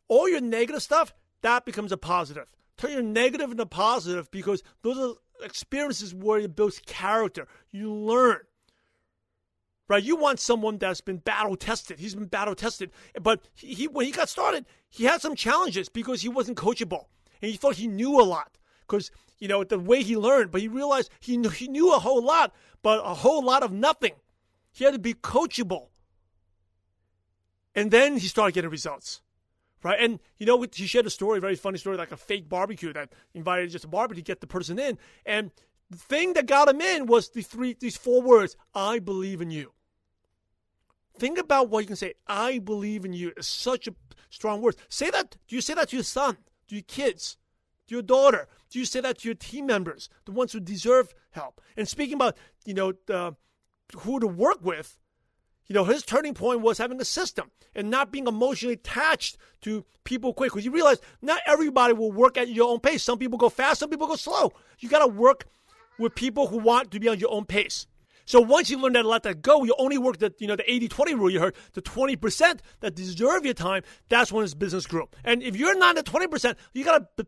all 0.10 0.28
your 0.28 0.42
negative 0.42 0.84
stuff, 0.84 1.14
that 1.42 1.66
becomes 1.66 1.92
a 1.92 1.98
positive. 1.98 2.48
Turn 2.78 2.92
your 2.92 3.02
negative 3.02 3.52
into 3.52 3.66
positive 3.66 4.30
because 4.32 4.64
those 4.82 4.98
are 4.98 5.46
experiences 5.46 6.14
where 6.14 6.40
it 6.40 6.56
builds 6.56 6.80
character. 6.86 7.48
You 7.72 7.92
learn. 7.94 8.40
Right? 9.90 10.04
You 10.04 10.18
want 10.18 10.40
someone 10.40 10.78
that's 10.78 11.02
been 11.02 11.18
battle 11.18 11.56
tested. 11.56 12.00
He's 12.00 12.14
been 12.14 12.26
battle 12.26 12.56
tested. 12.56 12.92
But 13.22 13.48
he, 13.54 13.74
he, 13.74 13.88
when 13.88 14.06
he 14.06 14.12
got 14.12 14.30
started, 14.30 14.66
he 14.90 15.06
had 15.06 15.22
some 15.22 15.36
challenges 15.36 15.88
because 15.88 16.22
he 16.22 16.30
wasn't 16.30 16.58
coachable. 16.58 17.06
And 17.42 17.52
he 17.52 17.58
thought 17.58 17.76
he 17.76 17.88
knew 17.88 18.20
a 18.20 18.24
lot. 18.24 18.58
Because, 18.82 19.12
you 19.40 19.48
know, 19.48 19.64
the 19.64 19.80
way 19.80 20.04
he 20.04 20.18
learned, 20.18 20.52
but 20.52 20.62
he 20.62 20.68
realized 20.68 21.10
he 21.20 21.38
knew, 21.38 21.50
he 21.50 21.68
knew 21.68 21.94
a 21.94 22.00
whole 22.00 22.22
lot, 22.22 22.54
but 22.84 23.00
a 23.04 23.14
whole 23.14 23.44
lot 23.44 23.64
of 23.64 23.72
nothing. 23.72 24.14
He 24.72 24.84
had 24.84 24.94
to 24.94 25.00
be 25.00 25.14
coachable. 25.14 25.88
And 27.74 27.92
then 27.92 28.18
he 28.18 28.28
started 28.28 28.54
getting 28.54 28.70
results 28.70 29.22
right? 29.88 30.00
And 30.00 30.20
you 30.38 30.46
know, 30.46 30.66
he 30.74 30.88
shared 30.88 31.06
a 31.06 31.10
story, 31.10 31.38
a 31.38 31.42
very 31.42 31.56
funny 31.56 31.78
story, 31.78 31.98
like 31.98 32.12
a 32.12 32.18
fake 32.18 32.50
barbecue 32.50 32.94
that 32.94 33.14
invited 33.34 33.70
just 33.72 33.86
a 33.86 33.88
barbecue 33.88 34.24
to 34.24 34.26
get 34.26 34.42
the 34.42 34.48
person 34.48 34.80
in, 34.80 34.98
and 35.26 35.52
the 35.90 35.98
thing 35.98 36.34
that 36.34 36.46
got 36.46 36.68
him 36.70 36.82
in 36.82 37.06
was 37.06 37.30
the 37.30 37.42
three, 37.42 37.76
these 37.80 37.98
four 37.98 38.22
words: 38.22 38.56
"I 38.74 39.00
believe 39.00 39.42
in 39.42 39.52
you." 39.52 39.74
Think 41.18 41.40
about 41.40 41.70
what 41.70 41.80
you 41.80 41.88
can 41.88 41.96
say. 41.96 42.14
"I 42.28 42.60
believe 42.60 43.06
in 43.06 43.14
you" 43.14 43.34
is 43.38 43.48
such 43.48 43.88
a 43.88 43.96
strong 44.30 44.62
word. 44.62 44.76
Say 44.90 45.10
that. 45.10 45.38
Do 45.48 45.56
you 45.56 45.62
say 45.62 45.74
that 45.74 45.90
to 45.90 45.96
your 45.96 46.04
son? 46.04 46.38
To 46.68 46.76
your 46.76 46.84
kids? 46.84 47.38
to 47.88 47.96
your 47.96 48.02
daughter? 48.02 48.48
Do 48.70 48.80
you 48.80 48.86
say 48.86 49.02
that 49.02 49.20
to 49.20 49.28
your 49.28 49.36
team 49.36 49.66
members, 49.66 50.10
the 50.26 50.32
ones 50.32 50.52
who 50.52 50.60
deserve 50.60 51.14
help? 51.32 51.62
And 51.76 51.88
speaking 51.88 52.16
about, 52.16 52.38
you 52.66 52.74
know, 52.74 52.94
who 54.00 54.20
to 54.20 54.28
work 54.28 54.64
with, 54.64 55.00
you 55.68 55.74
know, 55.74 55.84
his 55.84 56.04
turning 56.04 56.34
point 56.34 56.62
was 56.62 56.78
having 56.78 57.00
a 57.02 57.06
system 57.06 57.52
and 57.76 57.90
not 57.90 58.12
being 58.12 58.28
emotionally 58.28 58.76
attached 58.76 59.38
to 59.62 59.86
people 60.04 60.34
quick. 60.34 60.52
Because 60.52 60.66
you 60.66 60.72
realize 60.72 61.00
not 61.22 61.42
everybody 61.46 61.94
will 61.94 62.12
work 62.12 62.38
at 62.38 62.50
your 62.50 62.70
own 62.70 62.80
pace. 62.80 63.04
Some 63.04 63.20
people 63.20 63.38
go 63.38 63.50
fast, 63.50 63.80
some 63.80 63.90
people 63.90 64.08
go 64.08 64.16
slow. 64.16 64.54
You 64.80 64.90
got 64.90 65.00
to 65.00 65.08
work 65.08 65.46
with 66.00 66.16
people 66.16 66.48
who 66.48 66.58
want 66.58 66.92
to 66.92 67.00
be 67.00 67.10
on 67.10 67.20
your 67.20 67.32
own 67.32 67.46
pace. 67.46 67.88
So 68.26 68.42
once 68.42 68.70
you 68.70 68.78
learn 68.78 68.94
that 68.94 69.06
let 69.06 69.24
that 69.24 69.42
go, 69.42 69.64
you 69.64 69.74
only 69.80 69.98
work 69.98 70.18
the 70.18 70.34
you 70.38 70.48
know 70.48 70.58
the 70.58 70.64
80-20 70.64 71.18
rule 71.18 71.30
you 71.30 71.40
heard, 71.40 71.56
the 71.74 71.82
20% 71.82 72.60
that 72.82 72.94
deserve 72.94 73.46
your 73.46 73.54
time, 73.54 73.84
that's 74.10 74.32
when 74.32 74.44
it's 74.44 74.54
business 74.54 74.86
grew. 74.86 75.08
And 75.24 75.42
if 75.42 75.56
you're 75.56 75.78
not 75.78 75.98
at 75.98 76.06
20%, 76.06 76.56
you 76.74 76.84
got 76.84 77.16
to 77.18 77.26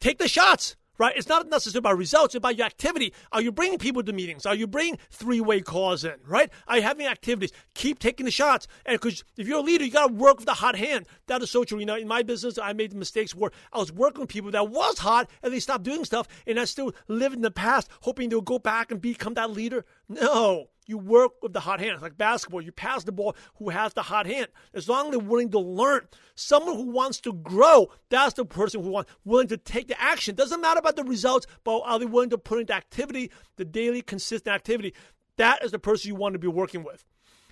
take 0.00 0.18
the 0.18 0.28
shots 0.28 0.76
right? 1.00 1.16
It's 1.16 1.28
not 1.28 1.48
necessarily 1.48 1.78
about 1.78 1.96
results, 1.96 2.34
it's 2.34 2.38
about 2.40 2.58
your 2.58 2.66
activity. 2.66 3.14
Are 3.32 3.40
you 3.40 3.50
bringing 3.50 3.78
people 3.78 4.02
to 4.02 4.12
meetings? 4.12 4.44
Are 4.44 4.54
you 4.54 4.66
bringing 4.66 4.98
three-way 5.10 5.62
calls 5.62 6.04
in, 6.04 6.16
right? 6.26 6.50
Are 6.68 6.76
you 6.76 6.82
having 6.82 7.06
activities? 7.06 7.52
Keep 7.74 8.00
taking 8.00 8.26
the 8.26 8.30
shots. 8.30 8.68
And 8.84 9.00
because 9.00 9.24
if 9.38 9.48
you're 9.48 9.60
a 9.60 9.62
leader, 9.62 9.82
you 9.82 9.90
got 9.90 10.08
to 10.08 10.12
work 10.12 10.36
with 10.36 10.44
the 10.44 10.52
hot 10.52 10.76
hand. 10.76 11.06
That 11.26 11.42
is 11.42 11.50
so 11.50 11.64
true. 11.64 11.78
You 11.78 11.86
know, 11.86 11.96
in 11.96 12.06
my 12.06 12.22
business, 12.22 12.58
I 12.58 12.74
made 12.74 12.92
mistakes 12.92 13.34
where 13.34 13.50
I 13.72 13.78
was 13.78 13.90
working 13.90 14.20
with 14.20 14.28
people 14.28 14.50
that 14.50 14.68
was 14.68 14.98
hot 14.98 15.30
and 15.42 15.52
they 15.52 15.60
stopped 15.60 15.84
doing 15.84 16.04
stuff, 16.04 16.28
and 16.46 16.60
I 16.60 16.66
still 16.66 16.92
live 17.08 17.32
in 17.32 17.40
the 17.40 17.50
past, 17.50 17.88
hoping 18.02 18.28
they'll 18.28 18.42
go 18.42 18.58
back 18.58 18.92
and 18.92 19.00
become 19.00 19.32
that 19.34 19.50
leader. 19.50 19.86
No, 20.10 20.66
you 20.86 20.98
work 20.98 21.40
with 21.40 21.52
the 21.52 21.60
hot 21.60 21.78
hand. 21.78 21.92
It's 21.92 22.02
like 22.02 22.18
basketball. 22.18 22.60
You 22.60 22.72
pass 22.72 23.04
the 23.04 23.12
ball 23.12 23.36
who 23.58 23.68
has 23.68 23.94
the 23.94 24.02
hot 24.02 24.26
hand. 24.26 24.48
As 24.74 24.88
long 24.88 25.06
as 25.06 25.10
they're 25.12 25.20
willing 25.20 25.50
to 25.52 25.60
learn. 25.60 26.08
Someone 26.34 26.74
who 26.74 26.90
wants 26.90 27.20
to 27.20 27.32
grow, 27.32 27.92
that's 28.08 28.34
the 28.34 28.44
person 28.44 28.82
who 28.82 28.90
wants 28.90 29.12
willing 29.24 29.46
to 29.48 29.56
take 29.56 29.86
the 29.86 30.00
action. 30.02 30.34
Doesn't 30.34 30.60
matter 30.60 30.80
about 30.80 30.96
the 30.96 31.04
results, 31.04 31.46
but 31.62 31.78
are 31.84 32.00
they 32.00 32.06
willing 32.06 32.30
to 32.30 32.38
put 32.38 32.58
into 32.58 32.74
activity, 32.74 33.30
the 33.54 33.64
daily, 33.64 34.02
consistent 34.02 34.52
activity? 34.52 34.92
That 35.36 35.64
is 35.64 35.70
the 35.70 35.78
person 35.78 36.08
you 36.08 36.16
want 36.16 36.32
to 36.32 36.40
be 36.40 36.48
working 36.48 36.82
with. 36.82 37.04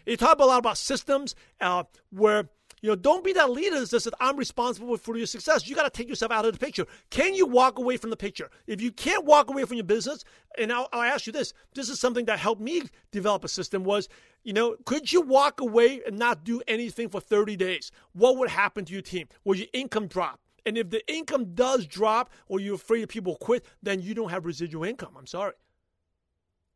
You 0.04 0.16
talk 0.16 0.40
a 0.40 0.44
lot 0.44 0.58
about 0.58 0.78
systems 0.78 1.36
uh, 1.60 1.84
where 2.10 2.48
you 2.82 2.88
know, 2.88 2.96
don't 2.96 3.24
be 3.24 3.32
that 3.32 3.50
leader 3.50 3.80
that 3.80 3.86
says, 3.86 4.08
I'm 4.20 4.36
responsible 4.36 4.96
for 4.96 5.16
your 5.16 5.26
success. 5.26 5.68
You 5.68 5.74
got 5.74 5.84
to 5.84 5.90
take 5.90 6.08
yourself 6.08 6.32
out 6.32 6.44
of 6.44 6.52
the 6.52 6.58
picture. 6.58 6.86
Can 7.10 7.34
you 7.34 7.46
walk 7.46 7.78
away 7.78 7.96
from 7.96 8.10
the 8.10 8.16
picture? 8.16 8.50
If 8.66 8.80
you 8.80 8.92
can't 8.92 9.24
walk 9.24 9.50
away 9.50 9.64
from 9.64 9.76
your 9.76 9.84
business, 9.84 10.24
and 10.56 10.72
I'll, 10.72 10.88
I'll 10.92 11.02
ask 11.02 11.26
you 11.26 11.32
this, 11.32 11.54
this 11.74 11.88
is 11.88 11.98
something 11.98 12.26
that 12.26 12.38
helped 12.38 12.60
me 12.60 12.82
develop 13.10 13.44
a 13.44 13.48
system 13.48 13.84
was, 13.84 14.08
you 14.44 14.52
know, 14.52 14.76
could 14.84 15.12
you 15.12 15.20
walk 15.22 15.60
away 15.60 16.00
and 16.06 16.18
not 16.18 16.44
do 16.44 16.62
anything 16.68 17.08
for 17.08 17.20
30 17.20 17.56
days? 17.56 17.90
What 18.12 18.38
would 18.38 18.50
happen 18.50 18.84
to 18.84 18.92
your 18.92 19.02
team? 19.02 19.28
Will 19.44 19.56
your 19.56 19.68
income 19.72 20.06
drop? 20.06 20.40
And 20.64 20.76
if 20.76 20.90
the 20.90 21.02
income 21.12 21.54
does 21.54 21.86
drop 21.86 22.30
or 22.46 22.60
you're 22.60 22.74
afraid 22.74 23.02
that 23.02 23.08
people 23.08 23.36
quit, 23.36 23.64
then 23.82 24.00
you 24.02 24.14
don't 24.14 24.30
have 24.30 24.44
residual 24.44 24.84
income. 24.84 25.14
I'm 25.16 25.26
sorry. 25.26 25.54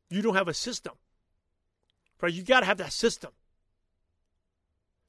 You 0.09 0.23
don't 0.23 0.35
have 0.35 0.49
a 0.49 0.55
system. 0.55 0.95
Right? 2.21 2.33
You 2.33 2.43
got 2.43 2.61
to 2.61 2.67
have 2.67 2.79
that 2.79 2.93
system. 2.93 3.33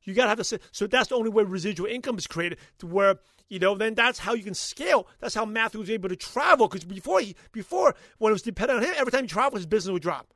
You 0.03 0.13
got 0.13 0.23
to 0.23 0.29
have 0.29 0.37
the 0.37 0.59
so 0.71 0.87
that's 0.87 1.09
the 1.09 1.15
only 1.15 1.29
way 1.29 1.43
residual 1.43 1.87
income 1.87 2.17
is 2.17 2.27
created 2.27 2.59
to 2.79 2.87
where 2.87 3.19
you 3.49 3.59
know 3.59 3.75
then 3.75 3.95
that's 3.95 4.19
how 4.19 4.33
you 4.33 4.43
can 4.43 4.53
scale. 4.53 5.07
That's 5.19 5.35
how 5.35 5.45
Matthew 5.45 5.79
was 5.79 5.89
able 5.89 6.09
to 6.09 6.15
travel 6.15 6.67
because 6.67 6.83
before 6.85 7.21
he 7.21 7.35
before 7.51 7.95
when 8.17 8.31
it 8.31 8.33
was 8.33 8.41
dependent 8.41 8.79
on 8.79 8.85
him, 8.85 8.95
every 8.97 9.11
time 9.11 9.23
he 9.23 9.27
traveled, 9.27 9.59
his 9.59 9.65
business 9.65 9.93
would 9.93 10.01
drop. 10.01 10.33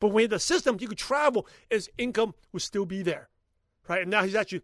But 0.00 0.08
when 0.08 0.30
the 0.30 0.40
system, 0.40 0.78
you 0.80 0.88
could 0.88 0.98
travel, 0.98 1.46
his 1.70 1.88
income 1.96 2.34
would 2.52 2.62
still 2.62 2.86
be 2.86 3.02
there, 3.02 3.28
right? 3.88 4.02
And 4.02 4.10
now 4.10 4.24
he's 4.24 4.34
actually 4.34 4.62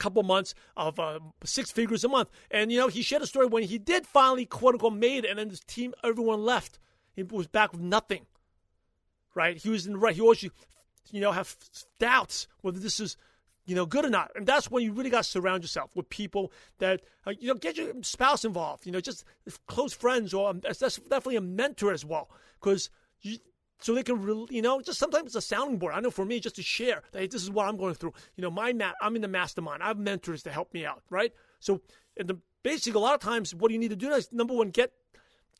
couple 0.00 0.22
months 0.22 0.54
of 0.76 0.98
uh, 0.98 1.20
six 1.44 1.70
figures 1.70 2.02
a 2.02 2.08
month. 2.08 2.30
And 2.50 2.72
you 2.72 2.78
know 2.78 2.88
he 2.88 3.02
shared 3.02 3.22
a 3.22 3.26
story 3.26 3.46
when 3.46 3.62
he 3.62 3.78
did 3.78 4.06
finally 4.06 4.46
quote 4.46 4.74
unquote 4.74 4.94
made 4.94 5.24
it, 5.24 5.30
and 5.30 5.38
then 5.38 5.50
his 5.50 5.60
team 5.60 5.94
everyone 6.02 6.44
left. 6.44 6.80
He 7.14 7.22
was 7.22 7.46
back 7.46 7.72
with 7.72 7.80
nothing, 7.80 8.26
right? 9.34 9.56
He 9.56 9.68
was 9.68 9.86
in 9.86 9.92
the 9.92 9.98
right. 9.98 10.14
He 10.14 10.20
always 10.20 10.42
you 10.42 11.20
know 11.20 11.32
have 11.32 11.56
doubts 11.98 12.48
whether 12.62 12.80
this 12.80 12.98
is 12.98 13.16
you 13.70 13.76
know, 13.76 13.86
good 13.86 14.04
or 14.04 14.10
not. 14.10 14.32
And 14.34 14.44
that's 14.44 14.68
when 14.68 14.82
you 14.82 14.92
really 14.92 15.10
got 15.10 15.22
to 15.22 15.30
surround 15.30 15.62
yourself 15.62 15.94
with 15.94 16.08
people 16.08 16.52
that, 16.80 17.02
uh, 17.24 17.34
you 17.38 17.46
know, 17.46 17.54
get 17.54 17.76
your 17.76 17.92
spouse 18.02 18.44
involved, 18.44 18.84
you 18.84 18.90
know, 18.90 19.00
just 19.00 19.22
close 19.68 19.92
friends 19.92 20.34
or 20.34 20.50
um, 20.50 20.58
that's 20.60 20.80
definitely 20.80 21.36
a 21.36 21.40
mentor 21.40 21.92
as 21.92 22.04
well. 22.04 22.28
Because 22.60 22.90
you, 23.20 23.38
so 23.78 23.94
they 23.94 24.02
can, 24.02 24.20
really, 24.20 24.56
you 24.56 24.60
know, 24.60 24.80
just 24.80 24.98
sometimes 24.98 25.26
it's 25.26 25.36
a 25.36 25.40
sounding 25.40 25.78
board. 25.78 25.94
I 25.94 26.00
know 26.00 26.10
for 26.10 26.24
me, 26.24 26.40
just 26.40 26.56
to 26.56 26.64
share 26.64 27.04
that 27.12 27.20
hey, 27.20 27.28
this 27.28 27.44
is 27.44 27.50
what 27.50 27.68
I'm 27.68 27.76
going 27.76 27.94
through. 27.94 28.12
You 28.34 28.42
know, 28.42 28.50
my 28.50 28.72
mat, 28.72 28.96
I'm 29.00 29.14
in 29.14 29.22
the 29.22 29.28
mastermind. 29.28 29.84
I 29.84 29.86
have 29.86 29.98
mentors 29.98 30.42
to 30.42 30.50
help 30.50 30.74
me 30.74 30.84
out, 30.84 31.04
right? 31.08 31.32
So, 31.60 31.80
and 32.16 32.26
the 32.26 32.40
basically, 32.64 32.98
a 32.98 33.02
lot 33.02 33.14
of 33.14 33.20
times, 33.20 33.54
what 33.54 33.70
you 33.70 33.78
need 33.78 33.90
to 33.90 33.96
do 33.96 34.10
is 34.10 34.32
number 34.32 34.52
one, 34.52 34.70
get 34.70 34.90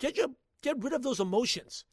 get 0.00 0.16
your 0.16 0.30
get 0.62 0.82
rid 0.82 0.94
of 0.94 1.04
those 1.04 1.20
emotions. 1.20 1.84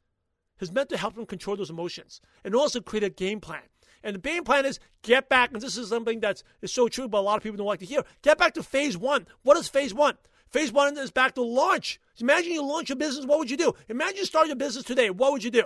Is 0.60 0.72
meant 0.72 0.90
to 0.90 0.98
help 0.98 1.14
them 1.14 1.28
control 1.28 1.56
those 1.56 1.70
emotions, 1.70 2.22
and 2.44 2.56
also 2.56 2.82
create 2.82 3.04
a 3.04 3.12
game 3.12 3.40
plan. 3.40 3.62
And 4.08 4.16
the 4.16 4.22
game 4.22 4.46
plan 4.46 4.66
is 4.66 4.80
get 5.02 5.28
back, 5.28 5.52
and 5.52 5.62
this 5.62 5.76
is 5.76 5.90
something 5.90 6.22
that's 6.22 6.42
is 6.62 6.72
so 6.72 6.88
true, 6.88 7.10
but 7.10 7.18
a 7.18 7.28
lot 7.28 7.36
of 7.36 7.44
people 7.44 7.58
don't 7.58 7.68
like 7.68 7.80
to 7.80 7.86
hear. 7.86 8.04
Get 8.22 8.38
back 8.38 8.54
to 8.54 8.64
phase 8.64 8.98
one. 8.98 9.28
What 9.44 9.58
is 9.58 9.68
phase 9.68 9.94
one? 9.94 10.18
Phase 10.48 10.72
one 10.72 10.98
is 10.98 11.12
back 11.12 11.36
to 11.36 11.42
launch. 11.42 12.00
Imagine 12.22 12.54
you 12.54 12.64
launch 12.66 12.88
your 12.88 12.96
business, 12.96 13.26
what 13.26 13.38
would 13.38 13.52
you 13.52 13.58
do? 13.58 13.74
Imagine 13.90 14.16
you 14.20 14.26
start 14.26 14.48
your 14.48 14.56
business 14.56 14.86
today, 14.86 15.10
what 15.10 15.34
would 15.34 15.44
you 15.44 15.52
do? 15.52 15.64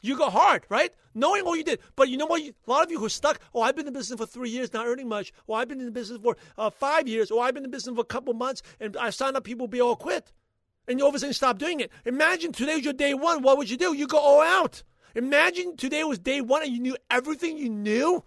You 0.00 0.16
go 0.16 0.30
hard, 0.30 0.66
right? 0.68 0.92
Knowing 1.14 1.44
what 1.44 1.58
you 1.58 1.64
did. 1.64 1.80
But 1.96 2.08
you 2.08 2.16
know 2.16 2.26
what? 2.26 2.40
A 2.42 2.52
lot 2.68 2.84
of 2.84 2.92
you 2.92 3.00
who 3.00 3.06
are 3.06 3.08
stuck, 3.08 3.40
oh, 3.52 3.62
I've 3.62 3.74
been 3.74 3.88
in 3.88 3.92
business 3.92 4.20
for 4.20 4.26
three 4.26 4.50
years, 4.50 4.72
not 4.72 4.86
earning 4.86 5.08
much. 5.08 5.32
Or 5.48 5.56
oh, 5.56 5.60
I've 5.60 5.66
been 5.66 5.80
in 5.80 5.86
the 5.86 5.90
business 5.90 6.20
for 6.22 6.36
uh, 6.56 6.70
five 6.70 7.08
years. 7.08 7.32
Or 7.32 7.40
oh, 7.40 7.42
I've 7.42 7.54
been 7.54 7.64
in 7.64 7.72
business 7.72 7.92
for 7.92 8.02
a 8.02 8.04
couple 8.04 8.32
months, 8.34 8.62
and 8.78 8.96
I 8.96 9.10
signed 9.10 9.36
up 9.36 9.42
people 9.42 9.66
be 9.66 9.80
all 9.80 9.96
quit. 9.96 10.32
And 10.86 11.00
you 11.00 11.04
all 11.04 11.08
of 11.08 11.16
a 11.16 11.18
sudden 11.18 11.32
stop 11.32 11.58
doing 11.58 11.80
it. 11.80 11.90
Imagine 12.04 12.52
today's 12.52 12.84
your 12.84 12.92
day 12.92 13.14
one. 13.14 13.42
What 13.42 13.58
would 13.58 13.68
you 13.68 13.76
do? 13.76 13.96
You 13.96 14.06
go 14.06 14.18
all 14.18 14.42
out. 14.42 14.84
Imagine 15.14 15.76
today 15.76 16.04
was 16.04 16.18
day 16.18 16.40
one 16.40 16.62
and 16.62 16.72
you 16.72 16.80
knew 16.80 16.96
everything 17.10 17.58
you 17.58 17.68
knew. 17.68 18.24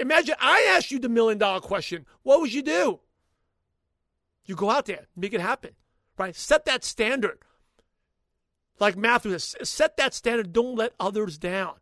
Imagine 0.00 0.34
I 0.40 0.66
asked 0.70 0.90
you 0.90 0.98
the 0.98 1.08
million 1.08 1.38
dollar 1.38 1.60
question. 1.60 2.06
What 2.22 2.40
would 2.40 2.52
you 2.52 2.62
do? 2.62 3.00
You 4.46 4.56
go 4.56 4.70
out 4.70 4.86
there, 4.86 5.06
make 5.16 5.32
it 5.32 5.40
happen, 5.40 5.70
right? 6.18 6.34
Set 6.34 6.64
that 6.66 6.84
standard. 6.84 7.38
Like 8.80 8.96
Matthew 8.96 9.38
says, 9.38 9.68
set 9.68 9.96
that 9.96 10.14
standard. 10.14 10.52
Don't 10.52 10.74
let 10.74 10.92
others 10.98 11.38
down. 11.38 11.74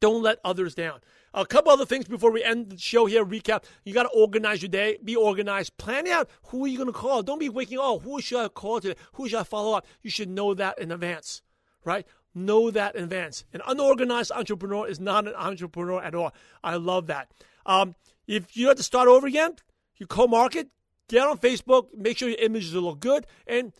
Don't 0.00 0.22
let 0.22 0.38
others 0.44 0.74
down. 0.74 1.00
A 1.34 1.44
couple 1.44 1.70
other 1.70 1.84
things 1.84 2.06
before 2.06 2.30
we 2.30 2.42
end 2.42 2.70
the 2.70 2.78
show 2.78 3.06
here. 3.06 3.24
Recap. 3.24 3.64
You 3.84 3.92
got 3.92 4.04
to 4.04 4.08
organize 4.10 4.62
your 4.62 4.70
day. 4.70 4.98
Be 5.04 5.14
organized. 5.14 5.76
Plan 5.76 6.06
out 6.06 6.30
who 6.44 6.64
are 6.64 6.68
you 6.68 6.78
going 6.78 6.86
to 6.86 6.92
call. 6.92 7.22
Don't 7.22 7.38
be 7.38 7.48
waking. 7.48 7.78
Oh, 7.80 7.98
who 7.98 8.20
should 8.20 8.42
I 8.42 8.48
call 8.48 8.80
today? 8.80 8.98
Who 9.14 9.28
should 9.28 9.40
I 9.40 9.42
follow 9.42 9.76
up? 9.76 9.86
You 10.02 10.10
should 10.10 10.30
know 10.30 10.54
that 10.54 10.78
in 10.78 10.90
advance, 10.90 11.42
right? 11.84 12.06
Know 12.34 12.70
that 12.70 12.94
in 12.94 13.04
advance. 13.04 13.44
An 13.52 13.62
unorganized 13.66 14.32
entrepreneur 14.32 14.86
is 14.86 15.00
not 15.00 15.26
an 15.26 15.34
entrepreneur 15.34 16.02
at 16.02 16.14
all. 16.14 16.32
I 16.62 16.76
love 16.76 17.06
that. 17.06 17.30
Um, 17.66 17.94
if 18.26 18.56
you 18.56 18.68
have 18.68 18.76
to 18.76 18.82
start 18.82 19.08
over 19.08 19.26
again, 19.26 19.56
you 19.96 20.06
cold 20.06 20.30
market, 20.30 20.68
get 21.08 21.26
on 21.26 21.38
Facebook, 21.38 21.88
make 21.94 22.18
sure 22.18 22.28
your 22.28 22.38
images 22.38 22.74
look 22.74 23.00
good, 23.00 23.26
and 23.46 23.72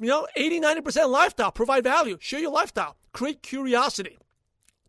you 0.00 0.08
know, 0.08 0.26
80, 0.36 0.60
90% 0.60 1.08
lifestyle, 1.10 1.52
provide 1.52 1.84
value, 1.84 2.18
share 2.20 2.40
your 2.40 2.52
lifestyle, 2.52 2.96
create 3.12 3.42
curiosity. 3.42 4.18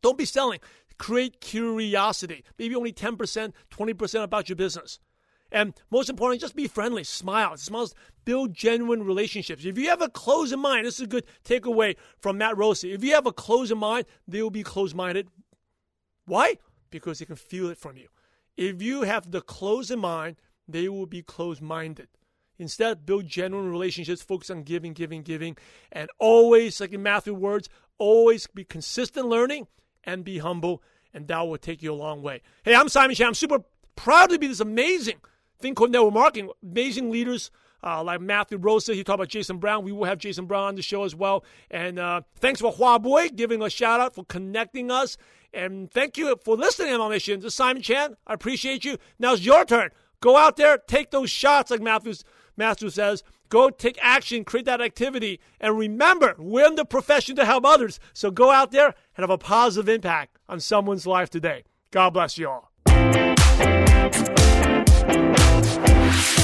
Don't 0.02 0.18
be 0.18 0.26
selling, 0.26 0.60
create 0.98 1.40
curiosity. 1.40 2.44
Maybe 2.58 2.76
only 2.76 2.92
10%, 2.92 3.54
20% 3.72 4.24
about 4.24 4.50
your 4.50 4.56
business. 4.56 5.00
And 5.52 5.74
most 5.90 6.10
importantly, 6.10 6.40
just 6.40 6.56
be 6.56 6.68
friendly, 6.68 7.04
smile. 7.04 7.56
Smiles 7.58 7.96
build 8.26 8.54
genuine 8.54 9.04
relationships. 9.04 9.66
If 9.66 9.78
you 9.78 9.90
have 9.90 10.02
a 10.02 10.10
closed 10.10 10.58
mind, 10.58 10.86
this 10.86 10.96
is 10.96 11.06
a 11.06 11.08
good 11.08 11.26
takeaway 11.46 11.96
from 12.20 12.38
Matt 12.38 12.58
Rosa. 12.58 12.92
If 12.92 13.04
you 13.04 13.14
have 13.14 13.26
a 13.26 13.32
closed 13.32 13.76
mind, 13.76 14.06
they 14.28 14.42
will 14.42 14.50
be 14.50 14.64
closed 14.64 14.96
minded. 14.96 15.30
Why? 16.26 16.58
Because 16.90 17.20
they 17.20 17.26
can 17.26 17.38
feel 17.38 17.70
it 17.70 17.78
from 17.78 17.98
you. 17.98 18.08
If 18.58 18.82
you 18.82 19.04
have 19.04 19.32
the 19.32 19.42
closed 19.42 19.96
mind, 19.96 20.36
they 20.68 20.90
will 20.90 21.06
be 21.06 21.22
closed 21.22 21.62
minded. 21.62 22.10
Instead, 22.60 23.06
build 23.06 23.28
genuine 23.28 23.70
relationships, 23.70 24.22
focus 24.22 24.50
on 24.50 24.64
giving, 24.64 24.94
giving, 24.94 25.22
giving, 25.22 25.56
and 25.92 26.10
always, 26.20 26.82
like 26.82 26.92
in 26.92 27.04
Matthew 27.04 27.34
words, 27.34 27.70
always 28.00 28.48
be 28.48 28.64
consistent 28.64 29.28
learning 29.28 29.68
and 30.04 30.26
be 30.26 30.40
humble, 30.40 30.82
and 31.14 31.28
that 31.28 31.48
will 31.48 31.58
take 31.58 31.84
you 31.84 31.94
a 31.94 31.96
long 31.96 32.22
way. 32.22 32.42
Hey, 32.64 32.76
I'm 32.76 32.90
Simon 32.90 33.16
Chan. 33.16 33.28
I'm 33.28 33.34
super 33.36 33.60
proud 33.96 34.32
to 34.32 34.40
be 34.40 34.48
this 34.48 34.60
amazing 34.60 35.18
thing 35.60 35.76
called 35.76 35.92
network 35.92 36.14
marketing. 36.14 36.50
Amazing 36.64 37.12
leaders 37.12 37.52
uh, 37.84 38.04
like 38.04 38.22
Matthew 38.22 38.58
Rosa. 38.58 38.94
He 38.94 39.04
talked 39.04 39.16
about 39.16 39.30
Jason 39.30 39.58
Brown. 39.58 39.84
We 39.84 39.92
will 39.92 40.06
have 40.06 40.18
Jason 40.18 40.46
Brown 40.46 40.64
on 40.64 40.76
the 40.76 40.82
show 40.82 41.04
as 41.04 41.16
well. 41.16 41.44
And 41.70 42.00
uh, 42.00 42.22
thanks 42.38 42.62
for 42.62 42.72
Huawei 42.74 43.36
giving 43.36 43.62
a 43.62 43.70
shout 43.70 44.00
out 44.00 44.16
for 44.16 44.26
connecting 44.26 44.92
us. 44.92 45.18
And 45.54 45.92
thank 45.92 46.18
you 46.18 46.36
for 46.44 46.56
listening 46.56 46.98
my 46.98 47.10
mission. 47.10 47.40
This 47.40 47.54
is 47.54 47.56
Simon 47.56 47.82
Chan. 47.82 48.18
I 48.26 48.34
appreciate 48.34 48.86
you. 48.86 48.98
Now 49.20 49.34
it's 49.34 49.44
your 49.44 49.66
turn. 49.66 49.90
Go 50.20 50.36
out 50.36 50.58
there, 50.58 50.78
take 50.78 51.12
those 51.12 51.30
shots, 51.30 51.70
like 51.70 51.82
Matthews, 51.82 52.24
Matthew 52.56 52.90
says. 52.90 53.24
Go 53.50 53.70
take 53.70 53.98
action, 54.02 54.44
create 54.44 54.66
that 54.66 54.82
activity. 54.82 55.40
And 55.60 55.78
remember, 55.78 56.36
we're 56.38 56.68
in 56.68 56.76
the 56.76 56.86
profession 56.86 57.36
to 57.38 57.46
help 57.46 57.66
others. 57.66 58.00
So 58.14 58.30
go 58.30 58.52
out 58.52 58.72
there 58.72 58.88
and 58.88 59.24
have 59.24 59.30
a 59.30 59.38
positive 59.38 59.88
impact 59.88 60.38
on 60.50 60.60
someone's 60.60 61.08
life 61.08 61.30
today. 61.30 61.64
God 61.92 62.12
bless 62.12 62.38
you 62.38 62.50
all. 62.50 62.67